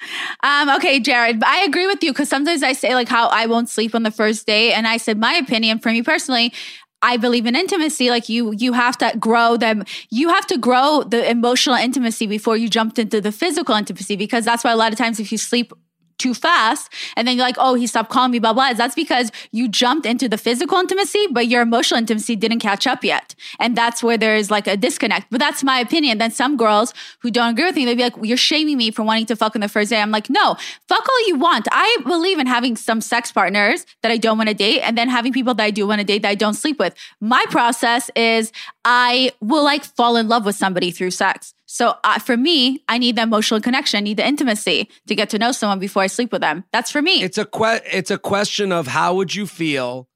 Um, 0.42 0.70
okay, 0.70 0.98
Jared, 1.00 1.40
but 1.40 1.48
I 1.48 1.64
agree 1.64 1.86
with 1.86 2.02
you 2.02 2.12
because 2.12 2.30
sometimes 2.30 2.62
I 2.62 2.72
say 2.72 2.94
like 2.94 3.08
how 3.08 3.28
I 3.28 3.44
won't 3.44 3.68
sleep 3.68 3.94
on 3.94 4.02
the 4.04 4.10
first 4.10 4.46
day, 4.46 4.72
and 4.72 4.88
I 4.88 4.96
said 4.96 5.18
my 5.18 5.34
opinion 5.34 5.78
for 5.78 5.90
me 5.90 6.02
personally. 6.02 6.52
I 7.02 7.16
believe 7.16 7.46
in 7.46 7.56
intimacy. 7.56 8.10
Like 8.10 8.28
you, 8.28 8.52
you 8.52 8.72
have 8.72 8.98
to 8.98 9.12
grow 9.18 9.56
them. 9.56 9.84
You 10.10 10.28
have 10.28 10.46
to 10.48 10.58
grow 10.58 11.02
the 11.02 11.28
emotional 11.28 11.76
intimacy 11.76 12.26
before 12.26 12.56
you 12.56 12.68
jumped 12.68 12.98
into 12.98 13.20
the 13.20 13.32
physical 13.32 13.74
intimacy. 13.74 14.16
Because 14.16 14.44
that's 14.44 14.64
why 14.64 14.72
a 14.72 14.76
lot 14.76 14.92
of 14.92 14.98
times 14.98 15.18
if 15.18 15.32
you 15.32 15.38
sleep 15.38 15.72
too 16.20 16.34
fast 16.34 16.92
and 17.16 17.26
then 17.26 17.36
you're 17.36 17.46
like, 17.46 17.56
oh, 17.58 17.74
he 17.74 17.86
stopped 17.86 18.10
calling 18.10 18.30
me, 18.30 18.38
blah, 18.38 18.52
blah. 18.52 18.72
That's 18.74 18.94
because 18.94 19.32
you 19.50 19.68
jumped 19.68 20.06
into 20.06 20.28
the 20.28 20.38
physical 20.38 20.78
intimacy, 20.78 21.26
but 21.32 21.48
your 21.48 21.62
emotional 21.62 21.98
intimacy 21.98 22.36
didn't 22.36 22.60
catch 22.60 22.86
up 22.86 23.02
yet. 23.02 23.34
And 23.58 23.76
that's 23.76 24.02
where 24.02 24.16
there's 24.16 24.50
like 24.50 24.66
a 24.66 24.76
disconnect. 24.76 25.28
But 25.30 25.40
that's 25.40 25.64
my 25.64 25.80
opinion. 25.80 26.18
Then 26.18 26.30
some 26.30 26.56
girls 26.56 26.94
who 27.20 27.30
don't 27.30 27.50
agree 27.54 27.64
with 27.64 27.76
me, 27.76 27.84
they'd 27.84 27.96
be 27.96 28.04
like, 28.04 28.14
you're 28.22 28.36
shaming 28.36 28.76
me 28.76 28.90
for 28.90 29.02
wanting 29.02 29.26
to 29.26 29.36
fuck 29.36 29.56
on 29.56 29.60
the 29.60 29.68
first 29.68 29.90
day. 29.90 30.00
I'm 30.00 30.10
like, 30.10 30.30
no, 30.30 30.56
fuck 30.88 31.08
all 31.08 31.26
you 31.26 31.36
want. 31.36 31.66
I 31.72 31.96
believe 32.04 32.38
in 32.38 32.46
having 32.46 32.76
some 32.76 33.00
sex 33.00 33.32
partners 33.32 33.86
that 34.02 34.12
I 34.12 34.18
don't 34.18 34.36
want 34.36 34.48
to 34.48 34.54
date 34.54 34.80
and 34.80 34.96
then 34.96 35.08
having 35.08 35.32
people 35.32 35.54
that 35.54 35.64
I 35.64 35.70
do 35.70 35.86
want 35.86 36.00
to 36.00 36.06
date 36.06 36.22
that 36.22 36.28
I 36.28 36.34
don't 36.34 36.54
sleep 36.54 36.78
with. 36.78 36.94
My 37.20 37.44
process 37.50 38.10
is 38.14 38.52
I 38.84 39.32
will 39.40 39.64
like 39.64 39.84
fall 39.84 40.16
in 40.16 40.28
love 40.28 40.44
with 40.44 40.56
somebody 40.56 40.90
through 40.90 41.12
sex. 41.12 41.54
So 41.72 41.94
uh, 42.02 42.18
for 42.18 42.36
me, 42.36 42.82
I 42.88 42.98
need 42.98 43.14
the 43.14 43.22
emotional 43.22 43.60
connection, 43.60 43.98
I 43.98 44.00
need 44.00 44.16
the 44.16 44.26
intimacy 44.26 44.90
to 45.06 45.14
get 45.14 45.30
to 45.30 45.38
know 45.38 45.52
someone 45.52 45.78
before 45.78 46.02
I 46.02 46.08
sleep 46.08 46.32
with 46.32 46.40
them. 46.40 46.64
That's 46.72 46.90
for 46.90 47.00
me. 47.00 47.22
It's 47.22 47.38
a 47.38 47.44
que- 47.44 47.80
It's 47.84 48.10
a 48.10 48.18
question 48.18 48.72
of 48.72 48.88
how 48.88 49.14
would 49.14 49.36
you 49.36 49.46
feel 49.46 50.08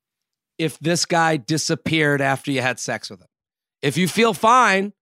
if 0.59 0.81
this 0.81 1.05
guy 1.07 1.37
disappeared 1.37 2.21
after 2.21 2.51
you 2.51 2.61
had 2.61 2.81
sex 2.81 3.09
with 3.09 3.21
him. 3.21 3.29
If 3.83 3.97
you 3.97 4.09
feel 4.09 4.35
fine, 4.35 4.95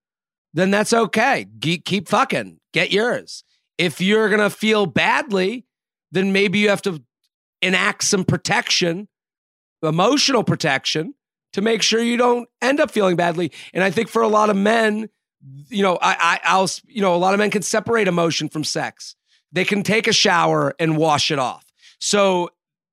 then 0.52 0.70
that's 0.70 0.92
okay. 0.92 1.46
Keep 1.62 2.08
fucking. 2.08 2.60
Get 2.74 2.92
yours. 2.92 3.44
If 3.78 4.02
you're 4.02 4.28
gonna 4.28 4.50
feel 4.50 4.84
badly, 4.84 5.64
then 6.10 6.34
maybe 6.34 6.58
you 6.58 6.68
have 6.68 6.82
to 6.82 7.02
enact 7.62 8.04
some 8.04 8.24
protection, 8.24 9.08
emotional 9.82 10.44
protection, 10.44 11.14
to 11.54 11.62
make 11.62 11.80
sure 11.80 12.02
you 12.02 12.18
don't 12.18 12.46
end 12.60 12.78
up 12.78 12.90
feeling 12.90 13.16
badly. 13.16 13.52
And 13.72 13.82
I 13.82 13.90
think 13.90 14.10
for 14.10 14.20
a 14.20 14.28
lot 14.28 14.50
of 14.50 14.56
men, 14.56 15.08
you 15.68 15.82
know, 15.82 15.98
I, 16.00 16.16
I 16.20 16.40
I'll 16.44 16.68
you 16.86 17.02
know, 17.02 17.14
a 17.14 17.18
lot 17.18 17.34
of 17.34 17.38
men 17.38 17.50
can 17.50 17.62
separate 17.62 18.08
emotion 18.08 18.48
from 18.48 18.64
sex. 18.64 19.16
They 19.52 19.64
can 19.64 19.82
take 19.82 20.06
a 20.06 20.12
shower 20.12 20.74
and 20.78 20.96
wash 20.96 21.30
it 21.30 21.38
off. 21.38 21.64
So, 22.00 22.50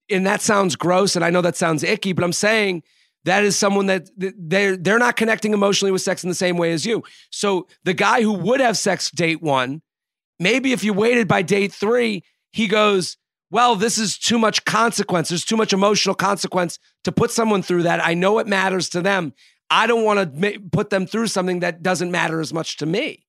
and 0.10 0.26
that 0.26 0.42
sounds 0.42 0.76
gross, 0.76 1.16
and 1.16 1.24
I 1.24 1.30
know 1.30 1.42
that 1.42 1.56
sounds 1.56 1.84
icky, 1.84 2.14
but 2.14 2.24
I'm 2.24 2.34
saying 2.34 2.84
that 3.26 3.44
is 3.44 3.58
someone 3.58 3.88
that 3.88 4.10
they're 4.18 4.78
they're 4.78 5.00
not 5.00 5.16
connecting 5.16 5.54
emotionally 5.54 5.92
with 5.92 6.02
sex 6.02 6.24
in 6.24 6.30
the 6.30 6.36
same 6.36 6.58
way 6.58 6.72
as 6.72 6.86
you. 6.86 7.04
So 7.32 7.68
the 7.84 7.94
guy 7.94 8.22
who 8.22 8.34
would 8.34 8.60
have 8.60 8.78
sex 8.78 9.12
date 9.12 9.42
one, 9.42 9.82
maybe 10.40 10.72
if 10.72 10.84
you 10.84 10.94
waited 10.94 11.28
by 11.28 11.42
date 11.42 11.74
three, 11.74 12.24
he 12.52 12.68
goes, 12.68 13.18
Well, 13.52 13.76
this 13.76 13.98
is 13.98 14.18
too 14.18 14.40
much 14.40 14.66
consequence. 14.66 15.30
There's 15.30 15.46
too 15.46 15.58
much 15.58 15.74
emotional 15.74 16.16
consequence 16.16 16.80
to 17.04 17.12
put 17.12 17.32
someone 17.32 17.62
through 17.62 17.84
that. 17.84 18.06
I 18.06 18.14
know 18.14 18.40
it 18.40 18.48
matters 18.48 18.90
to 18.90 19.02
them. 19.02 19.34
I 19.72 19.88
don't 19.88 20.04
want 20.04 20.20
to 20.36 20.40
ma- 20.40 20.58
put 20.72 20.90
them 20.90 21.06
through 21.06 21.28
something 21.28 21.60
that 21.60 21.84
doesn't 21.84 22.12
matter 22.12 22.40
as 22.40 22.52
much 22.54 22.78
to 22.78 22.86
me. 22.86 23.26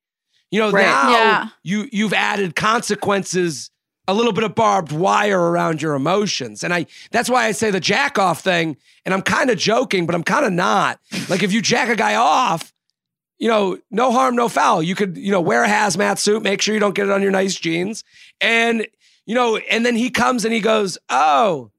You 0.50 0.60
know, 0.60 0.70
Right. 0.70 0.82
now 0.86 1.10
Yeah. 1.10 1.48
you 1.62 1.88
you've 1.92 2.12
added 2.12 2.56
consequences, 2.56 3.70
a 4.08 4.14
little 4.14 4.32
bit 4.32 4.42
of 4.44 4.54
barbed 4.54 4.90
wire 4.92 5.38
around 5.40 5.80
your 5.82 5.94
emotions. 5.94 6.64
And 6.64 6.74
I 6.74 6.86
that's 7.12 7.30
why 7.30 7.44
I 7.46 7.52
say 7.52 7.70
the 7.70 7.78
jack 7.80 8.18
off 8.18 8.40
thing, 8.40 8.76
and 9.04 9.14
I'm 9.14 9.22
kind 9.22 9.50
of 9.50 9.58
joking, 9.58 10.06
but 10.06 10.14
I'm 10.14 10.24
kind 10.24 10.44
of 10.44 10.52
not. 10.52 10.98
Like 11.28 11.42
if 11.42 11.52
you 11.52 11.62
jack 11.62 11.88
a 11.88 11.96
guy 11.96 12.16
off, 12.16 12.72
you 13.38 13.48
know, 13.48 13.78
no 13.90 14.10
harm, 14.12 14.34
no 14.36 14.48
foul. 14.48 14.82
You 14.82 14.94
could, 14.94 15.16
you 15.16 15.30
know, 15.30 15.40
wear 15.40 15.62
a 15.64 15.68
hazmat 15.68 16.18
suit, 16.18 16.42
make 16.42 16.60
sure 16.60 16.74
you 16.74 16.80
don't 16.80 16.94
get 16.94 17.06
it 17.06 17.12
on 17.12 17.22
your 17.22 17.30
nice 17.30 17.54
jeans. 17.54 18.02
And, 18.40 18.86
you 19.26 19.34
know, 19.34 19.56
and 19.56 19.86
then 19.86 19.94
he 19.96 20.10
comes 20.10 20.44
and 20.44 20.52
he 20.52 20.60
goes, 20.60 20.98
Oh, 21.08 21.70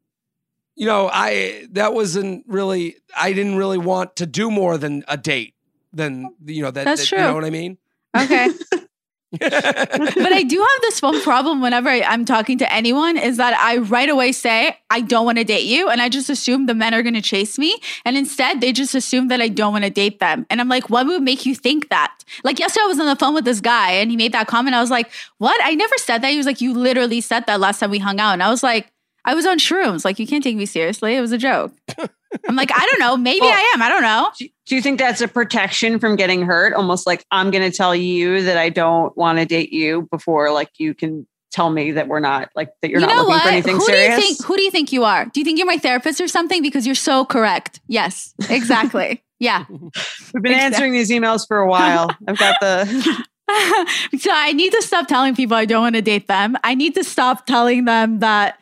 you 0.82 0.88
know, 0.88 1.12
I 1.14 1.68
that 1.74 1.94
wasn't 1.94 2.44
really 2.48 2.96
I 3.16 3.34
didn't 3.34 3.56
really 3.56 3.78
want 3.78 4.16
to 4.16 4.26
do 4.26 4.50
more 4.50 4.80
than 4.80 5.04
a 5.08 5.16
date. 5.16 5.54
Than 5.94 6.34
you 6.44 6.64
know 6.64 6.72
that, 6.72 6.86
That's 6.86 7.02
that- 7.02 7.08
true. 7.08 7.20
You 7.20 7.26
know 7.26 7.36
what 7.36 7.46
I 7.46 7.52
mean? 7.52 7.78
okay. 8.18 8.50
but 9.40 10.34
I 10.34 10.44
do 10.44 10.58
have 10.58 10.82
this 10.82 11.02
one 11.02 11.22
problem 11.22 11.62
whenever 11.62 11.88
I, 11.88 12.02
I'm 12.02 12.26
talking 12.26 12.58
to 12.58 12.74
anyone 12.74 13.16
is 13.16 13.38
that 13.38 13.54
I 13.58 13.78
right 13.78 14.10
away 14.10 14.32
say, 14.32 14.76
I 14.90 15.02
don't 15.02 15.24
want 15.26 15.38
to 15.38 15.44
date 15.44 15.66
you. 15.66 15.88
And 15.88 16.02
I 16.02 16.10
just 16.10 16.30
assume 16.30 16.66
the 16.66 16.74
men 16.74 16.94
are 16.94 17.02
going 17.02 17.14
to 17.14 17.22
chase 17.22 17.58
me. 17.58 17.80
And 18.04 18.18
instead, 18.18 18.60
they 18.60 18.74
just 18.74 18.94
assume 18.94 19.30
that 19.30 19.40
I 19.40 19.48
don't 19.48 19.72
want 19.72 19.86
to 19.86 19.90
date 19.90 20.20
them. 20.20 20.46
And 20.50 20.60
I'm 20.60 20.68
like, 20.68 20.90
what 20.90 21.06
would 21.08 21.22
make 21.22 21.46
you 21.46 21.56
think 21.56 21.90
that? 21.90 22.14
Like, 22.44 22.60
yesterday, 22.60 22.84
I 22.84 22.88
was 22.88 23.00
on 23.00 23.06
the 23.06 23.16
phone 23.16 23.34
with 23.34 23.46
this 23.46 23.62
guy 23.62 23.92
and 23.92 24.12
he 24.12 24.18
made 24.18 24.34
that 24.34 24.48
comment. 24.48 24.76
I 24.76 24.82
was 24.82 24.92
like, 24.92 25.10
what? 25.38 25.60
I 25.64 25.76
never 25.76 25.96
said 25.98 26.24
that. 26.24 26.32
He 26.32 26.38
was 26.38 26.46
like, 26.46 26.60
you 26.60 26.74
literally 26.74 27.22
said 27.22 27.46
that 27.48 27.62
last 27.62 27.80
time 27.80 27.92
we 27.92 28.00
hung 28.00 28.20
out. 28.20 28.34
And 28.34 28.44
I 28.44 28.50
was 28.50 28.64
like, 28.64 28.91
I 29.26 29.34
was 29.34 29.46
on 29.46 29.60
shrooms. 29.60 30.04
Like, 30.04 30.20
you 30.20 30.28
can't 30.28 30.44
take 30.44 30.56
me 30.56 30.66
seriously. 30.66 31.16
It 31.16 31.22
was 31.22 31.32
a 31.32 31.38
joke. 31.38 31.74
I'm 32.48 32.56
like, 32.56 32.72
I 32.74 32.88
don't 32.90 33.00
know. 33.00 33.18
Maybe 33.18 33.42
Well- 33.42 33.54
I 33.54 33.72
am. 33.76 33.82
I 33.82 33.90
don't 33.90 34.02
know. 34.02 34.32
Do 34.66 34.76
you 34.76 34.82
think 34.82 35.00
that's 35.00 35.22
a 35.22 35.28
protection 35.28 36.00
from 36.00 36.16
getting 36.16 36.44
hurt? 36.44 36.74
Almost 36.74 37.06
like 37.06 37.26
I'm 37.30 37.52
going 37.52 37.70
to 37.70 37.76
tell 37.76 37.94
you 37.94 38.44
that 38.44 38.58
I 38.58 38.70
don't 38.70 39.16
want 39.18 39.40
to 39.40 39.46
date 39.46 39.74
you 39.74 40.08
before, 40.12 40.52
like 40.52 40.70
you 40.78 40.94
can 40.94 41.28
tell 41.52 41.70
me 41.70 41.92
that 41.92 42.08
we're 42.08 42.22
not 42.22 42.50
like 42.56 42.70
that 42.82 42.90
you're 42.90 43.02
you 43.02 43.06
not 43.06 43.18
looking 43.18 43.30
what? 43.30 43.44
for 43.44 43.50
anything 43.50 43.76
who 43.76 43.82
serious. 43.82 44.16
Do 44.16 44.22
you 44.22 44.28
think, 44.28 44.46
who 44.46 44.56
do 44.56 44.62
you 44.64 44.72
think 44.72 44.94
you 44.94 45.04
are? 45.04 45.26
Do 45.26 45.40
you 45.40 45.44
think 45.44 45.58
you're 45.58 45.68
my 45.68 45.78
therapist 45.78 46.22
or 46.22 46.28
something? 46.30 46.62
Because 46.62 46.86
you're 46.86 46.96
so 46.96 47.26
correct. 47.26 47.82
Yes, 47.88 48.34
exactly. 48.50 49.22
yeah. 49.40 49.66
We've 49.70 50.42
been 50.42 50.54
answering 50.54 50.94
these 50.94 51.12
emails 51.12 51.46
for 51.46 51.58
a 51.58 51.68
while. 51.68 52.10
I've 52.28 52.38
got 52.38 52.56
the 52.62 52.86
so 54.18 54.32
I 54.32 54.54
need 54.54 54.72
to 54.72 54.82
stop 54.82 55.08
telling 55.08 55.36
people 55.36 55.58
I 55.58 55.66
don't 55.66 55.82
want 55.82 55.96
to 55.96 56.02
date 56.02 56.28
them. 56.28 56.58
I 56.64 56.76
need 56.76 56.96
to 56.96 57.04
stop 57.04 57.46
telling 57.46 57.84
them 57.84 58.20
that 58.20 58.58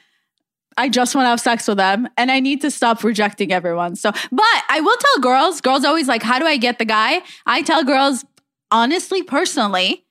I 0.80 0.88
just 0.88 1.13
want 1.13 1.26
to 1.26 1.30
have 1.30 1.42
sex 1.42 1.68
with 1.68 1.78
them. 1.78 2.08
And 2.15 2.32
I 2.32 2.39
need 2.39 2.62
to 2.62 2.72
stop 2.72 3.04
rejecting 3.04 3.52
everyone. 3.52 3.98
So, 3.98 4.12
but 4.32 4.63
I 4.70 4.80
will 4.80 4.96
tell 4.98 5.22
girls, 5.22 5.60
girls 5.60 5.84
always 5.84 6.08
like, 6.08 6.24
how 6.24 6.39
do 6.39 6.46
I 6.46 6.56
get 6.56 6.80
the 6.80 6.86
guy? 6.86 7.22
I 7.46 7.62
tell 7.63 7.84
girls, 7.84 8.24
honestly, 8.72 9.22
personally, 9.22 10.06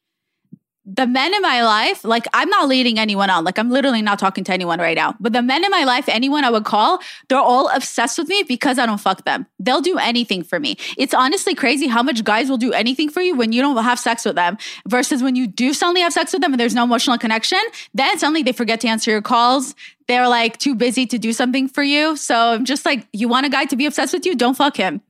the 0.91 1.07
men 1.07 1.35
in 1.35 1.43
my 1.43 1.63
life, 1.63 2.03
like 2.03 2.27
I'm 2.33 2.49
not 2.49 2.67
leading 2.67 2.99
anyone 2.99 3.29
on. 3.29 3.45
Like 3.45 3.59
I'm 3.59 3.71
literally 3.71 4.01
not 4.01 4.19
talking 4.19 4.43
to 4.45 4.53
anyone 4.53 4.79
right 4.79 4.97
now. 4.97 5.15
But 5.21 5.35
the 5.35 5.43
men 5.43 5.63
in 5.63 5.71
my 5.71 5.85
life, 5.85 6.09
anyone 6.09 6.45
I 6.45 6.51
would 6.51 6.65
call, 6.65 7.01
they're 7.29 7.39
all 7.39 7.69
obsessed 7.69 8.17
with 8.17 8.29
me 8.29 8.43
because 8.43 8.79
I 8.79 8.87
don't 8.87 8.99
fuck 8.99 9.25
them. 9.25 9.47
They'll 9.59 9.83
do 9.83 9.99
anything 9.99 10.43
for 10.43 10.59
me. 10.59 10.77
It's 10.97 11.13
honestly 11.13 11.55
crazy 11.55 11.89
how 11.89 12.03
much 12.03 12.25
guys 12.25 12.49
will 12.49 12.57
do 12.57 12.73
anything 12.73 13.11
for 13.11 13.21
you 13.21 13.37
when 13.37 13.53
you 13.53 13.61
don't 13.61 13.77
have 13.77 13.99
sex 13.99 14.25
with 14.25 14.37
them 14.37 14.57
versus 14.89 15.23
when 15.23 15.37
you 15.37 15.47
do 15.47 15.75
suddenly 15.75 16.01
have 16.01 16.15
sex 16.15 16.33
with 16.33 16.41
them 16.41 16.53
and 16.53 16.61
there's 16.61 16.75
no 16.75 16.85
emotional 16.85 17.19
connection. 17.19 17.61
Then 17.93 18.19
suddenly 18.19 18.43
they 18.43 18.53
forget 18.53 18.81
to 18.81 18.89
answer 18.89 19.11
your 19.11 19.23
calls. 19.23 19.75
They're 20.07 20.29
like 20.29 20.57
too 20.57 20.75
busy 20.75 21.05
to 21.07 21.19
do 21.19 21.35
something 21.35 21.69
for 21.69 21.83
you. 21.83 22.17
So 22.17 22.35
I'm 22.35 22.65
just 22.65 22.87
like, 22.87 23.07
you 23.13 23.29
want 23.29 23.45
a 23.45 23.51
guy 23.51 23.67
to 23.67 23.77
be 23.77 23.85
obsessed 23.85 24.15
with 24.15 24.25
you? 24.25 24.35
Don't 24.35 24.57
fuck 24.57 24.79
him. 24.79 25.03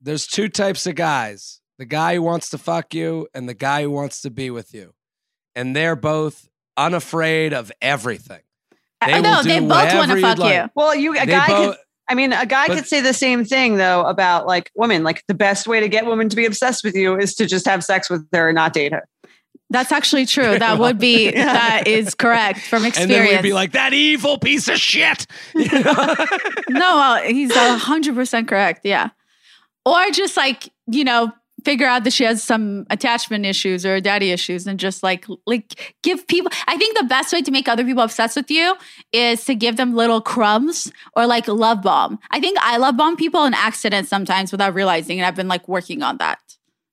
There's 0.00 0.26
two 0.26 0.48
types 0.48 0.86
of 0.88 0.96
guys 0.96 1.60
the 1.78 1.84
guy 1.84 2.14
who 2.14 2.22
wants 2.22 2.50
to 2.50 2.58
fuck 2.58 2.94
you 2.94 3.26
and 3.34 3.48
the 3.48 3.54
guy 3.54 3.82
who 3.82 3.90
wants 3.90 4.22
to 4.22 4.30
be 4.30 4.48
with 4.50 4.72
you. 4.74 4.93
And 5.56 5.74
they're 5.74 5.96
both 5.96 6.48
unafraid 6.76 7.52
of 7.52 7.70
everything. 7.80 8.40
They 9.04 9.12
Uh, 9.14 9.20
no, 9.20 9.42
they 9.42 9.60
both 9.60 9.68
want 9.70 9.84
whatever 9.94 10.06
to 10.06 10.14
you'd 10.14 10.22
fuck 10.22 10.38
like. 10.38 10.54
you. 10.54 10.70
well, 10.74 10.94
you 10.94 11.12
a 11.16 11.20
They 11.20 11.26
guy 11.26 11.46
both- 11.46 11.76
could. 11.76 11.78
I 12.08 12.14
mean, 12.14 12.32
a 12.32 12.44
guy 12.44 12.66
but- 12.66 12.76
could 12.76 12.86
say 12.86 13.00
the 13.00 13.14
same 13.14 13.44
thing 13.44 13.76
though 13.76 14.02
about 14.06 14.46
like 14.46 14.70
women. 14.74 15.04
Like 15.04 15.24
the 15.28 15.34
best 15.34 15.66
way 15.66 15.80
to 15.80 15.88
get 15.88 16.04
women 16.06 16.28
to 16.28 16.36
be 16.36 16.44
obsessed 16.46 16.84
with 16.84 16.94
you 16.94 17.18
is 17.18 17.34
to 17.36 17.46
just 17.46 17.66
have 17.66 17.82
sex 17.84 18.10
with 18.10 18.26
her 18.32 18.48
and 18.48 18.56
not 18.56 18.72
date 18.72 18.92
her. 18.92 19.06
That's 19.70 19.90
actually 19.90 20.26
true. 20.26 20.58
That 20.58 20.78
would 20.78 20.98
be, 20.98 21.24
Yeah. 21.34 21.52
that 21.52 21.88
is 21.88 22.14
correct 22.14 22.60
from 22.60 22.84
experience. 22.84 22.96
and 22.98 23.10
experience. 23.10 23.30
then 23.32 23.42
we'd 23.42 23.48
be 23.48 23.52
like, 23.54 23.72
that 23.72 23.92
evil 23.94 24.38
piece 24.38 24.68
of 24.68 24.78
shit. 24.78 25.26
You 25.54 25.68
know? 25.82 25.94
no, 26.68 26.96
well, 26.96 27.22
he's 27.22 27.50
a 27.54 27.78
hundred 27.78 28.14
percent 28.14 28.48
correct. 28.48 28.80
Yeah. 28.84 29.08
Or 29.86 30.10
just 30.10 30.36
like, 30.36 30.68
you 30.86 31.04
know, 31.04 31.32
figure 31.64 31.86
out 31.86 32.04
that 32.04 32.12
she 32.12 32.24
has 32.24 32.42
some 32.42 32.86
attachment 32.90 33.46
issues 33.46 33.84
or 33.86 34.00
daddy 34.00 34.30
issues 34.30 34.66
and 34.66 34.78
just 34.78 35.02
like 35.02 35.26
like 35.46 35.94
give 36.02 36.26
people 36.26 36.50
I 36.66 36.76
think 36.76 36.96
the 36.98 37.04
best 37.04 37.32
way 37.32 37.42
to 37.42 37.50
make 37.50 37.68
other 37.68 37.84
people 37.84 38.02
obsessed 38.02 38.36
with 38.36 38.50
you 38.50 38.76
is 39.12 39.44
to 39.46 39.54
give 39.54 39.76
them 39.76 39.94
little 39.94 40.20
crumbs 40.20 40.92
or 41.16 41.26
like 41.26 41.48
love 41.48 41.82
bomb. 41.82 42.18
I 42.30 42.40
think 42.40 42.58
I 42.60 42.76
love 42.76 42.96
bomb 42.96 43.16
people 43.16 43.40
on 43.40 43.54
accident 43.54 44.08
sometimes 44.08 44.52
without 44.52 44.74
realizing 44.74 45.18
and 45.18 45.26
I've 45.26 45.36
been 45.36 45.48
like 45.48 45.66
working 45.68 46.02
on 46.02 46.18
that 46.18 46.38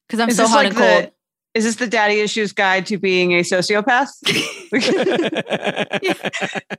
because 0.07 0.19
I'm 0.19 0.29
Is 0.29 0.37
so 0.37 0.47
hot 0.47 0.57
like 0.57 0.67
and 0.67 0.75
cold. 0.75 1.03
the 1.05 1.11
is 1.53 1.65
this 1.65 1.75
the 1.75 1.87
daddy 1.87 2.21
issues 2.21 2.53
guide 2.53 2.85
to 2.85 2.97
being 2.97 3.33
a 3.33 3.41
sociopath? 3.41 4.07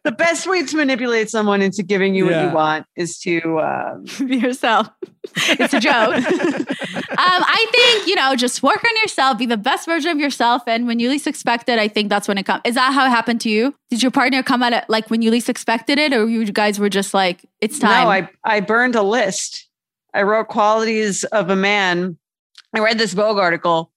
the 0.02 0.12
best 0.12 0.46
way 0.46 0.64
to 0.64 0.76
manipulate 0.76 1.28
someone 1.28 1.60
into 1.60 1.82
giving 1.82 2.14
you 2.14 2.24
what 2.24 2.42
you 2.42 2.50
want 2.50 2.86
is 2.96 3.18
to 3.18 3.60
um, 3.60 4.06
Be 4.26 4.36
yourself. 4.38 4.88
it's 5.36 5.74
a 5.74 5.80
joke. 5.80 6.14
um, 6.14 6.24
I 7.18 7.66
think, 7.70 8.06
you 8.06 8.14
know, 8.14 8.34
just 8.34 8.62
work 8.62 8.82
on 8.82 8.96
yourself, 9.02 9.36
be 9.36 9.44
the 9.44 9.58
best 9.58 9.84
version 9.84 10.10
of 10.10 10.18
yourself. 10.18 10.62
And 10.66 10.86
when 10.86 10.98
you 10.98 11.10
least 11.10 11.26
expect 11.26 11.68
it, 11.68 11.78
I 11.78 11.88
think 11.88 12.08
that's 12.08 12.26
when 12.26 12.38
it 12.38 12.44
comes. 12.44 12.62
Is 12.64 12.74
that 12.76 12.94
how 12.94 13.04
it 13.04 13.10
happened 13.10 13.42
to 13.42 13.50
you? 13.50 13.74
Did 13.90 14.02
your 14.02 14.10
partner 14.10 14.42
come 14.42 14.62
at 14.62 14.72
it 14.72 14.84
like 14.88 15.10
when 15.10 15.20
you 15.20 15.30
least 15.30 15.50
expected 15.50 15.98
it? 15.98 16.14
Or 16.14 16.26
you 16.26 16.50
guys 16.50 16.78
were 16.78 16.88
just 16.88 17.12
like, 17.12 17.44
it's 17.60 17.78
time? 17.78 18.04
No, 18.04 18.10
I 18.10 18.28
I 18.42 18.60
burned 18.60 18.94
a 18.94 19.02
list. 19.02 19.68
I 20.14 20.22
wrote 20.22 20.48
qualities 20.48 21.24
of 21.24 21.50
a 21.50 21.56
man. 21.56 22.16
I 22.74 22.80
read 22.80 22.98
this 22.98 23.12
Vogue 23.12 23.38
article 23.38 23.91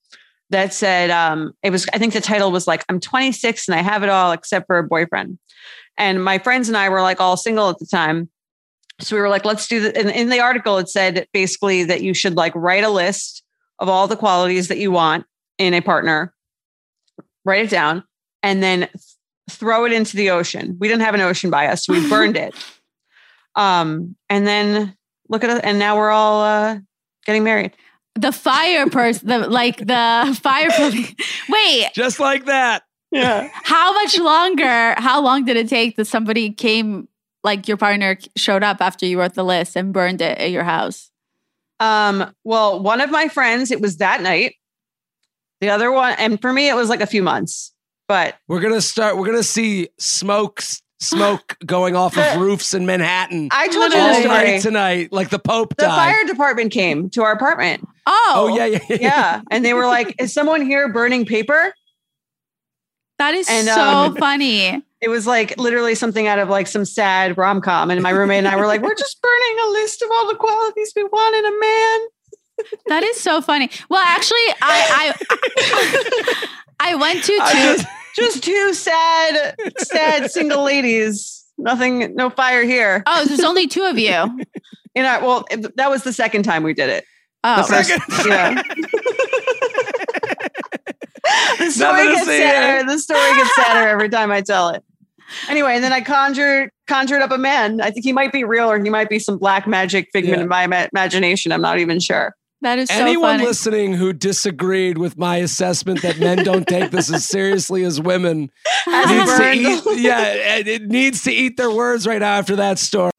that 0.49 0.73
said 0.73 1.09
um, 1.09 1.53
it 1.63 1.71
was. 1.71 1.87
I 1.93 1.97
think 1.97 2.13
the 2.13 2.21
title 2.21 2.51
was 2.51 2.67
like, 2.67 2.83
"I'm 2.89 2.99
26 2.99 3.67
and 3.67 3.75
I 3.75 3.81
have 3.81 4.03
it 4.03 4.09
all 4.09 4.31
except 4.31 4.67
for 4.67 4.77
a 4.77 4.83
boyfriend." 4.83 5.39
And 5.97 6.23
my 6.23 6.37
friends 6.37 6.67
and 6.67 6.77
I 6.77 6.89
were 6.89 7.01
like 7.01 7.19
all 7.19 7.37
single 7.37 7.69
at 7.69 7.79
the 7.79 7.85
time, 7.85 8.29
so 8.99 9.15
we 9.15 9.21
were 9.21 9.29
like, 9.29 9.45
"Let's 9.45 9.67
do 9.67 9.79
the." 9.79 9.97
And 9.97 10.09
in 10.09 10.29
the 10.29 10.39
article, 10.39 10.77
it 10.77 10.89
said 10.89 11.27
basically 11.33 11.83
that 11.85 12.01
you 12.01 12.13
should 12.13 12.35
like 12.35 12.53
write 12.55 12.83
a 12.83 12.89
list 12.89 13.43
of 13.79 13.89
all 13.89 14.07
the 14.07 14.15
qualities 14.15 14.67
that 14.67 14.77
you 14.77 14.91
want 14.91 15.25
in 15.57 15.73
a 15.73 15.81
partner, 15.81 16.33
write 17.43 17.65
it 17.65 17.69
down, 17.69 18.03
and 18.43 18.61
then 18.61 18.79
th- 18.81 18.91
throw 19.49 19.85
it 19.85 19.91
into 19.91 20.15
the 20.15 20.29
ocean. 20.29 20.77
We 20.79 20.87
didn't 20.87 21.03
have 21.03 21.15
an 21.15 21.21
ocean 21.21 21.49
by 21.49 21.67
us, 21.67 21.85
so 21.85 21.93
we 21.93 22.07
burned 22.09 22.37
it. 22.37 22.55
Um, 23.55 24.15
and 24.29 24.45
then 24.45 24.95
look 25.29 25.43
at 25.43 25.49
it, 25.49 25.63
and 25.63 25.79
now 25.79 25.97
we're 25.97 26.11
all 26.11 26.43
uh, 26.43 26.79
getting 27.25 27.43
married. 27.43 27.71
The 28.15 28.31
fire 28.31 28.89
person, 28.89 29.27
the, 29.27 29.39
like 29.49 29.77
the 29.77 30.37
fire. 30.41 30.69
Wait, 31.49 31.87
Just 31.93 32.19
like 32.19 32.45
that. 32.45 32.83
Yeah. 33.11 33.49
how 33.63 33.93
much 33.93 34.17
longer? 34.19 34.95
How 34.97 35.21
long 35.21 35.45
did 35.45 35.57
it 35.57 35.69
take 35.69 35.95
that 35.97 36.05
somebody 36.05 36.51
came, 36.51 37.07
like 37.43 37.67
your 37.67 37.77
partner 37.77 38.17
showed 38.35 38.63
up 38.63 38.81
after 38.81 39.05
you 39.05 39.19
wrote 39.19 39.35
the 39.35 39.43
list 39.43 39.75
and 39.77 39.93
burned 39.93 40.21
it 40.21 40.37
at 40.37 40.51
your 40.51 40.63
house? 40.63 41.11
Um, 41.79 42.33
well, 42.43 42.81
one 42.81 43.01
of 43.01 43.11
my 43.11 43.27
friends, 43.27 43.71
it 43.71 43.81
was 43.81 43.97
that 43.97 44.21
night. 44.21 44.55
The 45.61 45.69
other 45.69 45.91
one, 45.91 46.15
and 46.17 46.41
for 46.41 46.51
me, 46.51 46.67
it 46.69 46.75
was 46.75 46.89
like 46.89 47.01
a 47.01 47.05
few 47.07 47.23
months. 47.23 47.73
But 48.07 48.35
We're 48.47 48.59
gonna 48.59 48.81
start. 48.81 49.17
We're 49.17 49.25
gonna 49.25 49.41
see 49.43 49.89
smoke, 49.97 50.61
smoke 51.05 51.57
going 51.65 51.95
off 51.95 52.17
of 52.17 52.41
roofs 52.41 52.73
in 52.73 52.85
Manhattan 52.85 53.49
I 53.51 53.67
told 53.67 53.93
you 53.93 53.99
all 53.99 54.07
the 54.09 54.13
story. 54.15 54.27
night 54.27 54.61
tonight, 54.61 55.11
like 55.13 55.29
the 55.29 55.39
Pope 55.39 55.75
The 55.77 55.83
died. 55.83 55.95
fire 55.95 56.23
department 56.25 56.71
came 56.71 57.09
to 57.11 57.23
our 57.23 57.31
apartment. 57.33 57.87
Oh, 58.05 58.33
oh 58.35 58.55
yeah, 58.55 58.65
yeah, 58.65 58.79
yeah. 58.89 58.97
Yeah. 58.99 59.41
and 59.51 59.63
they 59.65 59.73
were 59.73 59.85
like, 59.87 60.15
Is 60.19 60.33
someone 60.33 60.61
here 60.61 60.87
burning 60.91 61.25
paper? 61.25 61.73
that 63.17 63.33
is 63.33 63.47
And, 63.49 63.67
so 63.67 63.81
um, 63.81 64.15
funny. 64.17 64.81
It 65.01 65.09
was 65.09 65.25
like 65.27 65.57
literally 65.57 65.95
something 65.95 66.27
out 66.27 66.39
of 66.39 66.49
like 66.49 66.67
some 66.67 66.83
sad 66.85 67.37
rom 67.37 67.61
com. 67.61 67.89
And 67.91 68.01
my 68.01 68.09
roommate 68.09 68.39
and 68.39 68.47
I 68.47 68.55
were 68.57 68.67
like, 68.67 68.81
We're 68.81 68.95
just 68.95 69.21
burning 69.21 69.57
a 69.65 69.69
list 69.71 70.01
of 70.01 70.09
all 70.11 70.27
the 70.27 70.35
qualities 70.35 70.91
we 70.95 71.03
want 71.03 71.35
in 71.35 71.45
a 71.45 71.59
man. 71.59 71.99
That 72.87 73.03
is 73.03 73.19
so 73.19 73.41
funny. 73.41 73.69
Well, 73.89 74.01
actually, 74.05 74.37
I 74.61 75.13
I, 75.29 76.45
I 76.79 76.95
went 76.95 77.23
to 77.23 77.31
two. 77.31 77.37
just- 77.53 77.87
Just 78.15 78.43
two 78.45 78.73
sad, 78.73 79.55
sad 79.79 80.31
single 80.31 80.63
ladies. 80.63 81.43
Nothing, 81.57 82.15
no 82.15 82.29
fire 82.29 82.63
here. 82.63 83.03
oh, 83.05 83.25
there's 83.25 83.43
only 83.43 83.67
two 83.67 83.83
of 83.83 83.97
you. 83.99 84.09
You 84.95 85.03
know, 85.03 85.19
well, 85.21 85.45
that 85.75 85.89
was 85.89 86.03
the 86.03 86.13
second 86.13 86.43
time 86.43 86.63
we 86.63 86.73
did 86.73 86.89
it. 86.89 87.03
Oh, 87.43 87.57
The 87.57 87.63
first, 87.67 87.89
yeah. 88.25 88.53
the 91.59 91.71
story 91.71 92.07
gets 92.07 92.25
sadder. 92.25 92.77
here. 92.77 92.85
The 92.85 92.99
story 92.99 93.33
gets 93.35 93.55
sadder 93.55 93.89
every 93.89 94.07
time 94.09 94.31
I 94.31 94.39
tell 94.41 94.69
it. 94.69 94.81
Anyway, 95.49 95.73
and 95.75 95.83
then 95.83 95.91
I 95.91 96.01
conjured 96.01 96.69
conjured 96.87 97.21
up 97.21 97.31
a 97.31 97.37
man. 97.37 97.81
I 97.81 97.91
think 97.91 98.05
he 98.05 98.13
might 98.13 98.31
be 98.31 98.43
real, 98.43 98.69
or 98.71 98.81
he 98.81 98.89
might 98.89 99.09
be 99.09 99.19
some 99.19 99.37
black 99.37 99.67
magic 99.67 100.07
figment 100.13 100.37
Yeah. 100.37 100.43
of 100.43 100.49
my 100.49 100.63
ima- 100.63 100.87
imagination. 100.93 101.51
I'm 101.51 101.61
not 101.61 101.79
even 101.79 101.99
sure. 101.99 102.33
That 102.61 102.79
is 102.79 102.89
so 102.89 102.95
Anyone 102.95 103.37
funny. 103.37 103.45
listening 103.45 103.93
who 103.93 104.13
disagreed 104.13 104.97
with 104.97 105.17
my 105.17 105.37
assessment 105.37 106.01
that 106.01 106.19
men 106.19 106.43
don't 106.43 106.67
take 106.67 106.91
this 106.91 107.11
as 107.13 107.25
seriously 107.25 107.83
as 107.83 108.01
women 108.01 108.49
needs 108.87 109.37
to 109.37 109.51
eat. 109.53 109.99
Yeah, 109.99 110.23
it 110.65 110.83
needs 110.83 111.21
to 111.23 111.31
eat 111.31 111.57
their 111.57 111.71
words 111.71 112.07
right 112.07 112.19
now 112.19 112.35
after 112.37 112.55
that 112.55 112.79
story. 112.79 113.11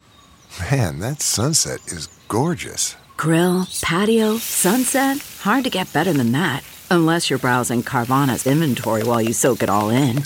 Man, 0.71 0.99
that 1.01 1.21
sunset 1.21 1.81
is 1.87 2.09
gorgeous. 2.29 2.97
Grill, 3.17 3.67
patio, 3.83 4.39
sunset. 4.39 5.19
Hard 5.41 5.65
to 5.65 5.71
get 5.71 5.93
better 5.93 6.13
than 6.13 6.33
that. 6.33 6.63
Unless 6.91 7.29
you're 7.31 7.39
browsing 7.39 7.83
Carvana's 7.83 8.47
inventory 8.47 9.03
while 9.03 9.21
you 9.21 9.33
soak 9.33 9.63
it 9.63 9.69
all 9.69 9.91
in. 9.91 10.23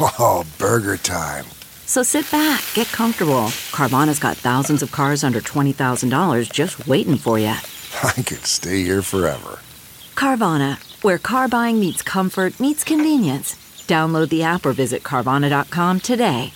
Oh, 0.00 0.44
burger 0.58 0.96
time. 0.96 1.44
So 1.84 2.02
sit 2.02 2.28
back, 2.32 2.64
get 2.74 2.88
comfortable. 2.88 3.48
Carvana's 3.72 4.18
got 4.18 4.36
thousands 4.36 4.82
of 4.82 4.90
cars 4.90 5.22
under 5.22 5.40
$20,000 5.40 6.50
just 6.52 6.86
waiting 6.88 7.16
for 7.16 7.38
you. 7.38 7.54
I 8.02 8.12
could 8.12 8.44
stay 8.44 8.82
here 8.82 9.02
forever. 9.02 9.60
Carvana, 10.14 10.78
where 11.02 11.18
car 11.18 11.48
buying 11.48 11.80
meets 11.80 12.02
comfort, 12.02 12.58
meets 12.60 12.84
convenience. 12.84 13.54
Download 13.86 14.28
the 14.28 14.42
app 14.42 14.66
or 14.66 14.72
visit 14.72 15.02
Carvana.com 15.02 16.00
today. 16.00 16.52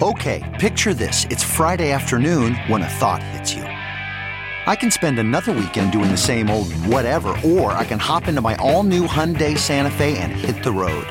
Okay, 0.00 0.56
picture 0.60 0.94
this. 0.94 1.24
It's 1.24 1.42
Friday 1.42 1.92
afternoon 1.92 2.54
when 2.68 2.82
a 2.82 2.88
thought 2.88 3.22
hits 3.22 3.52
you. 3.52 3.62
I 3.62 4.76
can 4.76 4.90
spend 4.90 5.18
another 5.18 5.52
weekend 5.52 5.92
doing 5.92 6.10
the 6.10 6.16
same 6.16 6.50
old 6.50 6.72
whatever, 6.84 7.34
or 7.44 7.72
I 7.72 7.84
can 7.84 7.98
hop 7.98 8.28
into 8.28 8.40
my 8.40 8.54
all 8.56 8.82
new 8.82 9.06
Hyundai 9.06 9.56
Santa 9.56 9.90
Fe 9.90 10.18
and 10.18 10.32
hit 10.32 10.62
the 10.62 10.72
road. 10.72 11.06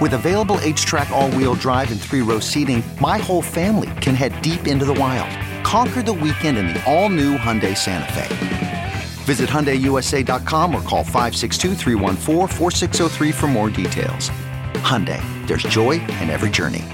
With 0.00 0.14
available 0.14 0.56
HTRAC, 0.56 1.10
all 1.10 1.30
wheel 1.32 1.54
drive, 1.54 1.90
and 1.90 2.00
three 2.00 2.22
row 2.22 2.40
seating, 2.40 2.82
my 3.00 3.18
whole 3.18 3.42
family 3.42 3.90
can 4.00 4.14
head 4.14 4.40
deep 4.42 4.66
into 4.66 4.84
the 4.84 4.94
wild. 4.94 5.30
Conquer 5.62 6.02
the 6.02 6.12
weekend 6.12 6.58
in 6.58 6.68
the 6.68 6.82
all 6.90 7.08
new 7.08 7.36
Hyundai 7.36 7.76
Santa 7.76 8.12
Fe. 8.12 8.92
Visit 9.24 9.50
HyundaiUSA.com 9.50 10.74
or 10.74 10.82
call 10.82 11.04
562-314-4603 11.04 13.34
for 13.34 13.46
more 13.46 13.68
details. 13.68 14.30
Hyundai, 14.80 15.20
there's 15.46 15.62
joy 15.64 15.92
in 16.22 16.30
every 16.30 16.50
journey. 16.50 16.84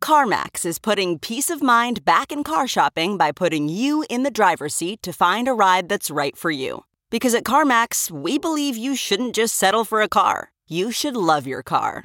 CarMax 0.00 0.64
is 0.66 0.78
putting 0.78 1.18
peace 1.18 1.50
of 1.50 1.62
mind 1.62 2.04
back 2.04 2.32
in 2.32 2.44
car 2.44 2.66
shopping 2.66 3.16
by 3.16 3.32
putting 3.32 3.68
you 3.68 4.04
in 4.10 4.22
the 4.22 4.30
driver's 4.30 4.74
seat 4.74 5.02
to 5.02 5.12
find 5.12 5.48
a 5.48 5.54
ride 5.54 5.88
that's 5.88 6.10
right 6.10 6.36
for 6.36 6.50
you. 6.50 6.84
Because 7.10 7.34
at 7.34 7.44
CarMax, 7.44 8.10
we 8.10 8.38
believe 8.38 8.76
you 8.76 8.96
shouldn't 8.96 9.34
just 9.34 9.54
settle 9.54 9.84
for 9.84 10.02
a 10.02 10.08
car, 10.08 10.50
you 10.66 10.90
should 10.90 11.16
love 11.16 11.46
your 11.46 11.62
car. 11.62 12.04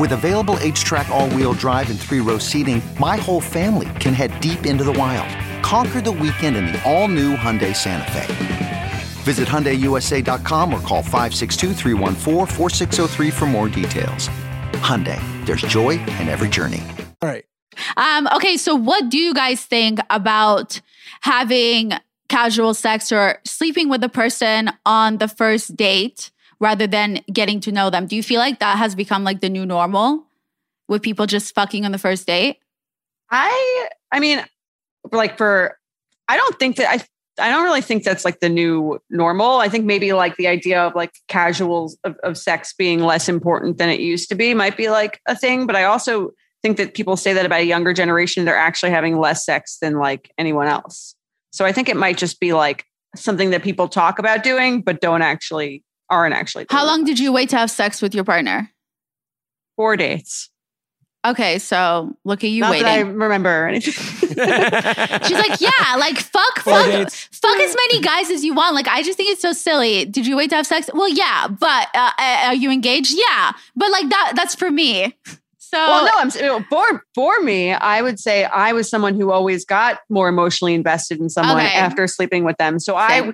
With 0.00 0.12
available 0.12 0.54
HTRAC, 0.54 1.10
all 1.10 1.28
wheel 1.30 1.52
drive, 1.52 1.90
and 1.90 2.00
three 2.00 2.20
row 2.20 2.38
seating, 2.38 2.80
my 2.98 3.16
whole 3.16 3.40
family 3.40 3.88
can 4.00 4.14
head 4.14 4.40
deep 4.40 4.64
into 4.66 4.84
the 4.84 4.92
wild. 4.92 5.28
Conquer 5.62 6.00
the 6.00 6.10
weekend 6.10 6.56
in 6.56 6.64
the 6.66 6.82
all 6.90 7.06
new 7.08 7.36
Hyundai 7.36 7.76
Santa 7.76 8.10
Fe. 8.10 8.26
Visit 9.22 9.46
HyundaiUSA.com 9.46 10.74
or 10.74 10.80
call 10.80 11.04
562-314-4603 11.04 13.32
for 13.32 13.46
more 13.46 13.68
details. 13.68 14.28
Hyundai, 14.80 15.20
there's 15.46 15.62
joy 15.62 15.90
in 15.90 16.28
every 16.28 16.48
journey. 16.48 16.82
All 17.20 17.28
right. 17.28 17.44
Um, 17.96 18.26
okay, 18.34 18.56
so 18.56 18.74
what 18.74 19.08
do 19.08 19.18
you 19.18 19.32
guys 19.32 19.64
think 19.64 20.00
about 20.10 20.80
having 21.20 21.92
casual 22.28 22.74
sex 22.74 23.12
or 23.12 23.38
sleeping 23.44 23.88
with 23.88 24.02
a 24.02 24.08
person 24.08 24.72
on 24.84 25.18
the 25.18 25.28
first 25.28 25.76
date 25.76 26.31
rather 26.62 26.86
than 26.86 27.20
getting 27.30 27.60
to 27.60 27.72
know 27.72 27.90
them? 27.90 28.06
Do 28.06 28.14
you 28.14 28.22
feel 28.22 28.38
like 28.38 28.60
that 28.60 28.78
has 28.78 28.94
become 28.94 29.24
like 29.24 29.40
the 29.40 29.50
new 29.50 29.66
normal 29.66 30.24
with 30.88 31.02
people 31.02 31.26
just 31.26 31.54
fucking 31.54 31.84
on 31.84 31.90
the 31.90 31.98
first 31.98 32.26
date? 32.26 32.58
I 33.30 33.88
I 34.12 34.20
mean, 34.20 34.42
like 35.10 35.36
for 35.36 35.76
I 36.28 36.36
don't 36.36 36.58
think 36.58 36.76
that 36.76 36.88
I 36.88 37.04
I 37.42 37.50
don't 37.50 37.64
really 37.64 37.80
think 37.80 38.04
that's 38.04 38.24
like 38.24 38.40
the 38.40 38.48
new 38.48 39.00
normal. 39.10 39.56
I 39.58 39.68
think 39.68 39.84
maybe 39.84 40.12
like 40.12 40.36
the 40.36 40.46
idea 40.46 40.80
of 40.80 40.94
like 40.94 41.12
casuals 41.28 41.98
of, 42.04 42.16
of 42.22 42.38
sex 42.38 42.72
being 42.72 43.00
less 43.00 43.28
important 43.28 43.78
than 43.78 43.88
it 43.88 44.00
used 44.00 44.28
to 44.28 44.34
be 44.36 44.54
might 44.54 44.76
be 44.76 44.88
like 44.88 45.20
a 45.26 45.34
thing. 45.34 45.66
But 45.66 45.74
I 45.74 45.84
also 45.84 46.30
think 46.62 46.76
that 46.76 46.94
people 46.94 47.16
say 47.16 47.32
that 47.32 47.44
about 47.44 47.60
a 47.60 47.64
younger 47.64 47.92
generation, 47.92 48.44
they're 48.44 48.56
actually 48.56 48.92
having 48.92 49.18
less 49.18 49.44
sex 49.44 49.78
than 49.80 49.98
like 49.98 50.30
anyone 50.38 50.68
else. 50.68 51.16
So 51.50 51.64
I 51.64 51.72
think 51.72 51.88
it 51.88 51.96
might 51.96 52.18
just 52.18 52.38
be 52.38 52.52
like 52.52 52.84
something 53.16 53.50
that 53.50 53.64
people 53.64 53.88
talk 53.88 54.20
about 54.20 54.44
doing, 54.44 54.80
but 54.80 55.00
don't 55.00 55.22
actually 55.22 55.82
aren't 56.12 56.34
actually. 56.34 56.66
How 56.70 56.84
long 56.86 57.04
did 57.04 57.18
you 57.18 57.32
wait 57.32 57.48
to 57.50 57.56
have 57.56 57.70
sex 57.70 58.02
with 58.02 58.14
your 58.14 58.24
partner? 58.24 58.70
Four 59.76 59.96
dates. 59.96 60.50
Okay, 61.24 61.60
so 61.60 62.16
look 62.24 62.42
at 62.42 62.50
you 62.50 62.62
Not 62.62 62.72
that 62.72 62.84
I 62.84 63.00
remember 63.00 63.68
anything. 63.68 63.92
She's 63.92 64.36
like, 64.36 65.60
yeah, 65.60 65.96
like 65.96 66.16
fuck, 66.18 66.58
fuck, 66.58 67.10
fuck 67.10 67.56
as 67.60 67.76
many 67.76 68.00
guys 68.02 68.28
as 68.28 68.44
you 68.44 68.54
want. 68.54 68.74
Like, 68.74 68.88
I 68.88 69.02
just 69.04 69.16
think 69.18 69.30
it's 69.30 69.40
so 69.40 69.52
silly. 69.52 70.04
Did 70.04 70.26
you 70.26 70.36
wait 70.36 70.50
to 70.50 70.56
have 70.56 70.66
sex? 70.66 70.90
Well, 70.92 71.08
yeah, 71.08 71.46
but 71.46 71.88
uh, 71.94 72.10
uh, 72.18 72.38
are 72.46 72.54
you 72.54 72.72
engaged? 72.72 73.14
Yeah, 73.16 73.52
but 73.76 73.90
like 73.92 74.08
that, 74.08 74.32
that's 74.36 74.54
for 74.54 74.70
me. 74.70 75.16
So 75.58 75.78
well, 75.78 76.04
no, 76.04 76.12
I'm 76.16 76.26
s- 76.26 76.64
for 76.68 77.02
for 77.14 77.40
me. 77.40 77.72
I 77.72 78.02
would 78.02 78.20
say 78.20 78.44
I 78.44 78.74
was 78.74 78.90
someone 78.90 79.14
who 79.14 79.30
always 79.30 79.64
got 79.64 80.00
more 80.10 80.28
emotionally 80.28 80.74
invested 80.74 81.18
in 81.18 81.30
someone 81.30 81.56
Okay. 81.64 81.74
after 81.78 82.06
sleeping 82.06 82.44
with 82.44 82.58
them. 82.58 82.78
So 82.78 82.94
I, 82.94 83.32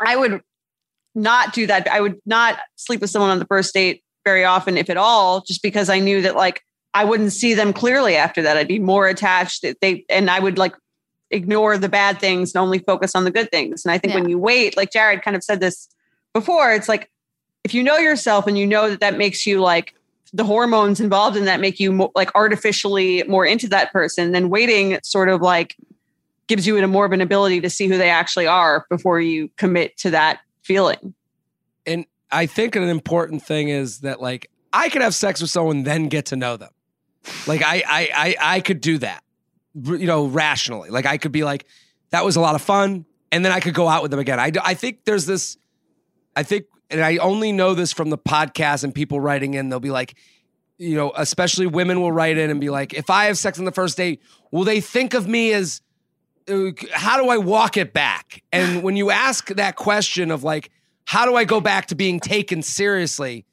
I 0.00 0.16
would 0.16 0.40
not 1.18 1.52
do 1.52 1.66
that. 1.66 1.88
I 1.88 2.00
would 2.00 2.20
not 2.24 2.58
sleep 2.76 3.00
with 3.00 3.10
someone 3.10 3.30
on 3.30 3.38
the 3.38 3.46
first 3.46 3.74
date 3.74 4.02
very 4.24 4.44
often, 4.44 4.76
if 4.76 4.88
at 4.90 4.96
all, 4.96 5.42
just 5.42 5.62
because 5.62 5.88
I 5.90 5.98
knew 5.98 6.22
that 6.22 6.36
like 6.36 6.62
I 6.94 7.04
wouldn't 7.04 7.32
see 7.32 7.54
them 7.54 7.72
clearly 7.72 8.16
after 8.16 8.42
that. 8.42 8.56
I'd 8.56 8.68
be 8.68 8.78
more 8.78 9.06
attached. 9.06 9.62
That 9.62 9.80
They 9.80 10.04
and 10.08 10.30
I 10.30 10.38
would 10.38 10.58
like 10.58 10.74
ignore 11.30 11.76
the 11.76 11.88
bad 11.88 12.20
things 12.20 12.54
and 12.54 12.62
only 12.62 12.78
focus 12.78 13.14
on 13.14 13.24
the 13.24 13.30
good 13.30 13.50
things. 13.50 13.84
And 13.84 13.92
I 13.92 13.98
think 13.98 14.14
when 14.14 14.28
you 14.28 14.38
wait, 14.38 14.76
like 14.76 14.92
Jared 14.92 15.22
kind 15.22 15.36
of 15.36 15.44
said 15.44 15.60
this 15.60 15.88
before, 16.32 16.72
it's 16.72 16.88
like 16.88 17.10
if 17.64 17.74
you 17.74 17.82
know 17.82 17.98
yourself 17.98 18.46
and 18.46 18.56
you 18.56 18.66
know 18.66 18.88
that 18.88 19.00
that 19.00 19.18
makes 19.18 19.46
you 19.46 19.60
like 19.60 19.94
the 20.32 20.44
hormones 20.44 21.00
involved 21.00 21.36
in 21.36 21.46
that 21.46 21.60
make 21.60 21.80
you 21.80 21.92
mo- 21.92 22.12
like 22.14 22.30
artificially 22.34 23.22
more 23.24 23.46
into 23.46 23.68
that 23.68 23.92
person 23.92 24.32
then 24.32 24.50
waiting 24.50 24.98
sort 25.02 25.28
of 25.28 25.40
like 25.40 25.74
gives 26.48 26.66
you 26.66 26.76
a 26.78 26.86
more 26.86 27.04
of 27.04 27.12
an 27.12 27.20
ability 27.20 27.60
to 27.60 27.70
see 27.70 27.88
who 27.88 27.96
they 27.96 28.10
actually 28.10 28.46
are 28.46 28.86
before 28.90 29.20
you 29.20 29.50
commit 29.56 29.96
to 29.96 30.10
that 30.10 30.40
feeling 30.68 31.14
and 31.88 32.04
I 32.30 32.46
think 32.46 32.76
an 32.76 32.82
important 32.84 33.42
thing 33.42 33.68
is 33.68 34.00
that 34.00 34.20
like 34.20 34.50
I 34.72 34.88
could 34.90 35.02
have 35.02 35.14
sex 35.14 35.40
with 35.40 35.50
someone 35.50 35.82
then 35.82 36.08
get 36.08 36.26
to 36.26 36.36
know 36.36 36.56
them. 36.56 36.70
Like 37.46 37.62
I 37.62 37.82
I 37.86 38.10
I, 38.14 38.36
I 38.40 38.60
could 38.60 38.80
do 38.80 38.98
that, 38.98 39.22
you 39.74 40.06
know, 40.06 40.26
rationally. 40.26 40.90
Like 40.90 41.06
I 41.06 41.16
could 41.18 41.32
be 41.32 41.44
like, 41.44 41.66
that 42.10 42.24
was 42.24 42.36
a 42.36 42.40
lot 42.40 42.54
of 42.54 42.62
fun, 42.62 43.06
and 43.32 43.44
then 43.44 43.52
I 43.52 43.60
could 43.60 43.74
go 43.74 43.88
out 43.88 44.02
with 44.02 44.10
them 44.10 44.20
again. 44.20 44.38
I 44.38 44.52
I 44.62 44.74
think 44.74 45.04
there's 45.04 45.26
this. 45.26 45.56
I 46.36 46.42
think, 46.42 46.66
and 46.90 47.00
I 47.00 47.16
only 47.16 47.50
know 47.50 47.74
this 47.74 47.92
from 47.92 48.10
the 48.10 48.18
podcast 48.18 48.84
and 48.84 48.94
people 48.94 49.20
writing 49.20 49.54
in. 49.54 49.70
They'll 49.70 49.80
be 49.80 49.90
like, 49.90 50.14
you 50.76 50.94
know, 50.94 51.12
especially 51.16 51.66
women 51.66 52.00
will 52.00 52.12
write 52.12 52.38
in 52.38 52.50
and 52.50 52.60
be 52.60 52.70
like, 52.70 52.94
if 52.94 53.10
I 53.10 53.24
have 53.24 53.38
sex 53.38 53.58
on 53.58 53.64
the 53.64 53.72
first 53.72 53.96
date, 53.96 54.22
will 54.52 54.64
they 54.64 54.80
think 54.80 55.14
of 55.14 55.26
me 55.26 55.52
as 55.52 55.80
how 56.92 57.22
do 57.22 57.28
I 57.28 57.38
walk 57.38 57.76
it 57.76 57.92
back? 57.92 58.42
And 58.52 58.82
when 58.84 58.96
you 58.96 59.10
ask 59.10 59.48
that 59.54 59.76
question 59.76 60.30
of 60.30 60.42
like, 60.44 60.70
how 61.04 61.24
do 61.26 61.34
I 61.36 61.44
go 61.44 61.60
back 61.60 61.86
to 61.86 61.94
being 61.94 62.20
taken 62.20 62.62
seriously? 62.62 63.44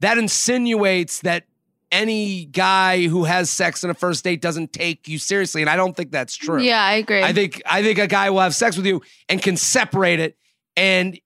That 0.00 0.16
insinuates 0.18 1.20
that 1.20 1.44
any 1.92 2.44
guy 2.44 3.06
who 3.08 3.24
has 3.24 3.50
sex 3.50 3.82
on 3.82 3.90
a 3.90 3.94
first 3.94 4.22
date 4.22 4.40
doesn't 4.40 4.72
take 4.72 5.08
you 5.08 5.18
seriously. 5.18 5.60
And 5.60 5.68
I 5.68 5.76
don't 5.76 5.96
think 5.96 6.12
that's 6.12 6.36
true. 6.36 6.62
yeah, 6.62 6.82
I 6.82 6.94
agree. 6.94 7.22
I 7.22 7.32
think 7.32 7.60
I 7.66 7.82
think 7.82 7.98
a 7.98 8.06
guy 8.06 8.30
will 8.30 8.40
have 8.40 8.54
sex 8.54 8.76
with 8.76 8.86
you 8.86 9.02
and 9.28 9.42
can 9.42 9.56
separate 9.56 10.20
it 10.20 10.36
and 10.76 11.18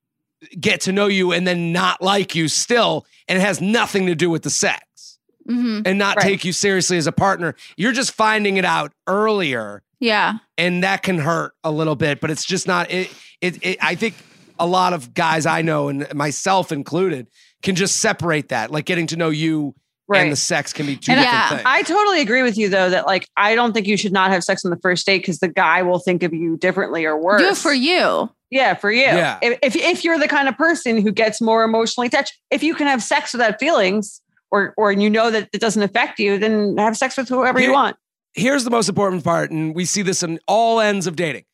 get 0.59 0.81
to 0.83 0.93
know 0.93 1.07
you 1.07 1.33
and 1.33 1.47
then 1.47 1.72
not 1.72 2.01
like 2.03 2.35
you 2.35 2.49
still, 2.49 3.07
and 3.29 3.39
it 3.39 3.43
has 3.43 3.61
nothing 3.61 4.07
to 4.07 4.14
do 4.14 4.31
with 4.31 4.43
the 4.43 4.51
sex 4.51 5.18
hmm 5.47 5.83
and 5.85 5.99
not 5.99 6.16
Right. 6.16 6.22
take 6.25 6.45
you 6.47 6.53
seriously 6.53 6.97
as 6.97 7.07
a 7.07 7.12
partner. 7.12 7.55
You're 7.77 7.93
just 7.93 8.12
finding 8.12 8.57
it 8.57 8.64
out 8.64 8.93
earlier 9.07 9.83
Yeah, 10.05 10.34
and 10.59 10.82
that 10.82 11.02
can 11.02 11.18
hurt 11.18 11.52
a 11.64 11.70
little 11.70 11.96
bit 11.96 12.20
but 12.20 12.30
it's 12.30 12.44
just 12.44 12.66
not 12.66 12.90
it, 12.90 13.11
it 13.40 13.59
it 13.64 13.78
i 13.82 13.94
think 13.94 14.14
a 14.59 14.66
lot 14.66 14.92
of 14.92 15.14
guys 15.14 15.46
i 15.46 15.62
know 15.62 15.88
and 15.88 16.07
myself 16.14 16.70
included 16.72 17.26
can 17.62 17.74
just 17.74 17.96
separate 17.96 18.50
that. 18.50 18.70
Like 18.70 18.84
getting 18.84 19.07
to 19.09 19.16
know 19.16 19.30
you 19.30 19.74
Right. 20.07 20.20
and 20.20 20.30
the 20.30 20.36
sex 20.36 20.74
can 20.74 20.84
be 20.84 20.96
two 20.96 21.12
And 21.12 21.18
different 21.18 21.24
yeah, 21.32 21.48
things. 21.48 21.62
I 21.64 21.80
totally 21.82 22.20
agree 22.20 22.42
with 22.42 22.59
you 22.59 22.68
though 22.68 22.90
that 22.90 23.07
like 23.07 23.26
i 23.38 23.55
don't 23.55 23.72
think 23.72 23.86
you 23.86 23.96
should 23.96 24.12
not 24.12 24.30
have 24.30 24.44
sex 24.44 24.62
on 24.62 24.70
the 24.70 24.76
first 24.82 25.07
date 25.07 25.20
because 25.20 25.38
the 25.38 25.48
guy 25.48 25.80
will 25.82 25.98
think 25.98 26.22
of 26.22 26.34
you 26.34 26.59
differently 26.59 27.07
or 27.07 27.16
worse. 27.18 27.40
Do 27.40 27.48
it 27.48 27.57
for 27.57 27.72
you. 27.72 28.28
yeah 28.50 28.74
for 28.74 28.90
you. 28.92 29.00
Yeah. 29.00 29.38
if, 29.40 29.59
if 29.62 29.74
if 29.76 30.05
you're 30.05 30.18
the 30.18 30.28
kind 30.28 30.46
of 30.46 30.59
person 30.59 31.00
who 31.00 31.11
gets 31.11 31.40
more 31.40 31.64
emotionally 31.64 32.09
attached 32.09 32.38
if 32.50 32.62
you 32.62 32.74
can 32.74 32.86
have 32.86 33.02
sex 33.02 33.32
without 33.32 33.59
feelings 33.59 34.20
or 34.50 34.74
or 34.76 34.92
you 34.92 35.09
know 35.09 35.30
that 35.30 35.48
it 35.55 35.61
doesn't 35.62 35.82
affect 35.82 36.18
you 36.20 36.36
then 36.38 36.76
have 36.76 36.98
sex 36.98 37.16
with 37.16 37.30
whoever 37.30 37.59
you 37.59 37.72
want 37.72 37.96
here's 38.35 38.64
the 38.64 38.70
most 38.70 38.89
important 38.89 39.24
part 39.24 39.51
and 39.51 39.74
we 39.74 39.85
see 39.85 40.03
this 40.03 40.22
in 40.22 40.39
all 40.47 40.80
ends 40.80 41.07
of 41.07 41.16
dating. 41.16 41.45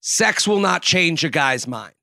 Sex 0.00 0.48
will 0.48 0.58
not 0.58 0.82
change 0.82 1.24
a 1.24 1.28
guy's 1.28 1.66
mind. 1.66 1.94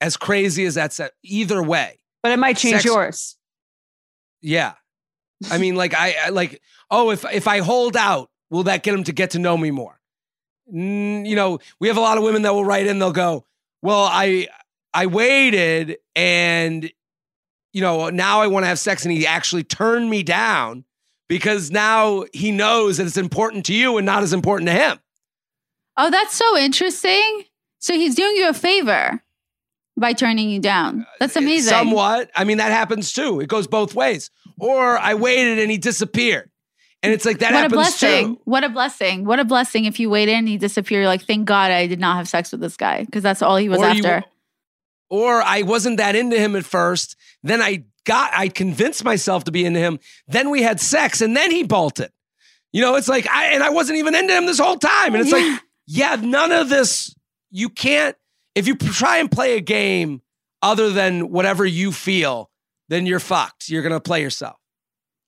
As 0.00 0.16
crazy 0.16 0.64
as 0.64 0.74
that's 0.74 1.00
either 1.24 1.62
way. 1.62 1.98
But 2.22 2.32
it 2.32 2.38
might 2.38 2.56
change 2.56 2.82
Sex- 2.82 2.84
yours. 2.84 3.36
Yeah. 4.40 4.74
I 5.50 5.58
mean 5.58 5.76
like 5.76 5.94
I, 5.94 6.14
I 6.26 6.28
like 6.28 6.60
oh 6.90 7.10
if 7.10 7.24
if 7.32 7.46
i 7.46 7.58
hold 7.58 7.96
out 7.96 8.30
will 8.50 8.64
that 8.64 8.82
get 8.82 8.94
him 8.94 9.04
to 9.04 9.12
get 9.12 9.30
to 9.30 9.38
know 9.38 9.56
me 9.56 9.70
more? 9.70 9.98
Mm, 10.72 11.26
you 11.26 11.34
know 11.34 11.60
we 11.80 11.88
have 11.88 11.96
a 11.96 12.00
lot 12.00 12.18
of 12.18 12.24
women 12.24 12.42
that 12.42 12.52
will 12.52 12.64
write 12.64 12.86
in 12.86 12.98
they'll 12.98 13.10
go 13.10 13.46
well 13.80 14.06
i 14.10 14.46
i 14.92 15.06
waited 15.06 15.96
and 16.14 16.90
you 17.72 17.80
know 17.80 18.10
now 18.10 18.42
i 18.42 18.48
want 18.48 18.64
to 18.64 18.68
have 18.68 18.78
sex 18.78 19.04
and 19.04 19.12
he 19.12 19.26
actually 19.26 19.64
turned 19.64 20.10
me 20.10 20.22
down 20.22 20.84
because 21.28 21.70
now 21.70 22.24
he 22.32 22.50
knows 22.50 22.96
that 22.96 23.06
it's 23.06 23.16
important 23.16 23.66
to 23.66 23.74
you 23.74 23.96
and 23.98 24.06
not 24.06 24.22
as 24.22 24.32
important 24.32 24.68
to 24.68 24.74
him 24.74 24.98
Oh, 26.00 26.10
that's 26.12 26.34
so 26.36 26.56
interesting. 26.56 27.42
So 27.80 27.92
he's 27.94 28.14
doing 28.14 28.36
you 28.36 28.48
a 28.48 28.54
favor 28.54 29.20
by 29.96 30.12
turning 30.12 30.48
you 30.48 30.60
down. 30.60 31.04
That's 31.18 31.36
uh, 31.36 31.40
amazing. 31.40 31.70
somewhat 31.70 32.30
i 32.36 32.44
mean 32.44 32.58
that 32.58 32.70
happens 32.70 33.12
too 33.12 33.40
it 33.40 33.48
goes 33.48 33.66
both 33.66 33.94
ways 33.94 34.30
or 34.60 34.96
i 34.96 35.14
waited 35.14 35.58
and 35.58 35.70
he 35.72 35.76
disappeared 35.76 36.50
and 37.02 37.12
it's 37.12 37.24
like 37.24 37.38
that 37.40 37.52
what 37.52 37.64
a 37.66 37.68
blessing. 37.68 38.34
too 38.36 38.40
What 38.44 38.64
a 38.64 38.68
blessing. 38.68 39.24
What 39.24 39.38
a 39.40 39.44
blessing 39.44 39.84
if 39.86 39.98
you 40.00 40.08
wait 40.10 40.28
in 40.28 40.38
and 40.40 40.48
he 40.48 40.56
disappeared. 40.56 41.00
You're 41.02 41.08
like, 41.08 41.22
thank 41.22 41.46
God 41.46 41.70
I 41.70 41.86
did 41.86 42.00
not 42.00 42.16
have 42.16 42.28
sex 42.28 42.50
with 42.52 42.60
this 42.60 42.76
guy 42.76 43.04
because 43.04 43.22
that's 43.22 43.40
all 43.42 43.56
he 43.56 43.68
was 43.68 43.78
or 43.80 43.90
you- 43.90 44.04
after. 44.04 44.24
or 45.08 45.40
I 45.42 45.62
wasn't 45.62 45.98
that 45.98 46.16
into 46.16 46.36
him 46.38 46.56
at 46.56 46.64
first. 46.64 47.14
Then 47.44 47.62
I 47.62 47.84
got, 48.08 48.32
I 48.34 48.48
convinced 48.48 49.04
myself 49.04 49.44
to 49.44 49.52
be 49.52 49.64
into 49.64 49.78
him. 49.78 50.00
Then 50.26 50.50
we 50.50 50.62
had 50.62 50.80
sex, 50.80 51.20
and 51.20 51.36
then 51.36 51.50
he 51.52 51.62
bolted. 51.62 52.10
You 52.72 52.80
know, 52.82 52.96
it's 52.96 53.08
like 53.08 53.28
I 53.28 53.46
and 53.54 53.62
I 53.62 53.70
wasn't 53.70 53.98
even 53.98 54.14
into 54.14 54.34
him 54.36 54.46
this 54.46 54.58
whole 54.58 54.76
time. 54.78 55.14
And 55.14 55.22
it's 55.22 55.30
Yeah. 55.32 55.52
like, 55.52 55.62
yeah, 55.86 56.16
none 56.20 56.50
of 56.52 56.68
this. 56.68 57.14
You 57.50 57.68
can't 57.68 58.16
if 58.54 58.66
you 58.66 58.74
try 58.76 59.18
and 59.18 59.30
play 59.30 59.56
a 59.56 59.60
game 59.60 60.20
other 60.62 60.90
than 60.90 61.30
whatever 61.30 61.64
you 61.64 61.92
feel, 61.92 62.50
then 62.88 63.06
you're 63.06 63.20
fucked. 63.20 63.68
You're 63.68 63.82
gonna 63.82 64.00
play 64.00 64.20
yourself. 64.22 64.56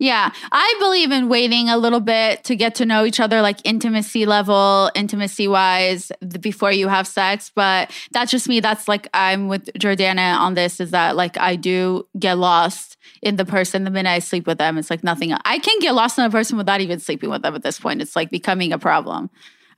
Yeah, 0.01 0.33
I 0.51 0.75
believe 0.81 1.13
in 1.13 1.29
waiting 1.29 1.69
a 1.69 1.77
little 1.77 2.01
bit 2.01 2.43
to 2.45 2.57
get 2.57 2.75
to 2.77 2.87
know 2.87 3.05
each 3.05 3.21
other, 3.21 3.43
like 3.43 3.59
intimacy 3.65 4.25
level, 4.25 4.91
intimacy 4.95 5.47
wise, 5.47 6.11
before 6.41 6.73
you 6.73 6.89
have 6.89 7.07
sex. 7.07 7.53
But 7.55 7.91
that's 8.11 8.31
just 8.31 8.49
me. 8.49 8.61
That's 8.61 8.89
like 8.89 9.09
I'm 9.13 9.49
with 9.49 9.67
Jordana 9.75 10.39
on 10.39 10.55
this. 10.55 10.81
Is 10.81 10.91
that 10.93 11.17
like 11.17 11.37
I 11.37 11.55
do 11.55 12.09
get 12.19 12.39
lost 12.39 12.97
in 13.23 13.37
the 13.37 13.45
person 13.45 13.85
the 13.85 13.91
minute 13.91 14.09
I 14.09 14.21
sleep 14.21 14.47
with 14.47 14.57
them. 14.57 14.79
It's 14.79 14.89
like 14.89 15.05
nothing. 15.05 15.35
I 15.45 15.59
can 15.59 15.79
get 15.81 15.95
lost 15.95 16.19
in 16.19 16.25
a 16.25 16.31
person 16.31 16.57
without 16.57 16.81
even 16.81 16.99
sleeping 16.99 17.29
with 17.29 17.43
them 17.43 17.55
at 17.55 17.63
this 17.63 17.79
point. 17.79 18.01
It's 18.01 18.17
like 18.17 18.31
becoming 18.31 18.73
a 18.73 18.79
problem. 18.79 19.29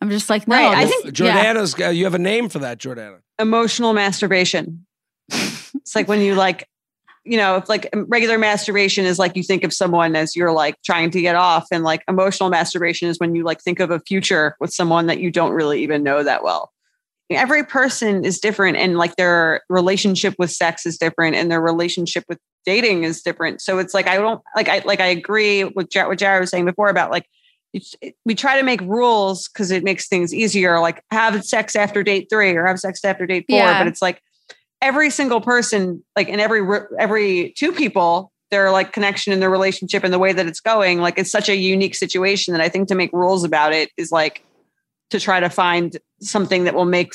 I'm 0.00 0.08
just 0.10 0.30
like 0.30 0.46
no. 0.46 0.54
Right, 0.54 0.76
I 0.76 0.84
this- 0.84 1.02
think- 1.02 1.18
yeah. 1.18 1.52
Jordana's, 1.52 1.80
uh, 1.80 1.88
you 1.88 2.04
have 2.04 2.14
a 2.14 2.18
name 2.20 2.48
for 2.48 2.60
that, 2.60 2.78
Jordana. 2.78 3.18
emotional 3.40 3.92
masturbation. 3.92 4.86
it's 5.28 5.94
like 5.96 6.06
when 6.06 6.20
you 6.20 6.36
like, 6.36 6.68
you 7.24 7.36
know, 7.36 7.56
if 7.56 7.68
like 7.68 7.88
regular 8.08 8.38
masturbation 8.38 9.04
is 9.04 9.18
like 9.18 9.36
you 9.36 9.42
think 9.42 9.62
of 9.64 9.72
someone 9.72 10.16
as 10.16 10.34
you're 10.34 10.52
like 10.52 10.74
trying 10.84 11.10
to 11.10 11.20
get 11.20 11.36
off, 11.36 11.66
and 11.70 11.84
like 11.84 12.02
emotional 12.08 12.50
masturbation 12.50 13.08
is 13.08 13.18
when 13.18 13.34
you 13.34 13.44
like 13.44 13.60
think 13.60 13.80
of 13.80 13.90
a 13.90 14.00
future 14.00 14.56
with 14.60 14.72
someone 14.72 15.06
that 15.06 15.20
you 15.20 15.30
don't 15.30 15.52
really 15.52 15.82
even 15.82 16.02
know 16.02 16.22
that 16.22 16.42
well. 16.42 16.72
Every 17.30 17.64
person 17.64 18.24
is 18.24 18.40
different, 18.40 18.76
and 18.76 18.98
like 18.98 19.16
their 19.16 19.62
relationship 19.68 20.34
with 20.38 20.50
sex 20.50 20.84
is 20.84 20.98
different, 20.98 21.36
and 21.36 21.50
their 21.50 21.60
relationship 21.60 22.24
with 22.28 22.38
dating 22.64 23.04
is 23.04 23.22
different. 23.22 23.60
So 23.60 23.78
it's 23.78 23.94
like 23.94 24.06
I 24.06 24.16
don't 24.16 24.42
like 24.56 24.68
I 24.68 24.82
like 24.84 25.00
I 25.00 25.06
agree 25.06 25.64
with 25.64 25.90
Jar- 25.90 26.08
what 26.08 26.18
Jared 26.18 26.40
was 26.40 26.50
saying 26.50 26.64
before 26.64 26.88
about 26.88 27.10
like 27.10 27.26
it's, 27.72 27.94
it, 28.02 28.14
we 28.24 28.34
try 28.34 28.58
to 28.58 28.64
make 28.64 28.80
rules 28.82 29.48
because 29.48 29.70
it 29.70 29.84
makes 29.84 30.08
things 30.08 30.34
easier. 30.34 30.80
Like 30.80 31.02
have 31.10 31.42
sex 31.44 31.74
after 31.74 32.02
date 32.02 32.28
three 32.30 32.54
or 32.54 32.66
have 32.66 32.80
sex 32.80 33.04
after 33.04 33.26
date 33.26 33.46
four. 33.48 33.58
Yeah. 33.58 33.78
But 33.78 33.86
it's 33.86 34.02
like 34.02 34.20
every 34.82 35.08
single 35.08 35.40
person, 35.40 36.04
like 36.16 36.28
in 36.28 36.40
every 36.40 36.60
every 36.98 37.54
two 37.56 37.72
people, 37.72 38.30
their 38.50 38.70
like 38.70 38.92
connection 38.92 39.32
in 39.32 39.40
their 39.40 39.48
relationship 39.48 40.04
and 40.04 40.12
the 40.12 40.18
way 40.18 40.32
that 40.34 40.46
it's 40.46 40.60
going, 40.60 41.00
like 41.00 41.18
it's 41.18 41.30
such 41.30 41.48
a 41.48 41.56
unique 41.56 41.94
situation 41.94 42.52
that 42.52 42.60
I 42.60 42.68
think 42.68 42.88
to 42.88 42.94
make 42.94 43.10
rules 43.12 43.44
about 43.44 43.72
it 43.72 43.90
is 43.96 44.12
like 44.12 44.44
to 45.10 45.20
try 45.20 45.40
to 45.40 45.48
find 45.48 45.96
something 46.20 46.64
that 46.64 46.74
will 46.74 46.84
make 46.84 47.14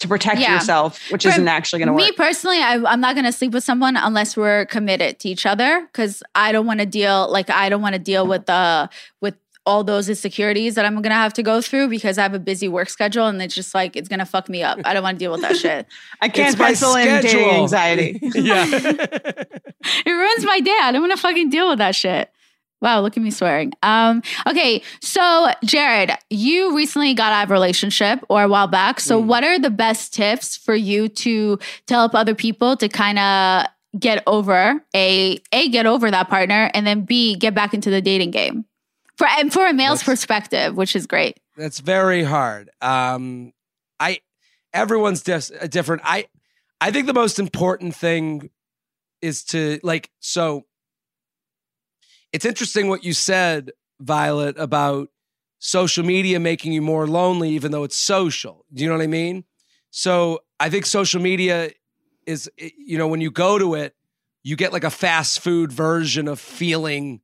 to 0.00 0.06
protect 0.06 0.40
Yeah. 0.40 0.54
yourself, 0.54 1.10
which 1.10 1.24
For 1.24 1.30
isn't 1.30 1.48
actually 1.48 1.80
going 1.80 1.88
to 1.88 1.92
work. 1.92 2.02
Me 2.02 2.12
personally, 2.12 2.58
I, 2.58 2.74
I'm 2.84 3.00
not 3.00 3.16
going 3.16 3.24
to 3.24 3.32
sleep 3.32 3.52
with 3.52 3.64
someone 3.64 3.96
unless 3.96 4.36
we're 4.36 4.66
committed 4.66 5.18
to 5.20 5.28
each 5.28 5.44
other 5.44 5.80
because 5.86 6.22
I 6.36 6.52
don't 6.52 6.66
want 6.66 6.78
to 6.78 6.86
deal 6.86 7.28
like 7.32 7.50
I 7.50 7.68
don't 7.68 7.82
want 7.82 7.94
to 7.94 7.98
deal 7.98 8.24
with 8.26 8.46
the 8.46 8.88
with 9.20 9.34
all 9.68 9.84
those 9.84 10.08
insecurities 10.08 10.74
that 10.76 10.86
I'm 10.86 10.94
going 10.94 11.10
to 11.10 11.22
have 11.24 11.34
to 11.34 11.42
go 11.42 11.60
through 11.60 11.88
because 11.88 12.16
I 12.16 12.22
have 12.22 12.32
a 12.32 12.38
busy 12.38 12.68
work 12.68 12.88
schedule 12.88 13.26
and 13.26 13.40
it's 13.42 13.54
just 13.54 13.74
like 13.74 13.96
it's 13.96 14.08
going 14.08 14.18
to 14.18 14.24
fuck 14.24 14.48
me 14.48 14.62
up. 14.62 14.78
I 14.86 14.94
don't 14.94 15.02
want 15.02 15.16
to 15.16 15.18
deal 15.18 15.30
with 15.30 15.42
that 15.42 15.56
shit. 15.58 15.86
I 16.22 16.30
can't 16.30 16.48
It's 16.48 16.58
my 16.58 16.68
pencil 16.68 16.94
in 16.94 17.04
dating 17.06 17.30
schedule. 17.30 17.50
anxiety. 17.50 18.18
yeah. 18.34 18.64
It 20.06 20.10
ruins 20.10 20.44
my 20.46 20.60
day. 20.60 20.78
I 20.82 20.90
don't 20.90 21.02
want 21.02 21.12
to 21.12 21.20
fucking 21.20 21.50
deal 21.50 21.68
with 21.68 21.78
that 21.78 21.94
shit. 21.94 22.30
Wow, 22.80 23.00
look 23.00 23.16
at 23.16 23.22
me 23.22 23.30
swearing. 23.32 23.72
Um, 23.82 24.22
okay, 24.46 24.82
so 25.00 25.48
Jared, 25.64 26.12
you 26.30 26.74
recently 26.76 27.12
got 27.12 27.32
out 27.32 27.44
of 27.44 27.50
a 27.50 27.52
relationship 27.52 28.20
or 28.28 28.44
a 28.44 28.48
while 28.48 28.68
back. 28.68 29.00
So, 29.00 29.18
what 29.18 29.42
are 29.42 29.58
the 29.58 29.68
best 29.70 30.14
tips 30.14 30.56
for 30.56 30.76
you 30.76 31.08
to 31.08 31.58
to 31.88 31.94
help 31.94 32.14
other 32.14 32.36
people 32.36 32.76
to 32.76 32.88
kind 32.88 33.18
of 33.18 33.66
get 33.98 34.22
over 34.28 34.80
a 34.94 35.40
a 35.52 35.68
get 35.70 35.86
over 35.86 36.08
that 36.10 36.28
partner 36.28 36.70
and 36.72 36.86
then 36.86 37.00
b 37.00 37.34
get 37.34 37.52
back 37.54 37.74
into 37.74 37.90
the 37.90 38.00
dating 38.00 38.30
game 38.30 38.64
for 39.18 39.26
and 39.26 39.52
for 39.52 39.66
a 39.66 39.72
male's 39.74 40.00
That's- 40.00 40.04
perspective, 40.18 40.74
which 40.76 40.96
is 40.96 41.06
great. 41.06 41.38
That's 41.56 41.80
very 41.80 42.22
hard. 42.22 42.70
Um, 42.80 43.52
I 44.00 44.20
everyone's 44.72 45.22
dis- 45.22 45.50
uh, 45.60 45.66
different. 45.66 46.02
I 46.04 46.26
I 46.80 46.90
think 46.92 47.06
the 47.06 47.12
most 47.14 47.38
important 47.38 47.94
thing 47.94 48.50
is 49.20 49.44
to 49.46 49.80
like 49.82 50.10
so. 50.20 50.64
It's 52.32 52.44
interesting 52.44 52.88
what 52.88 53.04
you 53.04 53.12
said, 53.12 53.72
Violet, 54.00 54.56
about 54.58 55.08
social 55.58 56.04
media 56.04 56.38
making 56.38 56.72
you 56.72 56.82
more 56.82 57.06
lonely, 57.06 57.50
even 57.50 57.72
though 57.72 57.84
it's 57.84 57.96
social. 57.96 58.64
Do 58.72 58.82
you 58.82 58.88
know 58.88 58.96
what 58.96 59.02
I 59.02 59.08
mean? 59.08 59.44
So 59.90 60.40
I 60.60 60.68
think 60.70 60.86
social 60.86 61.20
media 61.20 61.70
is, 62.26 62.50
you 62.58 62.98
know, 62.98 63.08
when 63.08 63.20
you 63.22 63.30
go 63.30 63.58
to 63.58 63.74
it, 63.74 63.94
you 64.44 64.54
get 64.56 64.72
like 64.72 64.84
a 64.84 64.90
fast 64.90 65.40
food 65.40 65.72
version 65.72 66.28
of 66.28 66.38
feeling 66.38 67.20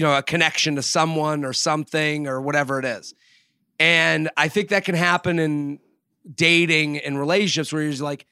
you 0.00 0.06
know, 0.06 0.16
a 0.16 0.22
connection 0.22 0.76
to 0.76 0.82
someone 0.82 1.44
or 1.44 1.52
something 1.52 2.26
or 2.26 2.40
whatever 2.40 2.78
it 2.78 2.86
is. 2.86 3.12
And 3.78 4.30
I 4.34 4.48
think 4.48 4.70
that 4.70 4.86
can 4.86 4.94
happen 4.94 5.38
in 5.38 5.78
dating 6.34 6.96
and 6.96 7.18
relationships 7.18 7.70
where 7.70 7.82
you're 7.82 7.90
just 7.90 8.00
like, 8.00 8.24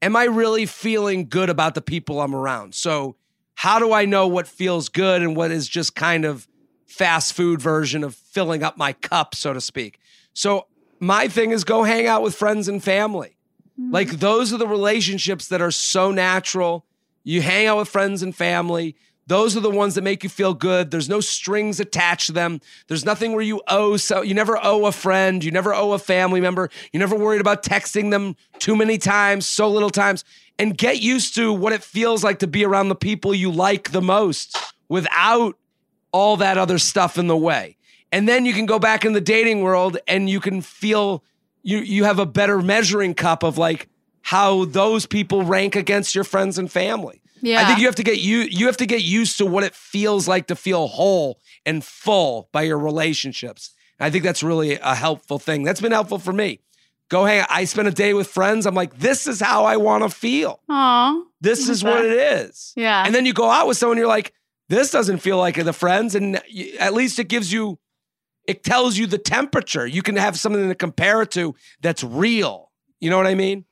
am 0.00 0.14
I 0.14 0.26
really 0.26 0.66
feeling 0.66 1.28
good 1.28 1.50
about 1.50 1.74
the 1.74 1.80
people 1.80 2.20
I'm 2.20 2.32
around? 2.32 2.76
So, 2.76 3.16
how 3.56 3.80
do 3.80 3.92
I 3.92 4.04
know 4.04 4.28
what 4.28 4.46
feels 4.46 4.88
good 4.88 5.20
and 5.20 5.34
what 5.34 5.50
is 5.50 5.68
just 5.68 5.96
kind 5.96 6.24
of 6.24 6.46
fast 6.86 7.32
food 7.32 7.60
version 7.60 8.04
of 8.04 8.14
filling 8.14 8.62
up 8.62 8.76
my 8.76 8.92
cup, 8.92 9.34
so 9.34 9.52
to 9.52 9.60
speak? 9.60 9.98
So, 10.32 10.68
my 11.00 11.26
thing 11.26 11.50
is 11.50 11.64
go 11.64 11.82
hang 11.82 12.06
out 12.06 12.22
with 12.22 12.36
friends 12.36 12.68
and 12.68 12.80
family. 12.80 13.36
Mm-hmm. 13.80 13.90
Like, 13.90 14.10
those 14.10 14.52
are 14.52 14.58
the 14.58 14.68
relationships 14.68 15.48
that 15.48 15.60
are 15.60 15.72
so 15.72 16.12
natural. 16.12 16.86
You 17.24 17.42
hang 17.42 17.66
out 17.66 17.78
with 17.78 17.88
friends 17.88 18.22
and 18.22 18.32
family. 18.32 18.94
Those 19.28 19.56
are 19.56 19.60
the 19.60 19.70
ones 19.70 19.96
that 19.96 20.02
make 20.02 20.22
you 20.22 20.28
feel 20.28 20.54
good. 20.54 20.90
There's 20.90 21.08
no 21.08 21.20
strings 21.20 21.80
attached 21.80 22.26
to 22.26 22.32
them. 22.32 22.60
There's 22.86 23.04
nothing 23.04 23.32
where 23.32 23.42
you 23.42 23.60
owe 23.66 23.96
so 23.96 24.22
you 24.22 24.34
never 24.34 24.56
owe 24.62 24.86
a 24.86 24.92
friend, 24.92 25.42
you 25.42 25.50
never 25.50 25.74
owe 25.74 25.92
a 25.92 25.98
family 25.98 26.40
member. 26.40 26.70
You're 26.92 27.00
never 27.00 27.16
worried 27.16 27.40
about 27.40 27.62
texting 27.64 28.10
them 28.10 28.36
too 28.58 28.76
many 28.76 28.98
times, 28.98 29.46
so 29.46 29.68
little 29.68 29.90
times. 29.90 30.24
And 30.58 30.78
get 30.78 31.00
used 31.02 31.34
to 31.34 31.52
what 31.52 31.72
it 31.72 31.82
feels 31.82 32.22
like 32.22 32.38
to 32.38 32.46
be 32.46 32.64
around 32.64 32.88
the 32.88 32.94
people 32.94 33.34
you 33.34 33.50
like 33.50 33.90
the 33.90 34.00
most 34.00 34.56
without 34.88 35.58
all 36.12 36.36
that 36.36 36.56
other 36.56 36.78
stuff 36.78 37.18
in 37.18 37.26
the 37.26 37.36
way. 37.36 37.76
And 38.12 38.28
then 38.28 38.46
you 38.46 38.54
can 38.54 38.66
go 38.66 38.78
back 38.78 39.04
in 39.04 39.12
the 39.12 39.20
dating 39.20 39.62
world 39.62 39.98
and 40.06 40.30
you 40.30 40.40
can 40.40 40.62
feel 40.62 41.24
you 41.62 41.78
you 41.78 42.04
have 42.04 42.20
a 42.20 42.26
better 42.26 42.62
measuring 42.62 43.12
cup 43.12 43.42
of 43.42 43.58
like 43.58 43.88
how 44.22 44.64
those 44.66 45.04
people 45.04 45.42
rank 45.42 45.76
against 45.76 46.14
your 46.14 46.24
friends 46.24 46.58
and 46.58 46.70
family. 46.70 47.20
Yeah. 47.46 47.62
I 47.62 47.64
think 47.64 47.78
you 47.78 47.86
have 47.86 47.94
to 47.94 48.02
get 48.02 48.18
you 48.18 48.38
you 48.38 48.66
have 48.66 48.76
to 48.78 48.86
get 48.86 49.02
used 49.02 49.38
to 49.38 49.46
what 49.46 49.62
it 49.62 49.74
feels 49.74 50.26
like 50.26 50.48
to 50.48 50.56
feel 50.56 50.88
whole 50.88 51.38
and 51.64 51.84
full 51.84 52.48
by 52.52 52.62
your 52.62 52.78
relationships. 52.78 53.70
I 54.00 54.10
think 54.10 54.24
that's 54.24 54.42
really 54.42 54.74
a 54.74 54.94
helpful 54.94 55.38
thing. 55.38 55.62
That's 55.62 55.80
been 55.80 55.92
helpful 55.92 56.18
for 56.18 56.32
me. 56.32 56.60
Go 57.08 57.24
hang. 57.24 57.46
I 57.48 57.64
spent 57.64 57.86
a 57.86 57.92
day 57.92 58.14
with 58.14 58.26
friends. 58.26 58.66
I'm 58.66 58.74
like, 58.74 58.98
this 58.98 59.28
is 59.28 59.40
how 59.40 59.64
I 59.64 59.76
want 59.76 60.02
to 60.02 60.10
feel. 60.10 60.60
Aw. 60.68 61.22
This 61.40 61.68
is 61.68 61.84
what 61.84 62.04
it 62.04 62.12
is. 62.12 62.72
Yeah. 62.74 63.04
And 63.06 63.14
then 63.14 63.24
you 63.24 63.32
go 63.32 63.48
out 63.48 63.68
with 63.68 63.76
someone, 63.76 63.96
you're 63.96 64.08
like, 64.08 64.32
this 64.68 64.90
doesn't 64.90 65.18
feel 65.18 65.38
like 65.38 65.62
the 65.62 65.72
friends. 65.72 66.16
And 66.16 66.40
you, 66.48 66.76
at 66.80 66.94
least 66.94 67.20
it 67.20 67.28
gives 67.28 67.52
you, 67.52 67.78
it 68.44 68.64
tells 68.64 68.98
you 68.98 69.06
the 69.06 69.18
temperature. 69.18 69.86
You 69.86 70.02
can 70.02 70.16
have 70.16 70.36
something 70.36 70.68
to 70.68 70.74
compare 70.74 71.22
it 71.22 71.30
to 71.32 71.54
that's 71.80 72.02
real. 72.02 72.72
You 72.98 73.10
know 73.10 73.18
what 73.18 73.28
I 73.28 73.36
mean? 73.36 73.66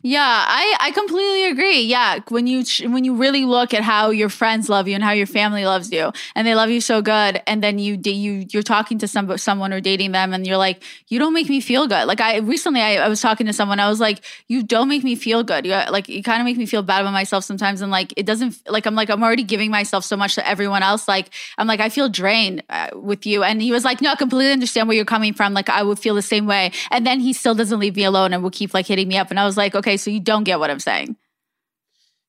Yeah, 0.00 0.20
I, 0.24 0.76
I 0.80 0.90
completely 0.90 1.44
agree. 1.44 1.82
Yeah, 1.82 2.18
when 2.28 2.48
you 2.48 2.64
when 2.88 3.04
you 3.04 3.14
really 3.14 3.44
look 3.44 3.72
at 3.72 3.82
how 3.82 4.10
your 4.10 4.28
friends 4.28 4.68
love 4.68 4.88
you 4.88 4.94
and 4.96 5.04
how 5.04 5.12
your 5.12 5.28
family 5.28 5.64
loves 5.64 5.92
you, 5.92 6.12
and 6.34 6.44
they 6.44 6.56
love 6.56 6.70
you 6.70 6.80
so 6.80 7.02
good, 7.02 7.40
and 7.46 7.62
then 7.62 7.78
you 7.78 7.96
you 8.04 8.44
you're 8.50 8.64
talking 8.64 8.98
to 8.98 9.06
some 9.06 9.38
someone 9.38 9.72
or 9.72 9.80
dating 9.80 10.10
them, 10.10 10.32
and 10.32 10.44
you're 10.44 10.56
like, 10.56 10.82
you 11.06 11.20
don't 11.20 11.32
make 11.32 11.48
me 11.48 11.60
feel 11.60 11.86
good. 11.86 12.08
Like 12.08 12.20
I 12.20 12.38
recently, 12.38 12.80
I, 12.80 12.96
I 12.96 13.08
was 13.08 13.20
talking 13.20 13.46
to 13.46 13.52
someone, 13.52 13.78
I 13.78 13.88
was 13.88 14.00
like, 14.00 14.24
you 14.48 14.64
don't 14.64 14.88
make 14.88 15.04
me 15.04 15.14
feel 15.14 15.44
good. 15.44 15.64
You 15.64 15.72
like 15.88 16.08
you 16.08 16.22
kind 16.24 16.40
of 16.40 16.46
make 16.46 16.56
me 16.56 16.66
feel 16.66 16.82
bad 16.82 17.02
about 17.02 17.12
myself 17.12 17.44
sometimes, 17.44 17.80
and 17.80 17.92
like 17.92 18.12
it 18.16 18.26
doesn't 18.26 18.60
like 18.68 18.86
I'm 18.86 18.96
like 18.96 19.08
I'm 19.08 19.22
already 19.22 19.44
giving 19.44 19.70
myself 19.70 20.04
so 20.04 20.16
much 20.16 20.34
to 20.34 20.48
everyone 20.48 20.82
else. 20.82 21.06
Like 21.06 21.30
I'm 21.58 21.68
like 21.68 21.78
I 21.78 21.88
feel 21.90 22.08
drained 22.08 22.64
uh, 22.70 22.88
with 22.94 23.24
you, 23.24 23.44
and 23.44 23.62
he 23.62 23.70
was 23.70 23.84
like, 23.84 24.00
no, 24.00 24.10
I 24.10 24.16
completely 24.16 24.52
understand 24.52 24.88
where 24.88 24.96
you're 24.96 25.04
coming 25.04 25.32
from. 25.32 25.54
Like 25.54 25.68
I 25.68 25.84
would 25.84 26.00
feel 26.00 26.16
the 26.16 26.22
same 26.22 26.46
way, 26.46 26.72
and 26.90 27.06
then 27.06 27.20
he 27.20 27.32
still 27.32 27.54
doesn't 27.54 27.78
leave 27.78 27.94
me 27.94 28.02
alone 28.02 28.32
and 28.32 28.42
will 28.42 28.50
keep 28.50 28.74
like 28.74 28.86
hitting 28.88 29.06
me 29.06 29.16
up, 29.16 29.30
and 29.30 29.38
I 29.38 29.44
was 29.44 29.56
like, 29.56 29.76
okay, 29.82 29.96
so 29.96 30.10
you 30.10 30.20
don't 30.20 30.44
get 30.44 30.58
what 30.60 30.70
I'm 30.70 30.78
saying. 30.80 31.16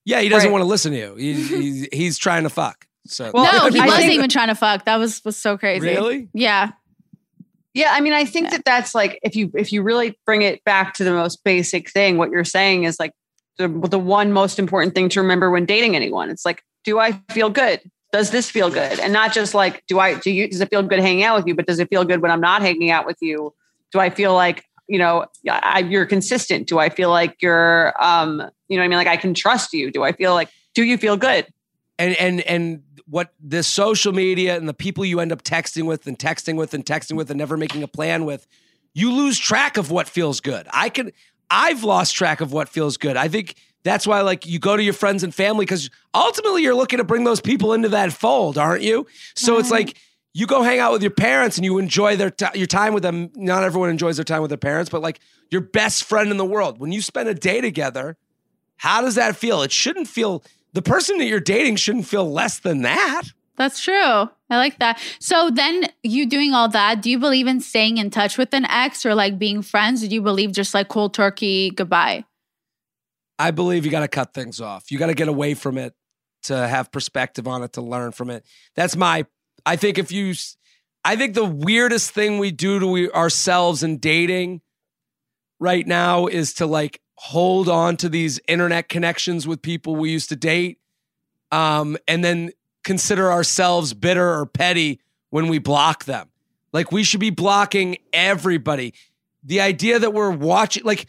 Yeah, 0.05 0.19
he 0.19 0.29
doesn't 0.29 0.49
Right. 0.49 0.51
want 0.51 0.63
to 0.63 0.67
listen 0.67 0.91
to 0.91 0.97
you. 0.97 1.15
He's, 1.15 1.49
he's, 1.49 1.87
he's 1.93 2.17
trying 2.17 2.43
to 2.43 2.49
fuck. 2.49 2.85
So 3.05 3.31
Well, 3.33 3.43
no, 3.43 3.69
he 3.69 3.79
wasn't 3.85 4.11
even 4.11 4.29
trying 4.29 4.47
to 4.47 4.55
fuck. 4.55 4.85
That 4.85 4.97
was 4.97 5.23
was 5.25 5.35
so 5.37 5.57
crazy. 5.57 5.85
Really? 5.87 6.29
Yeah. 6.33 6.71
Yeah, 7.73 7.89
I 7.91 8.01
mean, 8.01 8.13
I 8.13 8.23
think 8.23 8.51
that 8.51 8.63
that's 8.65 8.93
like 8.93 9.19
if 9.23 9.35
you 9.35 9.51
if 9.55 9.71
you 9.73 9.81
really 9.81 10.17
bring 10.25 10.41
it 10.41 10.63
back 10.63 10.93
to 10.95 11.03
the 11.03 11.11
most 11.11 11.43
basic 11.43 11.89
thing, 11.89 12.17
what 12.17 12.29
you're 12.29 12.43
saying 12.45 12.83
is 12.83 12.99
like 12.99 13.11
the 13.57 13.67
the 13.67 13.99
one 13.99 14.31
most 14.31 14.59
important 14.59 14.93
thing 14.95 15.09
to 15.09 15.21
remember 15.21 15.49
when 15.49 15.65
dating 15.65 15.95
anyone. 15.95 16.29
It's 16.29 16.45
like, 16.45 16.63
do 16.83 16.99
I 16.99 17.13
feel 17.31 17.49
good? 17.49 17.81
Does 18.11 18.29
this 18.29 18.49
feel 18.49 18.69
good? 18.69 18.99
And 18.99 19.11
not 19.11 19.33
just 19.33 19.53
like, 19.55 19.83
do 19.87 19.99
I 19.99 20.13
do 20.19 20.29
you 20.29 20.47
does 20.47 20.61
it 20.61 20.69
feel 20.69 20.83
good 20.83 20.99
hanging 20.99 21.23
out 21.23 21.35
with 21.35 21.47
you? 21.47 21.55
But 21.55 21.65
does 21.65 21.79
it 21.79 21.89
feel 21.89 22.05
good 22.05 22.21
when 22.21 22.29
I'm 22.31 22.41
not 22.41 22.61
hanging 22.61 22.91
out 22.91 23.05
with 23.07 23.17
you? 23.21 23.53
Do 23.91 23.99
I 23.99 24.09
feel 24.11 24.33
like 24.33 24.63
you 24.93 24.99
know 24.99 25.25
I, 25.49 25.79
you're 25.79 26.05
consistent? 26.05 26.67
Do 26.67 26.79
I 26.79 26.89
feel 26.89 27.09
like 27.09 27.41
you're 27.41 27.93
um 28.01 28.41
you 28.69 28.77
know 28.77 28.83
what 28.83 28.85
I 28.85 28.87
mean? 28.87 28.97
Like 28.97 29.07
I 29.07 29.17
can 29.17 29.33
trust 29.33 29.73
you? 29.73 29.91
Do 29.91 30.03
I 30.03 30.13
feel 30.13 30.33
like 30.33 30.49
do 30.73 30.83
you 30.83 30.97
feel 30.97 31.17
good? 31.17 31.47
and 31.99 32.15
and 32.17 32.41
and 32.41 32.83
what 33.05 33.33
this 33.39 33.67
social 33.67 34.13
media 34.13 34.55
and 34.55 34.67
the 34.67 34.73
people 34.73 35.03
you 35.05 35.19
end 35.19 35.31
up 35.31 35.43
texting 35.43 35.85
with 35.85 36.07
and 36.07 36.17
texting 36.17 36.55
with 36.55 36.73
and 36.73 36.85
texting 36.85 37.15
with 37.15 37.29
and 37.29 37.37
never 37.37 37.57
making 37.57 37.83
a 37.83 37.87
plan 37.87 38.25
with 38.25 38.47
you 38.93 39.11
lose 39.11 39.37
track 39.37 39.77
of 39.77 39.91
what 39.91 40.07
feels 40.07 40.39
good 40.39 40.67
i 40.71 40.89
can 40.89 41.11
i've 41.49 41.83
lost 41.83 42.15
track 42.15 42.41
of 42.41 42.51
what 42.51 42.69
feels 42.69 42.97
good 42.97 43.17
i 43.17 43.27
think 43.27 43.55
that's 43.83 44.07
why 44.07 44.21
like 44.21 44.45
you 44.45 44.59
go 44.59 44.77
to 44.77 44.83
your 44.83 44.93
friends 44.93 45.23
and 45.23 45.35
family 45.35 45.65
because 45.65 45.89
ultimately 46.13 46.63
you're 46.63 46.75
looking 46.75 46.97
to 46.97 47.03
bring 47.03 47.23
those 47.23 47.41
people 47.41 47.73
into 47.73 47.89
that 47.89 48.11
fold 48.13 48.57
aren't 48.57 48.83
you 48.83 49.05
so 49.35 49.57
it's 49.57 49.71
like 49.71 49.97
you 50.33 50.47
go 50.47 50.63
hang 50.63 50.79
out 50.79 50.91
with 50.91 51.01
your 51.01 51.11
parents 51.11 51.57
and 51.57 51.65
you 51.65 51.77
enjoy 51.77 52.15
their 52.15 52.31
ti 52.31 52.47
your 52.55 52.67
time 52.67 52.93
with 52.93 53.03
them 53.03 53.31
not 53.35 53.63
everyone 53.63 53.89
enjoys 53.89 54.17
their 54.17 54.23
time 54.23 54.41
with 54.41 54.49
their 54.49 54.57
parents 54.57 54.89
but 54.89 55.01
like 55.01 55.19
your 55.51 55.61
best 55.61 56.03
friend 56.03 56.31
in 56.31 56.37
the 56.37 56.45
world 56.45 56.79
when 56.79 56.91
you 56.91 57.01
spend 57.01 57.29
a 57.29 57.33
day 57.33 57.61
together 57.61 58.17
how 58.77 59.01
does 59.01 59.15
that 59.15 59.37
feel? 59.37 59.61
It 59.61 59.71
shouldn't 59.71 60.09
feel 60.09 60.43
the 60.73 60.81
person 60.81 61.17
that 61.19 61.25
you're 61.25 61.39
dating 61.39 61.77
shouldn't 61.77 62.05
feel 62.05 62.29
less 62.29 62.59
than 62.59 62.81
that. 62.81 63.23
That's 63.55 63.81
true. 63.81 63.93
I 63.93 64.57
like 64.57 64.79
that. 64.79 64.99
So 65.19 65.49
then 65.49 65.85
you 66.01 66.27
doing 66.27 66.53
all 66.53 66.67
that, 66.69 67.01
do 67.01 67.09
you 67.09 67.19
believe 67.19 67.47
in 67.47 67.61
staying 67.61 67.97
in 67.97 68.09
touch 68.09 68.37
with 68.37 68.53
an 68.53 68.65
ex 68.65 69.05
or 69.05 69.15
like 69.15 69.39
being 69.39 69.61
friends? 69.61 70.01
Do 70.01 70.13
you 70.13 70.21
believe 70.21 70.51
just 70.51 70.73
like 70.73 70.89
cold 70.89 71.13
turkey 71.13 71.69
goodbye? 71.69 72.25
I 73.39 73.51
believe 73.51 73.85
you 73.85 73.91
got 73.91 74.01
to 74.01 74.07
cut 74.07 74.33
things 74.33 74.59
off. 74.59 74.91
You 74.91 74.97
got 74.97 75.07
to 75.07 75.13
get 75.13 75.27
away 75.27 75.53
from 75.53 75.77
it 75.77 75.93
to 76.43 76.67
have 76.67 76.91
perspective 76.91 77.47
on 77.47 77.63
it 77.63 77.73
to 77.73 77.81
learn 77.81 78.11
from 78.11 78.29
it. 78.29 78.43
That's 78.75 78.95
my 78.95 79.25
I 79.65 79.75
think 79.75 79.97
if 79.97 80.11
you 80.11 80.33
I 81.05 81.15
think 81.15 81.33
the 81.33 81.45
weirdest 81.45 82.11
thing 82.11 82.39
we 82.39 82.51
do 82.51 82.79
to 82.79 82.87
we, 82.87 83.11
ourselves 83.11 83.83
in 83.83 83.97
dating 83.97 84.61
right 85.59 85.85
now 85.85 86.27
is 86.27 86.53
to 86.55 86.65
like 86.65 87.01
hold 87.15 87.69
on 87.69 87.97
to 87.97 88.09
these 88.09 88.39
internet 88.47 88.89
connections 88.89 89.47
with 89.47 89.61
people 89.61 89.95
we 89.95 90.11
used 90.11 90.29
to 90.29 90.35
date 90.35 90.79
um 91.51 91.97
and 92.07 92.23
then 92.23 92.51
consider 92.83 93.31
ourselves 93.31 93.93
bitter 93.93 94.33
or 94.33 94.45
petty 94.45 94.99
when 95.29 95.47
we 95.47 95.57
block 95.57 96.05
them. 96.05 96.29
Like 96.71 96.91
we 96.91 97.03
should 97.03 97.19
be 97.19 97.29
blocking 97.29 97.97
everybody. 98.11 98.93
The 99.43 99.61
idea 99.61 99.99
that 99.99 100.13
we're 100.13 100.31
watching 100.31 100.83
like 100.83 101.07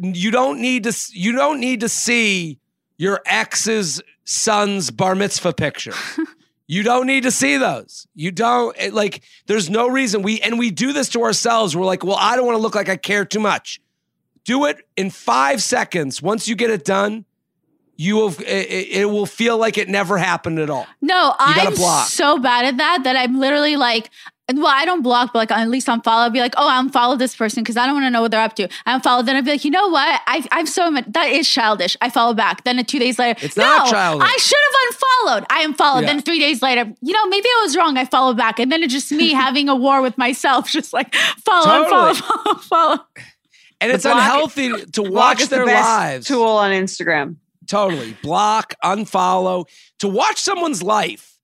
you 0.00 0.30
don't 0.30 0.60
need 0.60 0.84
to 0.84 0.96
you 1.12 1.32
don't 1.32 1.60
need 1.60 1.80
to 1.80 1.88
see 1.88 2.58
your 2.98 3.20
ex's 3.26 4.02
son's 4.24 4.90
bar 4.90 5.14
mitzvah 5.14 5.52
picture. 5.52 5.94
you 6.68 6.82
don't 6.82 7.06
need 7.06 7.22
to 7.22 7.30
see 7.30 7.56
those. 7.56 8.06
You 8.14 8.30
don't 8.32 8.76
it- 8.78 8.92
like 8.94 9.22
there's 9.46 9.70
no 9.70 9.88
reason 9.88 10.22
we 10.22 10.40
and 10.40 10.58
we 10.58 10.70
do 10.70 10.92
this 10.92 11.08
to 11.10 11.22
ourselves. 11.22 11.76
We're 11.76 11.84
like, 11.86 12.04
"Well, 12.04 12.16
I 12.18 12.36
don't 12.36 12.46
want 12.46 12.56
to 12.56 12.62
look 12.62 12.74
like 12.74 12.88
I 12.88 12.96
care 12.96 13.24
too 13.24 13.40
much." 13.40 13.80
Do 14.44 14.64
it 14.66 14.78
in 14.96 15.10
five 15.10 15.62
seconds. 15.62 16.22
Once 16.22 16.46
you 16.46 16.54
get 16.54 16.70
it 16.70 16.84
done, 16.84 17.24
you 17.96 18.16
will. 18.16 18.34
It, 18.40 18.88
it 19.00 19.10
will 19.10 19.26
feel 19.26 19.58
like 19.58 19.76
it 19.78 19.88
never 19.88 20.18
happened 20.18 20.58
at 20.60 20.70
all. 20.70 20.86
No, 21.00 21.34
I'm 21.38 21.74
block. 21.74 22.08
so 22.08 22.38
bad 22.38 22.64
at 22.64 22.76
that 22.76 23.00
that 23.04 23.16
I'm 23.16 23.38
literally 23.40 23.76
like, 23.76 24.10
well, 24.54 24.66
I 24.68 24.84
don't 24.84 25.02
block, 25.02 25.32
but 25.32 25.40
like 25.40 25.50
at 25.50 25.68
least 25.68 25.88
unfollow. 25.88 26.06
I'll 26.24 26.30
be 26.30 26.38
like, 26.38 26.54
oh, 26.56 26.68
I'm 26.68 26.88
unfollow 26.90 27.18
this 27.18 27.34
person 27.34 27.62
because 27.64 27.76
I 27.76 27.84
don't 27.86 27.96
want 27.96 28.06
to 28.06 28.10
know 28.10 28.22
what 28.22 28.30
they're 28.30 28.40
up 28.40 28.54
to. 28.56 28.68
I'm 28.86 29.00
unfollow, 29.00 29.24
then 29.26 29.34
I'd 29.36 29.44
be 29.44 29.50
like, 29.50 29.64
you 29.64 29.72
know 29.72 29.88
what? 29.88 30.20
I, 30.26 30.46
I'm 30.52 30.66
so 30.66 30.88
much, 30.90 31.04
that 31.08 31.30
is 31.30 31.48
childish. 31.48 31.96
I 32.00 32.10
follow 32.10 32.32
back. 32.32 32.62
Then 32.64 32.78
uh, 32.78 32.84
two 32.84 33.00
days 33.00 33.18
later, 33.18 33.38
It's 33.44 33.56
not 33.56 33.90
childish. 33.90 34.28
I 34.28 34.36
should 34.38 34.58
have 34.70 34.94
unfollowed. 34.94 35.46
I 35.50 35.62
unfollowed. 35.64 36.02
Yeah. 36.04 36.12
Then 36.12 36.22
three 36.22 36.38
days 36.38 36.62
later, 36.62 36.92
you 37.00 37.12
know, 37.12 37.26
maybe 37.26 37.46
I 37.48 37.60
was 37.64 37.76
wrong. 37.76 37.96
I 37.96 38.04
follow 38.04 38.34
back, 38.34 38.60
and 38.60 38.70
then 38.70 38.82
it's 38.84 38.92
just 38.92 39.10
me 39.10 39.32
having 39.32 39.68
a 39.68 39.74
war 39.74 40.00
with 40.00 40.16
myself, 40.16 40.68
just 40.70 40.92
like 40.92 41.12
follow, 41.44 41.64
Totally. 41.84 42.12
unfollow, 42.14 42.44
follow, 42.44 42.58
follow. 42.94 43.04
And 43.80 43.90
it's 43.92 44.04
block- 44.04 44.16
unhealthy 44.16 44.84
to 44.92 45.02
watch 45.10 45.40
is 45.40 45.48
the 45.48 45.56
their 45.56 45.66
best 45.66 45.88
lives. 45.88 46.26
tool 46.28 46.44
on 46.46 46.70
Instagram. 46.70 47.36
Totally. 47.66 48.16
Block, 48.22 48.74
unfollow. 48.84 49.66
To 49.98 50.08
watch 50.08 50.38
someone's 50.38 50.82
life 50.84 51.35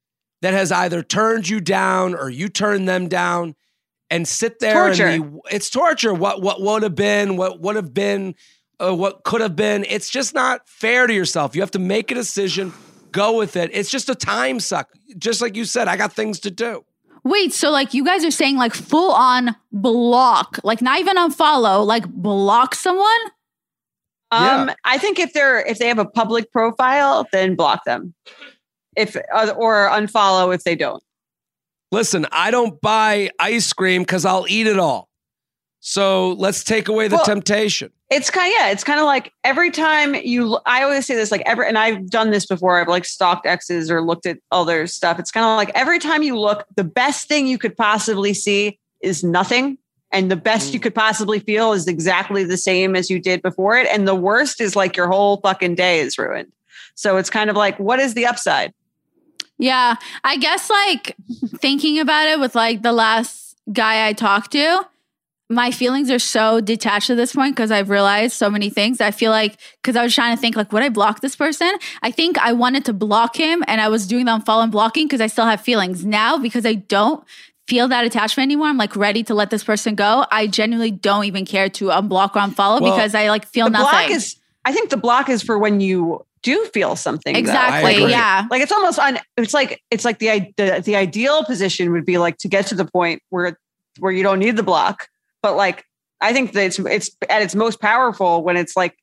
that 0.43 0.53
has 0.53 0.70
either 0.70 1.03
turned 1.03 1.49
you 1.49 1.61
down 1.61 2.14
or 2.14 2.28
you 2.28 2.49
turned 2.49 2.88
them 2.88 3.09
down 3.09 3.55
and 4.11 4.28
sit 4.28 4.59
there 4.59 4.74
Torture. 4.74 5.07
and 5.07 5.34
the, 5.34 5.40
it's 5.51 5.70
torture. 5.70 6.12
What 6.12 6.43
what 6.43 6.61
would 6.61 6.82
have 6.82 6.95
been, 6.95 7.36
what 7.36 7.61
would 7.61 7.76
have 7.76 7.95
been, 7.95 8.34
uh, 8.78 8.95
what 8.95 9.24
could 9.24 9.40
have 9.40 9.57
been. 9.57 9.86
It's 9.88 10.11
just 10.11 10.34
not 10.34 10.68
fair 10.68 11.07
to 11.07 11.14
yourself. 11.14 11.55
You 11.57 11.62
have 11.62 11.70
to 11.70 11.78
make 11.78 12.11
a 12.11 12.14
decision, 12.14 12.74
go 13.11 13.38
with 13.38 13.57
it. 13.57 13.70
It's 13.72 13.90
just 13.90 14.11
a 14.11 14.14
time 14.14 14.61
suck. 14.61 14.90
Just 15.16 15.40
like 15.40 15.57
you 15.57 15.64
said, 15.64 15.88
I 15.88 15.97
got 15.97 16.12
things 16.12 16.40
to 16.40 16.51
do. 16.51 16.84
Wait, 17.24 17.53
so 17.53 17.70
like 17.70 17.95
you 17.95 18.05
guys 18.05 18.24
are 18.24 18.32
saying 18.32 18.57
like 18.57 18.74
full 18.74 19.12
on 19.12 19.55
block, 19.70 20.59
like 20.64 20.82
not 20.82 20.99
even 20.99 21.16
unfollow, 21.16 21.86
like 21.86 22.05
block 22.09 22.74
someone? 22.74 23.07
Um, 24.32 24.70
I 24.84 24.99
think 24.99 25.18
if 25.18 25.32
they're 25.34 25.61
if 25.61 25.78
they 25.78 25.88
have 25.88 25.99
a 25.99 26.07
public 26.07 26.51
profile, 26.51 27.28
then 27.32 27.55
block 27.55 27.84
them. 27.84 28.14
If 28.97 29.16
uh, 29.16 29.55
or 29.57 29.88
unfollow 29.88 30.55
if 30.55 30.64
they 30.64 30.76
don't. 30.76 31.03
Listen, 31.90 32.26
I 32.32 32.51
don't 32.51 32.80
buy 32.80 33.30
ice 33.38 33.72
cream 33.72 34.03
because 34.03 34.24
I'll 34.24 34.47
eat 34.49 34.66
it 34.66 34.78
all. 34.78 35.09
So 35.80 36.32
let's 36.34 36.62
take 36.62 36.88
away 36.88 37.09
the 37.09 37.16
Well- 37.16 37.24
temptation. 37.24 37.90
It's 38.11 38.28
kind 38.28 38.53
of 38.53 38.61
yeah. 38.61 38.70
It's 38.70 38.84
kind 38.84 39.01
of 39.01 39.07
like 39.07 39.32
every 39.43 39.70
time 39.70 40.14
you. 40.14 40.59
I 40.66 40.82
always 40.82 41.07
say 41.07 41.14
this 41.14 41.30
like 41.30 41.43
every, 41.47 41.66
and 41.66 41.78
I've 41.78 42.11
done 42.11 42.30
this 42.30 42.45
before. 42.45 42.78
I've 42.78 42.86
like 42.88 43.07
stalked 43.07 43.47
exes 43.47 43.90
or 43.90 44.03
looked 44.03 44.26
at 44.26 44.36
other 44.51 44.86
stuff. 44.86 45.18
It's 45.18 45.30
kind 45.30 45.47
of 45.47 45.57
like 45.57 45.70
every 45.74 45.99
time 45.99 46.22
you 46.22 46.38
look, 46.38 46.66
the 46.76 46.84
best 46.84 47.26
thing 47.26 47.47
you 47.47 47.57
could 47.57 47.74
possibly 47.74 48.34
see 48.34 48.78
is 49.01 49.24
nothing, 49.24 49.78
and 50.11 50.30
the 50.30 50.36
best 50.36 50.74
you 50.74 50.78
could 50.80 50.95
possibly 50.95 51.38
feel 51.40 51.72
is 51.72 51.88
exactly 51.88 52.45
the 52.45 52.59
same 52.59 52.95
as 52.95 53.09
you 53.09 53.18
did 53.18 53.40
before 53.40 53.78
it. 53.78 53.88
And 53.90 54.07
the 54.07 54.14
worst 54.14 54.61
is 54.61 54.76
like 54.76 54.95
your 54.95 55.09
whole 55.09 55.38
fucking 55.38 55.74
day 55.74 56.01
is 56.01 56.18
ruined. 56.18 56.53
So 56.95 57.16
it's 57.16 57.30
kind 57.30 57.49
of 57.49 57.57
like, 57.57 57.78
what 57.78 57.99
is 57.99 58.12
the 58.12 58.26
upside? 58.26 58.74
Yeah, 59.63 59.95
I 60.25 60.37
guess 60.39 60.69
like 60.69 61.17
thinking 61.59 62.01
about 62.01 62.27
it 62.29 62.41
with 62.41 62.55
like 62.57 62.83
the 62.83 62.93
last 62.93 63.57
guy 63.73 64.09
I 64.09 64.13
talked 64.13 64.51
to, 64.53 64.87
my 65.49 65.71
feelings 65.71 66.11
are 66.11 66.19
so 66.19 66.61
detached 66.61 67.11
at 67.11 67.17
this 67.17 67.33
point 67.35 67.55
because 67.55 67.71
I've 67.71 67.89
realized 67.89 68.33
so 68.35 68.51
many 68.51 68.71
things. 68.71 69.01
I 69.01 69.13
feel 69.13 69.31
like 69.31 69.59
because 69.81 69.95
I 69.95 70.03
was 70.03 70.15
trying 70.15 70.35
to 70.35 70.41
think 70.41 70.57
like, 70.57 70.73
would 70.73 70.83
I 70.83 70.89
block 70.89 71.21
this 71.21 71.37
person? 71.37 71.71
I 72.03 72.11
think 72.11 72.39
I 72.39 72.53
wanted 72.55 72.85
to 72.87 72.93
block 72.93 73.37
him, 73.37 73.63
and 73.69 73.81
I 73.81 73.89
was 73.89 74.07
doing 74.09 74.25
the 74.25 74.33
unfollow 74.33 74.65
and 74.65 74.73
blocking 74.73 75.07
because 75.07 75.21
I 75.21 75.29
still 75.29 75.47
have 75.47 75.61
feelings 75.61 76.05
now 76.05 76.39
because 76.39 76.67
I 76.67 76.75
don't 76.75 77.23
feel 77.69 77.87
that 77.87 78.05
attachment 78.05 78.49
anymore. 78.49 78.67
I'm 78.67 78.79
like 78.79 78.97
ready 78.97 79.23
to 79.25 79.35
let 79.35 79.51
this 79.51 79.63
person 79.63 79.95
go. 79.95 80.27
I 80.33 80.49
genuinely 80.49 80.91
don't 80.91 81.25
even 81.27 81.45
care 81.45 81.69
to 81.69 81.85
unblock 81.87 82.35
or 82.35 82.41
unfollow 82.41 82.81
Well, 82.81 82.97
because 82.97 83.15
I 83.15 83.29
like 83.29 83.47
feel 83.47 83.67
the 83.67 83.71
nothing. 83.79 84.09
block 84.09 84.11
is 84.11 84.37
i 84.65 84.73
think 84.73 84.91
the 84.91 84.97
block 84.97 85.29
is 85.29 85.43
for 85.43 85.59
when 85.59 85.81
you 85.81 86.25
do 86.43 86.65
feel 86.75 86.97
something 86.97 87.37
exactly. 87.37 88.11
Yeah. 88.11 88.47
like 88.51 88.63
it's 88.63 88.73
almost 88.73 88.99
on 88.99 89.19
it's 89.37 89.55
like 89.55 89.81
it's 89.91 90.05
like 90.05 90.19
the, 90.19 90.53
the 90.57 90.83
the 90.85 90.97
ideal 90.97 91.45
position 91.45 91.93
would 91.93 92.05
be 92.05 92.19
like 92.19 92.37
to 92.39 92.49
get 92.49 92.67
to 92.69 92.75
the 92.75 92.85
point 92.85 93.23
where 93.31 93.57
where 93.99 94.13
you 94.13 94.23
don't 94.23 94.41
need 94.41 94.57
the 94.57 94.63
block 94.63 95.09
but 95.43 95.57
like 95.57 95.85
i 96.21 96.33
think 96.33 96.53
that 96.53 96.65
it's 96.65 96.79
it's 96.81 97.11
at 97.31 97.43
its 97.43 97.55
most 97.55 97.81
powerful 97.81 98.43
when 98.43 98.57
it's 98.57 98.77
like 98.77 98.97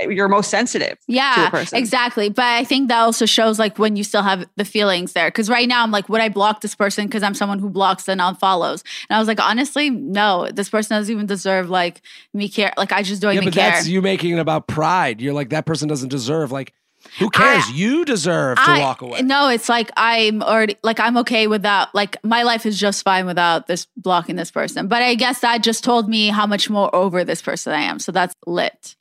you're 0.00 0.28
most 0.28 0.50
sensitive 0.50 0.98
to 0.98 1.04
Yeah, 1.06 1.50
person. 1.50 1.78
exactly. 1.78 2.28
But 2.28 2.44
I 2.44 2.64
think 2.64 2.88
that 2.88 2.98
also 3.00 3.26
shows 3.26 3.58
like 3.58 3.78
when 3.78 3.96
you 3.96 4.04
still 4.04 4.22
have 4.22 4.44
the 4.56 4.64
feelings 4.64 5.12
there. 5.12 5.28
Because 5.28 5.48
right 5.48 5.68
now 5.68 5.82
I'm 5.82 5.90
like, 5.90 6.08
would 6.08 6.20
I 6.20 6.28
block 6.28 6.60
this 6.62 6.74
person 6.74 7.06
because 7.06 7.22
I'm 7.22 7.34
someone 7.34 7.58
who 7.60 7.70
blocks 7.70 8.08
and 8.08 8.20
unfollows? 8.20 8.82
And 9.08 9.16
I 9.16 9.18
was 9.18 9.28
like, 9.28 9.40
honestly, 9.40 9.90
no. 9.90 10.48
This 10.52 10.68
person 10.68 10.96
doesn't 10.96 11.12
even 11.12 11.26
deserve 11.26 11.70
like 11.70 12.02
me 12.32 12.48
care. 12.48 12.72
Like 12.76 12.92
I 12.92 13.02
just 13.02 13.22
don't 13.22 13.28
care. 13.28 13.34
Yeah, 13.34 13.40
even 13.42 13.50
but 13.52 13.60
care. 13.60 13.70
that's 13.70 13.88
you 13.88 14.02
making 14.02 14.32
it 14.32 14.38
about 14.40 14.66
pride. 14.66 15.20
You're 15.20 15.34
like 15.34 15.50
that 15.50 15.64
person 15.66 15.88
doesn't 15.88 16.08
deserve. 16.08 16.50
Like, 16.50 16.72
who 17.18 17.28
cares? 17.30 17.70
you 17.70 18.04
deserve 18.06 18.56
to 18.56 18.62
I- 18.64 18.80
walk 18.80 19.02
away. 19.02 19.20
No, 19.22 19.48
it's 19.48 19.68
like 19.68 19.90
I'm 19.96 20.42
already 20.42 20.76
like 20.82 20.98
I'm 20.98 21.18
okay 21.18 21.46
without 21.46 21.94
like 21.94 22.16
my 22.24 22.42
life 22.42 22.64
is 22.66 22.80
just 22.80 23.04
fine 23.04 23.26
without 23.26 23.66
this 23.66 23.86
blocking 23.96 24.36
this 24.36 24.50
person. 24.50 24.88
But 24.88 25.02
I 25.02 25.14
guess 25.14 25.40
that 25.40 25.62
just 25.62 25.84
told 25.84 26.08
me 26.08 26.28
how 26.28 26.46
much 26.46 26.68
more 26.70 26.92
over 26.94 27.22
this 27.22 27.42
person 27.42 27.72
I 27.74 27.82
am. 27.82 27.98
So 27.98 28.10
that's 28.10 28.34
lit. 28.46 28.96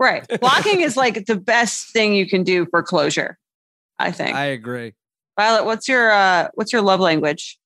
Right 0.00 0.26
blocking 0.40 0.80
is 0.80 0.96
like 0.96 1.26
the 1.26 1.36
best 1.36 1.90
thing 1.92 2.14
you 2.14 2.28
can 2.28 2.42
do 2.42 2.66
for 2.66 2.82
closure 2.82 3.38
i 3.98 4.10
think 4.12 4.34
I 4.36 4.46
agree. 4.46 4.94
violet 5.38 5.64
what's 5.64 5.88
your 5.88 6.10
uh 6.10 6.48
what's 6.54 6.72
your 6.72 6.82
love 6.82 7.00
language 7.00 7.58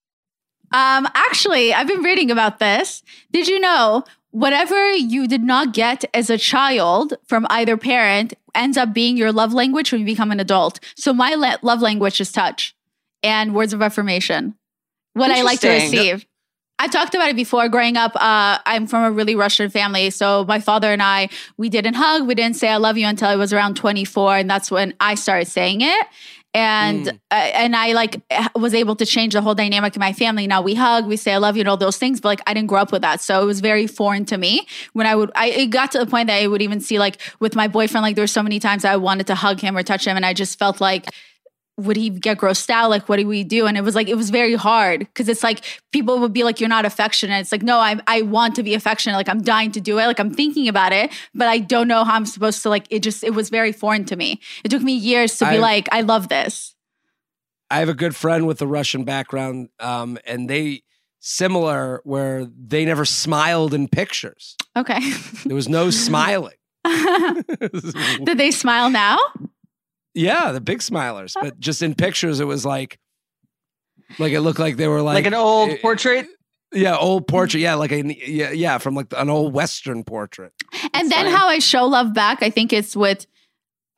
Um, 0.74 1.06
actually, 1.14 1.74
I've 1.74 1.86
been 1.86 2.02
reading 2.02 2.30
about 2.30 2.58
this. 2.58 3.02
Did 3.30 3.46
you 3.46 3.60
know 3.60 4.04
whatever 4.30 4.92
you 4.92 5.28
did 5.28 5.42
not 5.42 5.74
get 5.74 6.02
as 6.14 6.30
a 6.30 6.38
child 6.38 7.12
from 7.28 7.46
either 7.50 7.76
parent 7.76 8.32
ends 8.54 8.78
up 8.78 8.94
being 8.94 9.18
your 9.18 9.32
love 9.32 9.52
language 9.52 9.92
when 9.92 10.00
you 10.00 10.06
become 10.06 10.30
an 10.32 10.40
adult? 10.40 10.80
So 10.96 11.12
my 11.12 11.34
le- 11.34 11.58
love 11.60 11.82
language 11.82 12.22
is 12.22 12.32
touch 12.32 12.74
and 13.22 13.54
words 13.54 13.74
of 13.74 13.82
affirmation. 13.82 14.54
What 15.12 15.30
I 15.30 15.42
like 15.42 15.60
to 15.60 15.68
Interesting. 15.68 15.98
receive. 15.98 16.26
I 16.78 16.88
talked 16.88 17.14
about 17.14 17.28
it 17.28 17.36
before. 17.36 17.68
Growing 17.68 17.96
up, 17.96 18.12
uh, 18.16 18.58
I'm 18.66 18.86
from 18.86 19.04
a 19.04 19.12
really 19.12 19.36
Russian 19.36 19.70
family. 19.70 20.10
So 20.10 20.44
my 20.46 20.58
father 20.58 20.92
and 20.92 21.02
I, 21.02 21.28
we 21.56 21.68
didn't 21.68 21.94
hug. 21.94 22.26
We 22.26 22.34
didn't 22.34 22.56
say 22.56 22.68
"I 22.68 22.76
love 22.78 22.98
you" 22.98 23.06
until 23.06 23.28
I 23.28 23.36
was 23.36 23.52
around 23.52 23.76
24, 23.76 24.36
and 24.36 24.50
that's 24.50 24.70
when 24.70 24.94
I 24.98 25.14
started 25.14 25.46
saying 25.46 25.82
it. 25.82 26.06
And 26.54 27.06
Mm. 27.06 27.18
uh, 27.30 27.34
and 27.34 27.74
I 27.76 27.92
like 27.92 28.20
was 28.56 28.74
able 28.74 28.96
to 28.96 29.06
change 29.06 29.32
the 29.34 29.40
whole 29.40 29.54
dynamic 29.54 29.94
in 29.96 30.00
my 30.00 30.12
family. 30.12 30.46
Now 30.46 30.60
we 30.60 30.74
hug, 30.74 31.06
we 31.06 31.16
say 31.16 31.32
"I 31.32 31.38
love 31.38 31.56
you" 31.56 31.60
and 31.60 31.68
all 31.68 31.76
those 31.76 31.98
things. 31.98 32.20
But 32.20 32.28
like 32.28 32.40
I 32.46 32.52
didn't 32.52 32.68
grow 32.68 32.80
up 32.80 32.90
with 32.92 33.02
that, 33.02 33.20
so 33.20 33.40
it 33.42 33.46
was 33.46 33.60
very 33.60 33.86
foreign 33.86 34.24
to 34.26 34.36
me. 34.36 34.66
When 34.92 35.06
I 35.06 35.14
would, 35.14 35.30
I 35.36 35.46
it 35.48 35.66
got 35.66 35.92
to 35.92 35.98
the 35.98 36.06
point 36.06 36.26
that 36.26 36.42
I 36.42 36.46
would 36.48 36.60
even 36.62 36.80
see 36.80 36.98
like 36.98 37.18
with 37.40 37.54
my 37.54 37.68
boyfriend, 37.68 38.02
like 38.02 38.16
there 38.16 38.22
were 38.24 38.26
so 38.26 38.42
many 38.42 38.58
times 38.58 38.84
I 38.84 38.96
wanted 38.96 39.28
to 39.28 39.34
hug 39.34 39.60
him 39.60 39.76
or 39.76 39.82
touch 39.82 40.06
him, 40.06 40.16
and 40.16 40.26
I 40.26 40.34
just 40.34 40.58
felt 40.58 40.80
like 40.80 41.06
would 41.78 41.96
he 41.96 42.10
get 42.10 42.38
grossed 42.38 42.68
out? 42.70 42.90
Like, 42.90 43.08
what 43.08 43.16
do 43.16 43.26
we 43.26 43.44
do? 43.44 43.66
And 43.66 43.76
it 43.76 43.80
was 43.82 43.94
like, 43.94 44.08
it 44.08 44.16
was 44.16 44.30
very 44.30 44.54
hard 44.54 45.00
because 45.00 45.28
it's 45.28 45.42
like 45.42 45.64
people 45.90 46.18
would 46.20 46.32
be 46.32 46.44
like, 46.44 46.60
you're 46.60 46.68
not 46.68 46.84
affectionate. 46.84 47.40
It's 47.40 47.52
like, 47.52 47.62
no, 47.62 47.78
I, 47.78 47.98
I 48.06 48.22
want 48.22 48.54
to 48.56 48.62
be 48.62 48.74
affectionate. 48.74 49.16
Like, 49.16 49.28
I'm 49.28 49.42
dying 49.42 49.72
to 49.72 49.80
do 49.80 49.98
it. 49.98 50.06
Like, 50.06 50.20
I'm 50.20 50.32
thinking 50.32 50.68
about 50.68 50.92
it, 50.92 51.10
but 51.34 51.48
I 51.48 51.58
don't 51.58 51.88
know 51.88 52.04
how 52.04 52.14
I'm 52.14 52.26
supposed 52.26 52.62
to, 52.62 52.68
like, 52.68 52.86
it 52.90 53.02
just, 53.02 53.24
it 53.24 53.34
was 53.34 53.48
very 53.48 53.72
foreign 53.72 54.04
to 54.06 54.16
me. 54.16 54.40
It 54.64 54.68
took 54.68 54.82
me 54.82 54.92
years 54.92 55.38
to 55.38 55.50
be 55.50 55.58
like, 55.58 55.88
I 55.92 56.02
love 56.02 56.28
this. 56.28 56.74
I 57.70 57.78
have 57.78 57.88
a 57.88 57.94
good 57.94 58.14
friend 58.14 58.46
with 58.46 58.60
a 58.60 58.66
Russian 58.66 59.04
background, 59.04 59.70
um, 59.80 60.18
and 60.26 60.50
they 60.50 60.82
similar 61.20 62.02
where 62.04 62.44
they 62.44 62.84
never 62.84 63.06
smiled 63.06 63.72
in 63.72 63.88
pictures. 63.88 64.56
Okay. 64.76 65.00
There 65.46 65.56
was 65.56 65.70
no 65.70 65.88
smiling. 65.90 66.54
Did 66.84 68.36
they 68.36 68.50
smile 68.50 68.90
now? 68.90 69.18
Yeah, 70.14 70.52
the 70.52 70.60
big 70.60 70.80
smilers, 70.80 71.34
but 71.40 71.58
just 71.58 71.82
in 71.82 71.94
pictures, 71.94 72.40
it 72.40 72.46
was 72.46 72.64
like, 72.64 72.98
like 74.18 74.32
it 74.32 74.40
looked 74.40 74.58
like 74.58 74.76
they 74.76 74.88
were 74.88 75.02
like, 75.02 75.14
like, 75.16 75.26
an 75.26 75.34
old 75.34 75.70
eh, 75.70 75.78
portrait 75.80 76.26
Yeah, 76.72 76.96
old 76.96 77.26
portrait. 77.26 77.60
Yeah, 77.60 77.74
like 77.74 77.92
a 77.92 78.02
yeah, 78.28 78.50
yeah, 78.50 78.78
from 78.78 78.94
like 78.94 79.12
an 79.16 79.28
old 79.28 79.52
Western 79.52 80.04
portrait. 80.04 80.52
And 80.94 81.10
then 81.10 81.26
fine. 81.26 81.34
how 81.34 81.48
I 81.48 81.58
show 81.58 81.84
love 81.84 82.14
back, 82.14 82.42
I 82.42 82.50
think 82.50 82.72
it's 82.72 82.96
with 82.96 83.26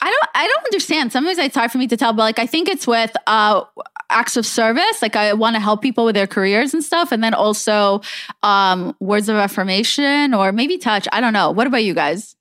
I 0.01 0.11
don't 0.11 0.31
I 0.35 0.47
don't 0.47 0.65
understand. 0.65 1.13
Sometimes 1.13 1.39
it's 1.39 1.55
hard 1.55 1.71
for 1.71 1.79
me 1.79 1.87
to 1.87 1.97
tell, 1.97 2.13
but 2.13 2.23
like 2.23 2.39
I 2.39 2.47
think 2.47 2.69
it's 2.69 2.87
with 2.87 3.13
uh 3.27 3.63
acts 4.11 4.37
of 4.37 4.45
service. 4.45 5.01
Like 5.01 5.17
I 5.17 5.33
want 5.33 5.57
to 5.57 5.61
help 5.61 5.83
people 5.83 6.05
with 6.05 6.15
their 6.15 6.27
careers 6.27 6.75
and 6.75 6.83
stuff. 6.85 7.13
And 7.13 7.23
then 7.23 7.33
also 7.33 8.01
um 8.43 8.95
words 9.01 9.29
of 9.29 9.37
affirmation 9.37 10.35
or 10.35 10.53
maybe 10.53 10.79
touch. 10.79 11.09
I 11.13 11.21
don't 11.21 11.33
know. 11.33 11.51
What 11.53 11.67
about 11.67 11.85
you 11.85 11.95
guys? 11.95 12.37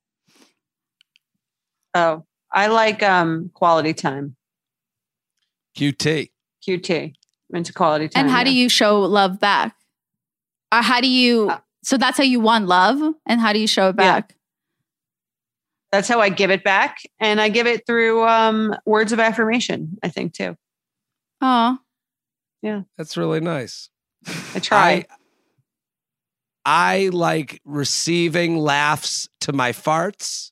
oh 1.96 2.26
i 2.54 2.68
like 2.68 3.02
um 3.04 3.50
quality 3.54 3.94
time 3.94 4.36
QT. 5.78 6.30
qt 6.68 7.14
I'm 7.50 7.56
into 7.58 7.74
quality 7.74 8.08
time 8.10 8.26
and 8.26 8.32
how 8.32 8.40
yeah. 8.40 8.44
do 8.46 8.54
you 8.56 8.70
show 8.70 9.02
love 9.02 9.40
back? 9.40 9.76
Or 10.72 10.82
how 10.82 11.02
do 11.02 11.08
you 11.10 11.50
Uh, 11.50 11.60
so 11.84 11.98
that's 11.98 12.18
how 12.18 12.24
you 12.24 12.40
want 12.40 12.68
love 12.68 13.00
and 13.26 13.42
how 13.42 13.54
do 13.54 13.60
you 13.60 13.68
show 13.68 13.90
it 13.90 13.96
Yeah. 13.98 14.20
back? 14.22 14.36
that's 15.92 16.08
how 16.08 16.20
I 16.20 16.30
give 16.30 16.50
it 16.50 16.64
back. 16.64 17.04
And 17.20 17.40
I 17.40 17.50
give 17.50 17.68
it 17.68 17.86
through 17.86 18.28
um, 18.28 18.76
words 18.84 19.12
of 19.12 19.20
affirmation, 19.20 20.00
I 20.02 20.10
think 20.10 20.34
too. 20.34 20.58
Oh. 21.40 21.78
Yeah, 22.64 22.82
that's 22.98 23.16
really 23.18 23.42
nice. 23.42 23.90
I 24.56 24.60
try. 24.60 24.92
I 24.92 25.06
I 26.66 27.10
like 27.10 27.62
receiving 27.66 28.58
laughs 28.58 29.28
to 29.42 29.54
my 29.54 29.72
farts, 29.72 30.52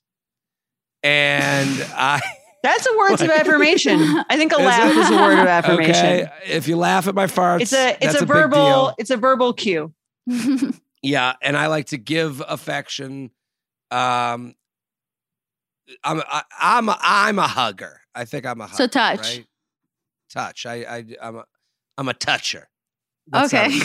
and 1.02 1.68
I. 1.94 2.20
That's 2.62 2.86
a 2.86 2.96
words 2.96 3.20
of 3.20 3.28
affirmation. 3.28 3.98
I 4.30 4.36
think 4.36 4.52
a 4.52 4.56
Is 4.56 4.64
laugh 4.64 4.88
it? 4.88 4.96
is 4.96 5.10
a 5.10 5.16
word 5.16 5.38
of 5.40 5.46
affirmation. 5.48 5.94
Okay, 5.94 6.30
if 6.46 6.68
you 6.68 6.76
laugh 6.76 7.08
at 7.08 7.14
my 7.16 7.26
farts, 7.26 7.62
It's 7.62 7.72
a 7.72 7.90
it's 7.94 7.98
that's 8.12 8.22
a, 8.22 8.24
verbal 8.26 8.92
it's 8.98 9.10
a 9.10 9.16
verbal 9.16 9.52
cue. 9.52 9.92
Yeah, 11.02 11.32
and 11.42 11.56
I 11.56 11.66
like 11.66 11.86
to 11.86 11.98
give 11.98 12.40
affection. 12.46 13.32
Um, 13.90 14.54
I'm 16.04 16.22
I, 16.30 16.42
I'm 16.60 16.88
a, 16.88 16.98
I'm 17.02 17.38
a 17.40 17.48
hugger. 17.48 18.00
I 18.14 18.24
think 18.24 18.46
I'm 18.46 18.60
a 18.60 18.64
hugger. 18.68 18.76
So 18.76 18.86
touch. 18.86 19.18
right? 19.18 19.46
Touch. 20.32 20.64
I 20.64 20.74
I 20.84 21.04
I'm 21.20 21.36
a 21.38 21.44
I'm 21.98 22.08
a 22.08 22.14
toucher. 22.14 22.68
That 23.32 23.46
Okay. 23.46 23.80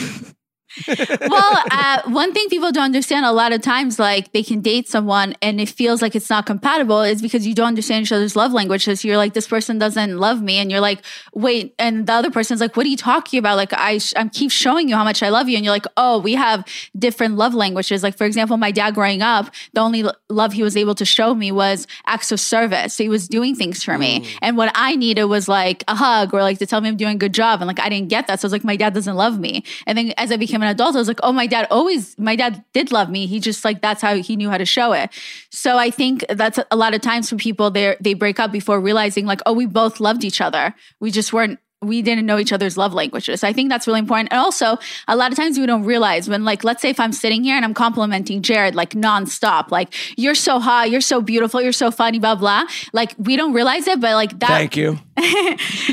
Well, 0.86 1.64
uh, 1.70 2.02
one 2.06 2.32
thing 2.32 2.48
people 2.48 2.70
don't 2.70 2.84
understand 2.84 3.24
a 3.24 3.32
lot 3.32 3.52
of 3.52 3.62
times, 3.62 3.98
like 3.98 4.32
they 4.32 4.42
can 4.42 4.60
date 4.60 4.88
someone 4.88 5.34
and 5.40 5.60
it 5.60 5.68
feels 5.68 6.02
like 6.02 6.14
it's 6.14 6.30
not 6.30 6.46
compatible, 6.46 7.02
is 7.02 7.22
because 7.22 7.46
you 7.46 7.54
don't 7.54 7.68
understand 7.68 8.04
each 8.04 8.12
other's 8.12 8.36
love 8.36 8.52
languages. 8.52 9.04
You're 9.04 9.16
like, 9.16 9.34
this 9.34 9.46
person 9.46 9.78
doesn't 9.78 10.18
love 10.18 10.42
me, 10.42 10.58
and 10.58 10.70
you're 10.70 10.80
like, 10.80 11.02
wait, 11.32 11.74
and 11.78 12.06
the 12.06 12.12
other 12.12 12.30
person's 12.30 12.60
like, 12.60 12.76
what 12.76 12.86
are 12.86 12.88
you 12.88 12.96
talking 12.96 13.38
about? 13.38 13.56
Like, 13.56 13.72
I 13.72 13.98
sh- 13.98 14.12
I'm 14.16 14.30
keep 14.30 14.50
showing 14.50 14.88
you 14.88 14.94
how 14.94 15.04
much 15.04 15.22
I 15.22 15.30
love 15.30 15.48
you, 15.48 15.56
and 15.56 15.64
you're 15.64 15.74
like, 15.74 15.86
oh, 15.96 16.18
we 16.18 16.34
have 16.34 16.64
different 16.98 17.36
love 17.36 17.54
languages. 17.54 18.02
Like, 18.02 18.16
for 18.16 18.24
example, 18.24 18.56
my 18.56 18.70
dad 18.70 18.94
growing 18.94 19.22
up, 19.22 19.50
the 19.72 19.80
only 19.80 20.02
l- 20.02 20.16
love 20.28 20.52
he 20.52 20.62
was 20.62 20.76
able 20.76 20.94
to 20.96 21.04
show 21.04 21.34
me 21.34 21.50
was 21.50 21.86
acts 22.06 22.30
of 22.30 22.40
service. 22.40 22.94
So 22.94 23.02
he 23.02 23.08
was 23.08 23.28
doing 23.28 23.54
things 23.54 23.82
for 23.82 23.96
me, 23.96 24.28
and 24.42 24.56
what 24.56 24.70
I 24.74 24.96
needed 24.96 25.24
was 25.24 25.48
like 25.48 25.82
a 25.88 25.94
hug 25.94 26.34
or 26.34 26.42
like 26.42 26.58
to 26.58 26.66
tell 26.66 26.80
me 26.80 26.88
I'm 26.88 26.96
doing 26.96 27.16
a 27.16 27.18
good 27.18 27.34
job, 27.34 27.60
and 27.60 27.68
like 27.68 27.80
I 27.80 27.88
didn't 27.88 28.08
get 28.08 28.26
that, 28.26 28.40
so 28.40 28.46
I 28.46 28.48
was 28.48 28.52
like, 28.52 28.64
my 28.64 28.76
dad 28.76 28.92
doesn't 28.94 29.16
love 29.16 29.38
me. 29.38 29.64
And 29.86 29.96
then 29.96 30.12
as 30.18 30.30
I 30.30 30.36
became 30.36 30.57
an 30.62 30.68
adult, 30.68 30.94
I 30.94 30.98
was 30.98 31.08
like, 31.08 31.20
oh, 31.22 31.32
my 31.32 31.46
dad 31.46 31.66
always, 31.70 32.18
my 32.18 32.36
dad 32.36 32.64
did 32.72 32.92
love 32.92 33.10
me. 33.10 33.26
He 33.26 33.40
just 33.40 33.64
like 33.64 33.80
that's 33.82 34.02
how 34.02 34.14
he 34.16 34.36
knew 34.36 34.50
how 34.50 34.58
to 34.58 34.64
show 34.64 34.92
it. 34.92 35.10
So 35.50 35.78
I 35.78 35.90
think 35.90 36.24
that's 36.28 36.58
a 36.70 36.76
lot 36.76 36.94
of 36.94 37.00
times 37.00 37.30
for 37.30 37.36
people 37.36 37.70
they 37.70 37.96
they 38.00 38.14
break 38.14 38.38
up 38.40 38.52
before 38.52 38.80
realizing 38.80 39.26
like, 39.26 39.40
oh, 39.46 39.52
we 39.52 39.66
both 39.66 40.00
loved 40.00 40.24
each 40.24 40.40
other. 40.40 40.74
We 41.00 41.10
just 41.10 41.32
weren't. 41.32 41.58
We 41.80 42.02
didn't 42.02 42.26
know 42.26 42.38
each 42.38 42.52
other's 42.52 42.76
love 42.76 42.92
languages. 42.92 43.44
I 43.44 43.52
think 43.52 43.70
that's 43.70 43.86
really 43.86 44.00
important. 44.00 44.32
And 44.32 44.40
also, 44.40 44.78
a 45.06 45.14
lot 45.14 45.30
of 45.30 45.36
times 45.36 45.58
we 45.58 45.66
don't 45.66 45.84
realize 45.84 46.28
when, 46.28 46.44
like, 46.44 46.64
let's 46.64 46.82
say 46.82 46.90
if 46.90 46.98
I'm 46.98 47.12
sitting 47.12 47.44
here 47.44 47.54
and 47.54 47.64
I'm 47.64 47.74
complimenting 47.74 48.42
Jared 48.42 48.74
like 48.74 48.90
nonstop, 48.90 49.70
like, 49.70 49.94
you're 50.18 50.34
so 50.34 50.58
hot, 50.58 50.90
you're 50.90 51.00
so 51.00 51.20
beautiful, 51.20 51.62
you're 51.62 51.72
so 51.72 51.90
funny, 51.90 52.18
blah, 52.18 52.34
blah. 52.34 52.64
Like, 52.92 53.14
we 53.16 53.36
don't 53.36 53.52
realize 53.52 53.86
it, 53.86 54.00
but 54.00 54.14
like 54.14 54.38
that 54.40 54.48
Thank 54.48 54.76
you. 54.76 54.98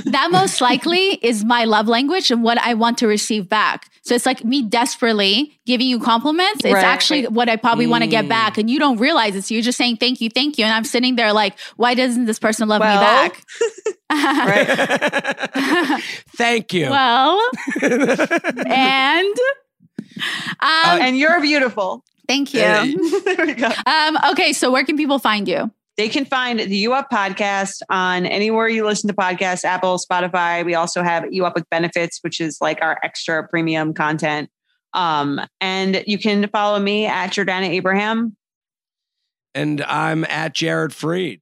that 0.05 0.29
most 0.31 0.61
likely 0.61 1.19
is 1.21 1.43
my 1.43 1.65
love 1.65 1.87
language 1.87 2.31
and 2.31 2.43
what 2.43 2.57
I 2.59 2.73
want 2.73 2.97
to 2.99 3.07
receive 3.07 3.47
back. 3.49 3.89
So 4.01 4.13
it's 4.13 4.25
like 4.25 4.43
me 4.43 4.61
desperately 4.61 5.59
giving 5.65 5.87
you 5.87 5.99
compliments. 5.99 6.63
It's 6.63 6.73
Right. 6.73 6.83
actually 6.83 7.27
what 7.27 7.49
I 7.49 7.55
probably 7.55 7.87
want 7.87 8.03
to 8.03 8.09
get 8.09 8.25
mm. 8.25 8.29
back. 8.29 8.57
And 8.59 8.69
you 8.69 8.77
don't 8.77 8.97
realize 8.97 9.35
it. 9.35 9.43
So 9.45 9.55
you're 9.55 9.63
just 9.63 9.77
saying 9.79 9.97
thank 9.97 10.21
you, 10.21 10.29
thank 10.29 10.57
you. 10.59 10.65
And 10.65 10.73
I'm 10.73 10.83
sitting 10.83 11.15
there 11.15 11.33
like, 11.33 11.57
why 11.75 11.95
doesn't 11.95 12.25
this 12.25 12.37
person 12.37 12.67
love 12.67 12.81
Well, 12.81 12.95
me 12.95 12.99
back? 13.03 13.43
Thank 16.37 16.73
you. 16.73 16.89
Well, 16.89 17.41
and 17.81 19.35
um, 20.61 21.01
and 21.01 21.17
you're 21.17 21.41
beautiful. 21.41 22.03
thank 22.27 22.53
you. 22.53 22.61
Uh, 22.61 22.85
there 23.25 23.45
we 23.45 23.53
go. 23.53 23.69
Um, 23.85 24.17
okay, 24.31 24.53
so 24.53 24.71
where 24.71 24.83
can 24.85 24.97
people 24.97 25.19
find 25.19 25.47
you? 25.47 25.71
They 25.97 26.09
can 26.09 26.25
find 26.25 26.59
the 26.59 26.77
U 26.77 26.93
Up 26.93 27.09
podcast 27.09 27.81
on 27.89 28.25
anywhere 28.25 28.67
you 28.67 28.85
listen 28.85 29.07
to 29.07 29.13
podcasts, 29.15 29.63
Apple, 29.63 29.97
Spotify. 29.97 30.65
We 30.65 30.75
also 30.75 31.01
have 31.03 31.25
U 31.31 31.45
Up 31.45 31.55
with 31.55 31.69
benefits, 31.69 32.19
which 32.21 32.39
is 32.41 32.57
like 32.61 32.79
our 32.81 32.97
extra 33.03 33.47
premium 33.47 33.93
content. 33.93 34.49
Um, 34.93 35.41
and 35.61 36.03
you 36.05 36.17
can 36.17 36.47
follow 36.49 36.79
me 36.79 37.05
at 37.05 37.31
Jordana 37.31 37.67
Abraham. 37.69 38.35
and 39.53 39.81
I'm 39.83 40.25
at 40.25 40.53
Jared 40.53 40.91
Freid. 40.91 41.41